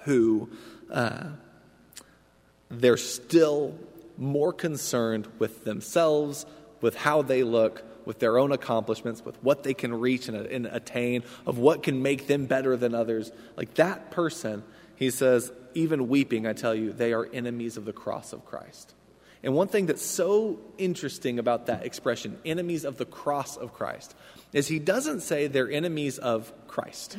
who 0.01 0.49
uh, 0.91 1.27
they're 2.69 2.97
still 2.97 3.77
more 4.17 4.51
concerned 4.51 5.27
with 5.39 5.63
themselves 5.63 6.45
with 6.81 6.95
how 6.95 7.21
they 7.21 7.43
look, 7.43 7.83
with 8.05 8.19
their 8.19 8.37
own 8.37 8.51
accomplishments, 8.51 9.23
with 9.23 9.41
what 9.43 9.63
they 9.63 9.73
can 9.73 9.93
reach 9.93 10.27
and, 10.27 10.37
and 10.37 10.65
attain, 10.65 11.23
of 11.45 11.57
what 11.57 11.83
can 11.83 12.01
make 12.01 12.27
them 12.27 12.45
better 12.45 12.77
than 12.77 12.95
others. 12.95 13.31
Like 13.55 13.75
that 13.75 14.11
person, 14.11 14.63
he 14.95 15.09
says, 15.11 15.51
even 15.73 16.07
weeping, 16.07 16.47
I 16.47 16.53
tell 16.53 16.73
you, 16.73 16.91
they 16.91 17.13
are 17.13 17.27
enemies 17.31 17.77
of 17.77 17.85
the 17.85 17.93
cross 17.93 18.33
of 18.33 18.45
Christ. 18.45 18.93
And 19.41 19.53
one 19.53 19.67
thing 19.67 19.85
that's 19.85 20.05
so 20.05 20.59
interesting 20.77 21.39
about 21.39 21.67
that 21.67 21.85
expression, 21.85 22.37
enemies 22.43 22.83
of 22.83 22.97
the 22.97 23.05
cross 23.05 23.55
of 23.55 23.73
Christ, 23.73 24.15
is 24.51 24.67
he 24.67 24.79
doesn't 24.79 25.21
say 25.21 25.47
they're 25.47 25.71
enemies 25.71 26.17
of 26.17 26.51
Christ. 26.67 27.17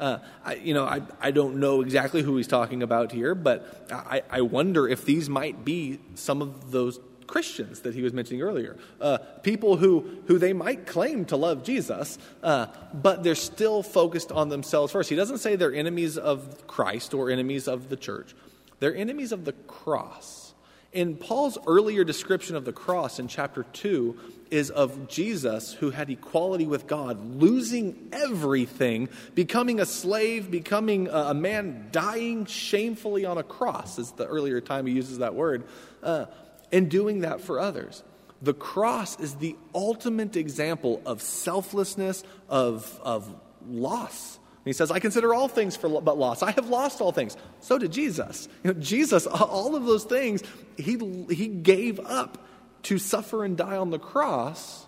Uh, 0.00 0.18
I, 0.44 0.54
you 0.54 0.74
know, 0.74 0.84
I, 0.84 1.02
I 1.20 1.30
don't 1.30 1.56
know 1.56 1.80
exactly 1.80 2.22
who 2.22 2.36
he's 2.36 2.48
talking 2.48 2.82
about 2.82 3.12
here, 3.12 3.36
but 3.36 3.86
I, 3.92 4.22
I 4.28 4.40
wonder 4.40 4.88
if 4.88 5.04
these 5.04 5.28
might 5.28 5.64
be 5.64 6.00
some 6.16 6.42
of 6.42 6.72
those 6.72 6.98
Christians 7.32 7.80
that 7.80 7.94
he 7.94 8.02
was 8.02 8.12
mentioning 8.12 8.42
earlier, 8.42 8.76
uh, 9.00 9.16
people 9.42 9.78
who, 9.78 10.06
who 10.26 10.36
they 10.36 10.52
might 10.52 10.86
claim 10.86 11.24
to 11.24 11.36
love 11.38 11.64
Jesus, 11.64 12.18
uh, 12.42 12.66
but 12.92 13.22
they're 13.22 13.34
still 13.34 13.82
focused 13.82 14.30
on 14.30 14.50
themselves 14.50 14.92
first. 14.92 15.08
He 15.08 15.16
doesn't 15.16 15.38
say 15.38 15.56
they're 15.56 15.72
enemies 15.72 16.18
of 16.18 16.66
Christ 16.66 17.14
or 17.14 17.30
enemies 17.30 17.68
of 17.68 17.88
the 17.88 17.96
church, 17.96 18.34
they're 18.80 18.94
enemies 18.94 19.32
of 19.32 19.46
the 19.46 19.54
cross. 19.54 20.52
In 20.92 21.16
Paul's 21.16 21.56
earlier 21.66 22.04
description 22.04 22.54
of 22.54 22.66
the 22.66 22.72
cross 22.74 23.18
in 23.18 23.28
chapter 23.28 23.62
2 23.62 24.14
is 24.50 24.68
of 24.68 25.08
Jesus 25.08 25.72
who 25.72 25.88
had 25.88 26.10
equality 26.10 26.66
with 26.66 26.86
God, 26.86 27.40
losing 27.40 28.10
everything, 28.12 29.08
becoming 29.34 29.80
a 29.80 29.86
slave, 29.86 30.50
becoming 30.50 31.08
a 31.08 31.32
man 31.32 31.88
dying 31.92 32.44
shamefully 32.44 33.24
on 33.24 33.38
a 33.38 33.42
cross, 33.42 33.98
is 33.98 34.10
the 34.12 34.26
earlier 34.26 34.60
time 34.60 34.84
he 34.84 34.92
uses 34.92 35.16
that 35.18 35.34
word. 35.34 35.64
Uh, 36.02 36.26
and 36.72 36.90
doing 36.90 37.20
that 37.20 37.40
for 37.40 37.60
others. 37.60 38.02
The 38.40 38.54
cross 38.54 39.20
is 39.20 39.36
the 39.36 39.56
ultimate 39.74 40.36
example 40.36 41.00
of 41.06 41.22
selflessness, 41.22 42.24
of, 42.48 43.00
of 43.04 43.32
loss, 43.66 44.40
he 44.64 44.72
says, 44.72 44.90
I 44.90 45.00
consider 45.00 45.34
all 45.34 45.48
things 45.48 45.76
for 45.76 46.00
but 46.00 46.16
loss. 46.16 46.42
I 46.42 46.52
have 46.52 46.68
lost 46.68 47.00
all 47.00 47.10
things. 47.10 47.36
So 47.60 47.78
did 47.78 47.90
Jesus. 47.90 48.48
You 48.62 48.72
know, 48.72 48.80
Jesus, 48.80 49.26
all 49.26 49.74
of 49.74 49.84
those 49.86 50.04
things, 50.04 50.42
he, 50.76 50.98
he 51.30 51.48
gave 51.48 51.98
up 52.00 52.46
to 52.84 52.98
suffer 52.98 53.44
and 53.44 53.56
die 53.56 53.76
on 53.76 53.90
the 53.90 53.98
cross. 53.98 54.86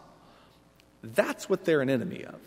That's 1.03 1.49
what 1.49 1.64
they're 1.64 1.80
an 1.80 1.91
enemy 1.91 2.24
of. 2.24 2.41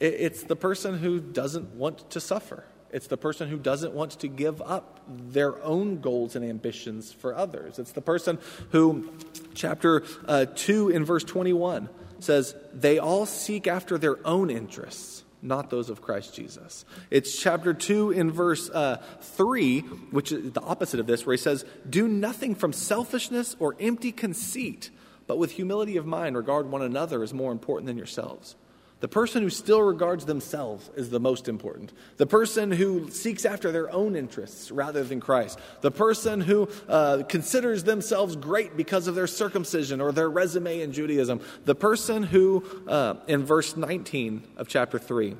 It's 0.00 0.44
the 0.44 0.56
person 0.56 0.98
who 0.98 1.20
doesn't 1.20 1.74
want 1.74 2.10
to 2.10 2.20
suffer. 2.20 2.64
It's 2.90 3.06
the 3.06 3.16
person 3.16 3.48
who 3.48 3.58
doesn't 3.58 3.92
want 3.92 4.12
to 4.12 4.28
give 4.28 4.62
up 4.62 5.00
their 5.08 5.62
own 5.62 6.00
goals 6.00 6.36
and 6.36 6.44
ambitions 6.44 7.12
for 7.12 7.34
others. 7.34 7.78
It's 7.78 7.92
the 7.92 8.00
person 8.00 8.38
who, 8.70 9.12
chapter 9.54 10.04
uh, 10.26 10.46
2 10.54 10.90
in 10.90 11.04
verse 11.04 11.24
21, 11.24 11.88
says, 12.20 12.54
they 12.72 12.98
all 12.98 13.26
seek 13.26 13.66
after 13.66 13.98
their 13.98 14.26
own 14.26 14.50
interests, 14.50 15.22
not 15.42 15.70
those 15.70 15.90
of 15.90 16.02
Christ 16.02 16.34
Jesus. 16.34 16.84
It's 17.10 17.38
chapter 17.38 17.74
2 17.74 18.10
in 18.10 18.30
verse 18.30 18.70
uh, 18.70 19.02
3, 19.20 19.80
which 19.80 20.32
is 20.32 20.52
the 20.52 20.62
opposite 20.62 20.98
of 20.98 21.06
this, 21.06 21.26
where 21.26 21.34
he 21.34 21.42
says, 21.42 21.64
Do 21.88 22.08
nothing 22.08 22.54
from 22.54 22.72
selfishness 22.72 23.54
or 23.58 23.76
empty 23.78 24.12
conceit, 24.12 24.90
but 25.26 25.38
with 25.38 25.52
humility 25.52 25.96
of 25.96 26.06
mind 26.06 26.36
regard 26.36 26.70
one 26.70 26.82
another 26.82 27.22
as 27.22 27.34
more 27.34 27.52
important 27.52 27.86
than 27.86 27.98
yourselves. 27.98 28.56
The 29.00 29.08
person 29.08 29.42
who 29.42 29.50
still 29.50 29.80
regards 29.80 30.24
themselves 30.24 30.90
is 30.96 31.10
the 31.10 31.20
most 31.20 31.48
important. 31.48 31.92
The 32.16 32.26
person 32.26 32.72
who 32.72 33.10
seeks 33.10 33.44
after 33.44 33.70
their 33.70 33.92
own 33.92 34.16
interests 34.16 34.72
rather 34.72 35.04
than 35.04 35.20
Christ. 35.20 35.60
The 35.82 35.92
person 35.92 36.40
who 36.40 36.68
uh, 36.88 37.22
considers 37.28 37.84
themselves 37.84 38.34
great 38.34 38.76
because 38.76 39.06
of 39.06 39.14
their 39.14 39.28
circumcision 39.28 40.00
or 40.00 40.10
their 40.10 40.28
resume 40.28 40.80
in 40.80 40.92
Judaism. 40.92 41.40
The 41.64 41.76
person 41.76 42.24
who, 42.24 42.64
uh, 42.88 43.14
in 43.28 43.44
verse 43.44 43.76
19 43.76 44.42
of 44.56 44.66
chapter 44.66 44.98
3, 44.98 45.36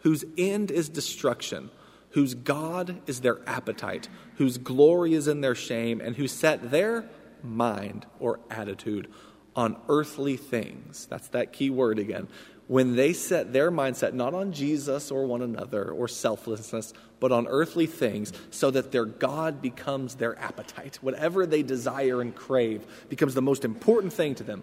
whose 0.00 0.24
end 0.38 0.70
is 0.70 0.88
destruction, 0.88 1.70
whose 2.10 2.34
God 2.34 3.00
is 3.08 3.20
their 3.20 3.40
appetite, 3.48 4.08
whose 4.36 4.58
glory 4.58 5.14
is 5.14 5.26
in 5.26 5.40
their 5.40 5.56
shame, 5.56 6.00
and 6.00 6.14
who 6.14 6.28
set 6.28 6.70
their 6.70 7.04
mind 7.42 8.06
or 8.20 8.38
attitude 8.48 9.08
on 9.56 9.76
earthly 9.88 10.36
things. 10.36 11.06
That's 11.06 11.28
that 11.28 11.52
key 11.52 11.70
word 11.70 11.98
again 11.98 12.28
when 12.68 12.96
they 12.96 13.12
set 13.12 13.52
their 13.52 13.70
mindset 13.70 14.12
not 14.12 14.34
on 14.34 14.52
Jesus 14.52 15.10
or 15.10 15.24
one 15.26 15.42
another 15.42 15.90
or 15.90 16.08
selflessness, 16.08 16.92
but 17.20 17.32
on 17.32 17.46
earthly 17.46 17.86
things, 17.86 18.32
so 18.50 18.70
that 18.70 18.92
their 18.92 19.04
God 19.04 19.62
becomes 19.62 20.16
their 20.16 20.38
appetite. 20.38 20.98
Whatever 21.00 21.46
they 21.46 21.62
desire 21.62 22.20
and 22.20 22.34
crave 22.34 22.86
becomes 23.08 23.34
the 23.34 23.42
most 23.42 23.64
important 23.64 24.12
thing 24.12 24.34
to 24.36 24.42
them. 24.42 24.62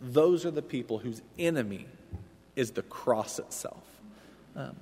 Those 0.00 0.44
are 0.44 0.50
the 0.50 0.62
people 0.62 0.98
whose 0.98 1.22
enemy 1.38 1.86
is 2.56 2.72
the 2.72 2.82
cross 2.82 3.38
itself. 3.38 3.82
Um, 4.54 4.76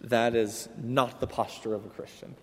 that 0.00 0.34
is 0.34 0.68
not 0.80 1.20
the 1.20 1.26
posture 1.26 1.74
of 1.74 1.86
a 1.86 1.88
Christian. 1.88 2.34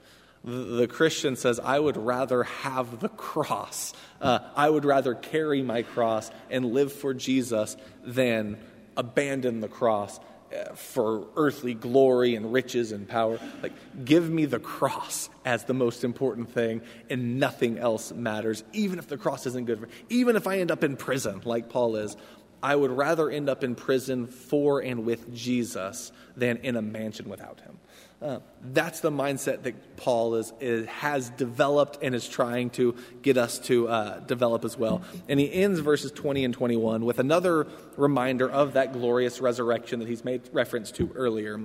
The, 0.44 0.88
Christian 0.88 1.38
says, 1.38 1.60
I 1.60 1.80
would 1.80 1.96
rather 1.96 2.44
have 2.44 3.00
the 3.00 3.08
cross. 3.08 3.94
Uh, 4.20 4.40
I 4.56 4.70
would 4.70 4.84
rather 4.84 5.16
carry 5.16 5.62
my 5.62 5.84
cross 5.84 6.30
and 6.50 6.74
live 6.74 6.92
for 6.92 7.14
Jesus 7.14 7.78
than 8.04 8.58
abandon 8.98 9.60
the 9.60 9.68
cross 9.68 10.20
uh, 10.54 10.76
for 10.76 11.28
earthly 11.36 11.74
glory 11.74 12.36
and 12.36 12.54
riches 12.54 12.92
and 12.92 13.08
power. 13.08 13.40
Like, 13.62 13.74
give 14.06 14.30
me 14.30 14.46
the 14.46 14.60
cross 14.60 15.30
as 15.46 15.64
the 15.64 15.74
most 15.74 16.04
important 16.04 16.52
thing, 16.52 16.82
and 17.10 17.40
nothing 17.40 17.78
else 17.78 18.12
matters, 18.12 18.64
even 18.72 19.00
if 19.00 19.08
the 19.08 19.18
cross 19.18 19.46
isn't 19.48 19.66
good 19.66 19.80
for 19.80 19.88
me. 19.88 19.92
Even 20.10 20.36
if 20.36 20.46
I 20.46 20.60
end 20.60 20.70
up 20.70 20.84
in 20.84 20.96
prison, 20.96 21.42
like 21.46 21.70
Paul 21.70 21.96
is, 21.96 22.16
I 22.62 22.76
would 22.76 22.92
rather 22.92 23.30
end 23.30 23.50
up 23.50 23.64
in 23.64 23.76
prison 23.76 24.28
for 24.28 24.82
and 24.82 25.06
with 25.06 25.34
Jesus 25.34 26.12
than 26.38 26.58
in 26.58 26.78
a 26.78 26.82
mansion 26.82 27.30
without 27.30 27.60
him. 27.60 27.78
Uh, 28.24 28.40
that's 28.72 29.02
the 29.02 29.12
mindset 29.12 29.64
that 29.64 29.98
Paul 29.98 30.36
is, 30.36 30.54
is, 30.62 30.88
has 30.88 31.30
developed 31.32 31.98
and 32.02 32.16
is 32.16 32.26
trying 32.26 32.70
to 32.72 32.96
get 33.22 33.38
us 33.38 33.60
to 33.60 33.90
uh, 33.90 34.20
develop 34.20 34.64
as 34.64 34.78
well. 34.78 35.02
And 35.28 35.42
he 35.42 35.52
ends 35.52 35.82
verses 35.82 36.10
20 36.14 36.46
and 36.46 36.54
21 36.54 37.04
with 37.04 37.20
another 37.20 37.68
reminder 37.98 38.50
of 38.50 38.74
that 38.74 38.94
glorious 38.94 39.42
resurrection 39.42 40.00
that 40.00 40.08
he's 40.08 40.24
made 40.24 40.42
reference 40.54 40.90
to 40.92 41.12
earlier, 41.16 41.60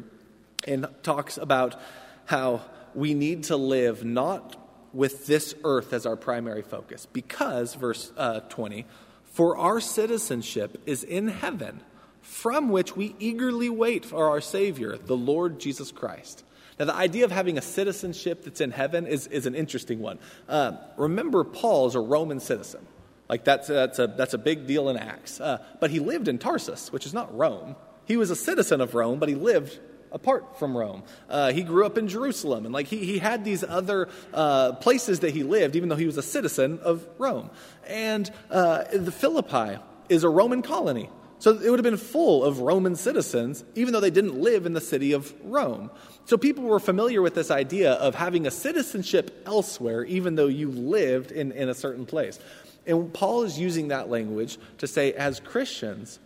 and 0.66 0.88
talks 1.04 1.38
about 1.38 1.80
how 2.24 2.62
we 2.92 3.14
need 3.14 3.44
to 3.44 3.56
live 3.56 4.04
not 4.04 4.56
with 4.92 5.26
this 5.26 5.54
earth 5.62 5.92
as 5.92 6.06
our 6.06 6.16
primary 6.16 6.62
focus, 6.62 7.06
because, 7.12 7.74
verse 7.74 8.10
uh, 8.16 8.40
20, 8.40 8.84
for 9.22 9.56
our 9.56 9.80
citizenship 9.80 10.82
is 10.86 11.04
in 11.04 11.28
heaven, 11.28 11.82
from 12.20 12.68
which 12.68 12.96
we 12.96 13.14
eagerly 13.20 13.70
wait 13.70 14.04
for 14.04 14.28
our 14.28 14.40
Savior, 14.40 14.96
the 14.96 15.16
Lord 15.16 15.60
Jesus 15.60 15.92
Christ 15.92 16.42
now, 16.78 16.84
the 16.84 16.94
idea 16.94 17.24
of 17.24 17.32
having 17.32 17.58
a 17.58 17.62
citizenship 17.62 18.44
that's 18.44 18.60
in 18.60 18.70
heaven 18.70 19.06
is, 19.06 19.26
is 19.26 19.46
an 19.46 19.54
interesting 19.54 19.98
one. 20.00 20.18
Uh, 20.48 20.72
remember, 20.96 21.42
Paul 21.44 21.88
is 21.88 21.94
a 21.94 22.00
Roman 22.00 22.40
citizen. 22.40 22.86
Like, 23.28 23.44
that's, 23.44 23.68
that's, 23.68 23.98
a, 23.98 24.06
that's 24.06 24.34
a 24.34 24.38
big 24.38 24.66
deal 24.66 24.88
in 24.88 24.96
Acts. 24.96 25.40
Uh, 25.40 25.58
but 25.80 25.90
he 25.90 25.98
lived 25.98 26.28
in 26.28 26.38
Tarsus, 26.38 26.92
which 26.92 27.04
is 27.04 27.12
not 27.12 27.36
Rome. 27.36 27.76
He 28.04 28.16
was 28.16 28.30
a 28.30 28.36
citizen 28.36 28.80
of 28.80 28.94
Rome, 28.94 29.18
but 29.18 29.28
he 29.28 29.34
lived 29.34 29.78
apart 30.12 30.58
from 30.58 30.76
Rome. 30.76 31.02
Uh, 31.28 31.52
he 31.52 31.62
grew 31.62 31.84
up 31.84 31.98
in 31.98 32.08
Jerusalem, 32.08 32.64
and 32.64 32.72
like 32.72 32.86
he, 32.86 33.04
he 33.04 33.18
had 33.18 33.44
these 33.44 33.62
other 33.62 34.08
uh, 34.32 34.72
places 34.72 35.20
that 35.20 35.34
he 35.34 35.42
lived, 35.42 35.76
even 35.76 35.88
though 35.88 35.96
he 35.96 36.06
was 36.06 36.16
a 36.16 36.22
citizen 36.22 36.78
of 36.82 37.06
Rome. 37.18 37.50
And 37.86 38.30
uh, 38.50 38.84
the 38.92 39.12
Philippi 39.12 39.78
is 40.08 40.24
a 40.24 40.28
Roman 40.28 40.62
colony. 40.62 41.10
So 41.40 41.52
it 41.52 41.70
would 41.70 41.78
have 41.78 41.84
been 41.84 41.96
full 41.96 42.44
of 42.44 42.60
Roman 42.60 42.96
citizens, 42.96 43.64
even 43.76 43.92
though 43.92 44.00
they 44.00 44.10
didn't 44.10 44.40
live 44.40 44.66
in 44.66 44.72
the 44.72 44.80
city 44.80 45.12
of 45.12 45.32
Rome. 45.44 45.90
So 46.24 46.36
people 46.36 46.64
were 46.64 46.80
familiar 46.80 47.22
with 47.22 47.34
this 47.34 47.50
idea 47.50 47.92
of 47.92 48.14
having 48.14 48.46
a 48.46 48.50
citizenship 48.50 49.44
elsewhere, 49.46 50.04
even 50.04 50.34
though 50.34 50.48
you 50.48 50.70
lived 50.70 51.30
in, 51.30 51.52
in 51.52 51.68
a 51.68 51.74
certain 51.74 52.06
place. 52.06 52.40
And 52.86 53.12
Paul 53.12 53.44
is 53.44 53.58
using 53.58 53.88
that 53.88 54.10
language 54.10 54.58
to 54.78 54.86
say, 54.86 55.12
as 55.12 55.38
Christians, 55.40 56.18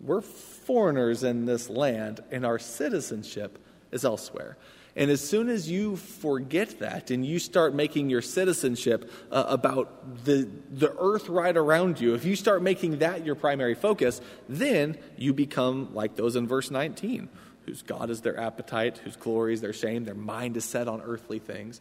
we're 0.00 0.20
foreigners 0.20 1.24
in 1.24 1.46
this 1.46 1.68
land, 1.68 2.20
and 2.30 2.46
our 2.46 2.58
citizenship 2.58 3.58
is 3.90 4.04
elsewhere. 4.04 4.56
And 4.94 5.10
as 5.10 5.26
soon 5.26 5.48
as 5.48 5.70
you 5.70 5.96
forget 5.96 6.80
that 6.80 7.10
and 7.10 7.24
you 7.24 7.38
start 7.38 7.74
making 7.74 8.10
your 8.10 8.20
citizenship 8.20 9.10
uh, 9.30 9.44
about 9.48 10.24
the, 10.24 10.48
the 10.70 10.94
earth 10.98 11.28
right 11.30 11.56
around 11.56 11.98
you, 11.98 12.14
if 12.14 12.24
you 12.26 12.36
start 12.36 12.62
making 12.62 12.98
that 12.98 13.24
your 13.24 13.34
primary 13.34 13.74
focus, 13.74 14.20
then 14.48 14.98
you 15.16 15.32
become 15.32 15.94
like 15.94 16.16
those 16.16 16.36
in 16.36 16.46
verse 16.46 16.70
19, 16.70 17.30
whose 17.64 17.80
God 17.82 18.10
is 18.10 18.20
their 18.20 18.38
appetite, 18.38 18.98
whose 18.98 19.16
glory 19.16 19.54
is 19.54 19.62
their 19.62 19.72
shame, 19.72 20.04
their 20.04 20.14
mind 20.14 20.58
is 20.58 20.64
set 20.64 20.88
on 20.88 21.00
earthly 21.00 21.38
things. 21.38 21.80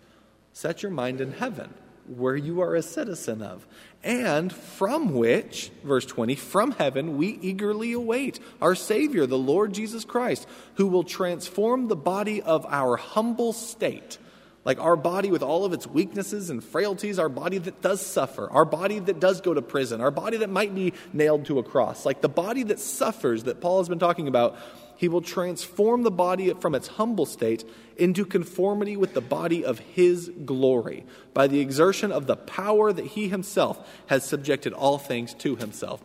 Set 0.54 0.82
your 0.82 0.92
mind 0.92 1.20
in 1.20 1.34
heaven 1.34 1.74
where 2.08 2.36
you 2.36 2.62
are 2.62 2.76
a 2.76 2.82
citizen 2.82 3.42
of, 3.42 3.68
and 4.04 4.52
from 4.52 5.14
which, 5.14 5.72
verse 5.84 6.06
20, 6.06 6.36
from 6.36 6.72
heaven 6.72 7.18
we 7.18 7.28
eagerly 7.42 7.94
await 7.94 8.40
our 8.62 8.76
Savior, 8.76 9.26
the 9.26 9.38
Lord 9.38 9.74
Jesus 9.74 10.06
Christ, 10.06 10.48
who 10.76 10.88
will 10.88 11.04
transform 11.04 11.88
the 11.88 11.96
body 11.96 12.42
of 12.42 12.66
our 12.68 12.98
humble 12.98 13.54
state. 13.54 14.18
Like 14.64 14.80
our 14.80 14.96
body 14.96 15.32
with 15.32 15.42
all 15.42 15.66
of 15.66 15.74
its 15.74 15.88
weaknesses 15.88 16.52
and 16.52 16.64
frailties, 16.64 17.18
our 17.18 17.30
body 17.30 17.58
that 17.58 17.82
does 17.82 18.00
suffer, 18.00 18.50
our 18.52 18.66
body 18.66 19.00
that 19.00 19.20
does 19.20 19.42
go 19.42 19.56
to 19.56 19.62
prison, 19.62 20.02
our 20.02 20.12
body 20.12 20.38
that 20.38 20.52
might 20.52 20.76
be 20.76 20.94
nailed 21.14 21.46
to 21.46 21.58
a 21.58 21.64
cross, 21.64 22.06
like 22.06 22.22
the 22.22 22.30
body 22.30 22.62
that 22.64 22.80
suffers 22.80 23.46
that 23.46 23.60
Paul 23.60 23.80
has 23.80 23.90
been 23.90 23.98
talking 23.98 24.28
about, 24.28 24.58
he 25.02 25.08
will 25.08 25.24
transform 25.24 26.04
the 26.04 26.12
body 26.12 26.54
from 26.54 26.76
its 26.76 26.88
humble 26.88 27.26
state 27.26 27.68
into 27.98 28.24
conformity 28.24 28.96
with 28.96 29.16
the 29.16 29.20
body 29.20 29.66
of 29.66 29.80
His 29.80 30.30
glory 30.46 31.06
by 31.34 31.48
the 31.48 31.60
exertion 31.60 32.12
of 32.12 32.28
the 32.28 32.36
power 32.36 32.94
that 32.94 33.08
He 33.08 33.28
Himself 33.28 33.84
has 34.06 34.24
subjected 34.24 34.74
all 34.74 35.00
things 35.00 35.34
to 35.34 35.56
Himself. 35.56 36.04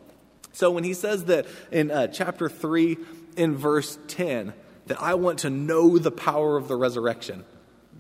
So 0.55 0.71
when 0.71 0.83
he 0.83 0.95
says 0.95 1.27
that 1.27 1.45
in 1.71 1.91
uh, 1.91 2.07
chapter 2.07 2.49
3, 2.49 2.97
in 3.37 3.55
verse 3.55 3.99
10, 4.09 4.55
that 4.87 5.03
I 5.03 5.13
want 5.13 5.41
to 5.41 5.51
know 5.51 5.99
the 5.99 6.11
power 6.11 6.57
of 6.57 6.67
the 6.67 6.77
resurrection, 6.77 7.45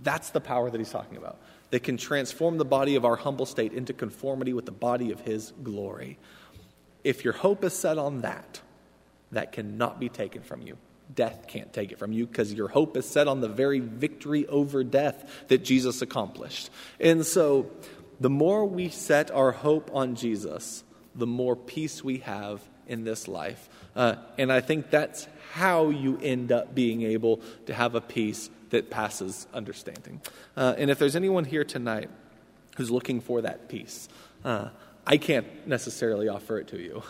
that's 0.03 0.31
the 0.31 0.41
power 0.41 0.71
that 0.71 0.79
he's 0.79 0.91
talking 0.91 1.19
about. 1.19 1.37
That 1.73 1.83
can 1.83 1.99
transform 1.99 2.57
the 2.57 2.65
body 2.65 2.97
of 2.97 3.05
our 3.05 3.17
humble 3.17 3.45
state 3.45 3.75
into 3.75 3.93
conformity 3.93 4.55
with 4.55 4.65
the 4.65 4.73
body 4.73 5.13
of 5.13 5.21
his 5.21 5.53
glory. 5.63 6.17
If 7.05 7.23
your 7.23 7.35
hope 7.35 7.65
is 7.65 7.75
set 7.75 7.99
on 7.99 8.23
that, 8.23 8.63
that 9.33 9.53
cannot 9.53 10.01
be 10.01 10.09
taken 10.09 10.41
from 10.41 10.63
you. 10.63 10.79
Death 11.15 11.47
can't 11.47 11.73
take 11.73 11.93
it 11.93 11.99
from 11.99 12.13
you 12.13 12.27
because 12.27 12.53
your 12.53 12.69
hope 12.69 12.97
is 12.97 13.07
set 13.07 13.29
on 13.29 13.41
the 13.41 13.49
very 13.49 13.81
victory 13.81 14.47
over 14.47 14.83
death 14.83 15.45
that 15.49 15.65
Jesus 15.65 16.03
accomplished. 16.03 16.71
And 16.99 17.25
so, 17.25 17.71
the 18.19 18.31
more 18.31 18.65
we 18.65 18.89
set 18.89 19.31
our 19.31 19.53
hope 19.53 19.91
on 19.93 20.15
Jesus, 20.17 20.83
the 21.15 21.27
more 21.27 21.55
peace 21.55 22.03
we 22.03 22.19
have 22.19 22.61
in 22.87 23.05
this 23.05 23.29
life. 23.29 23.69
Uh, 23.95 24.17
and 24.39 24.53
I 24.53 24.61
think 24.61 24.91
that's 24.91 25.29
how 25.53 25.91
you 25.91 26.19
end 26.23 26.53
up 26.53 26.75
being 26.75 27.03
able 27.03 27.41
to 27.67 27.75
have 27.75 27.95
a 27.95 28.01
peace 28.01 28.51
that 28.71 28.91
passes 28.91 29.47
understanding. 29.55 30.21
Uh, 30.57 30.75
and 30.77 30.91
if 30.91 30.99
there's 30.99 31.17
anyone 31.17 31.45
here 31.45 31.65
tonight 31.65 32.11
who's 32.77 32.91
looking 32.91 33.21
for 33.21 33.43
that 33.43 33.69
peace, 33.69 34.09
uh, 34.45 34.69
I 35.07 35.19
can't 35.19 35.47
necessarily 35.67 36.29
offer 36.29 36.59
it 36.59 36.69
to 36.69 36.79
you. 36.79 37.03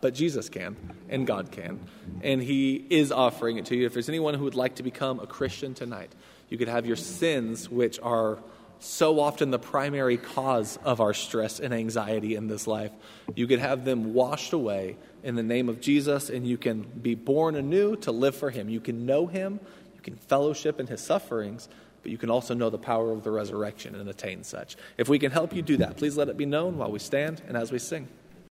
But 0.00 0.14
Jesus 0.14 0.48
can, 0.48 0.76
and 1.08 1.26
God 1.26 1.52
can. 1.52 1.80
And 2.22 2.42
He 2.42 2.84
is 2.88 3.12
offering 3.12 3.58
it 3.58 3.66
to 3.66 3.76
you. 3.76 3.86
If 3.86 3.92
there's 3.92 4.08
anyone 4.08 4.34
who 4.34 4.44
would 4.44 4.54
like 4.54 4.76
to 4.76 4.82
become 4.82 5.20
a 5.20 5.26
Christian 5.26 5.74
tonight, 5.74 6.12
you 6.48 6.56
could 6.58 6.68
have 6.68 6.86
your 6.86 6.96
sins, 6.96 7.68
which 7.68 8.00
are 8.00 8.38
so 8.80 9.20
often 9.20 9.50
the 9.50 9.58
primary 9.58 10.16
cause 10.16 10.78
of 10.84 11.00
our 11.00 11.12
stress 11.12 11.60
and 11.60 11.72
anxiety 11.74 12.34
in 12.34 12.48
this 12.48 12.66
life, 12.66 12.90
you 13.34 13.46
could 13.46 13.58
have 13.58 13.84
them 13.84 14.14
washed 14.14 14.54
away 14.54 14.96
in 15.22 15.34
the 15.34 15.42
name 15.42 15.68
of 15.68 15.80
Jesus, 15.80 16.30
and 16.30 16.46
you 16.46 16.56
can 16.56 16.82
be 16.82 17.14
born 17.14 17.56
anew 17.56 17.94
to 17.96 18.10
live 18.10 18.34
for 18.34 18.50
Him. 18.50 18.70
You 18.70 18.80
can 18.80 19.04
know 19.04 19.26
Him, 19.26 19.60
you 19.94 20.00
can 20.00 20.16
fellowship 20.16 20.80
in 20.80 20.86
His 20.86 21.02
sufferings, 21.02 21.68
but 22.02 22.10
you 22.10 22.16
can 22.16 22.30
also 22.30 22.54
know 22.54 22.70
the 22.70 22.78
power 22.78 23.12
of 23.12 23.22
the 23.22 23.30
resurrection 23.30 23.94
and 23.94 24.08
attain 24.08 24.42
such. 24.44 24.76
If 24.96 25.10
we 25.10 25.18
can 25.18 25.30
help 25.30 25.54
you 25.54 25.60
do 25.60 25.76
that, 25.78 25.98
please 25.98 26.16
let 26.16 26.30
it 26.30 26.38
be 26.38 26.46
known 26.46 26.78
while 26.78 26.90
we 26.90 26.98
stand 26.98 27.42
and 27.46 27.58
as 27.58 27.70
we 27.70 27.78
sing. 27.78 28.08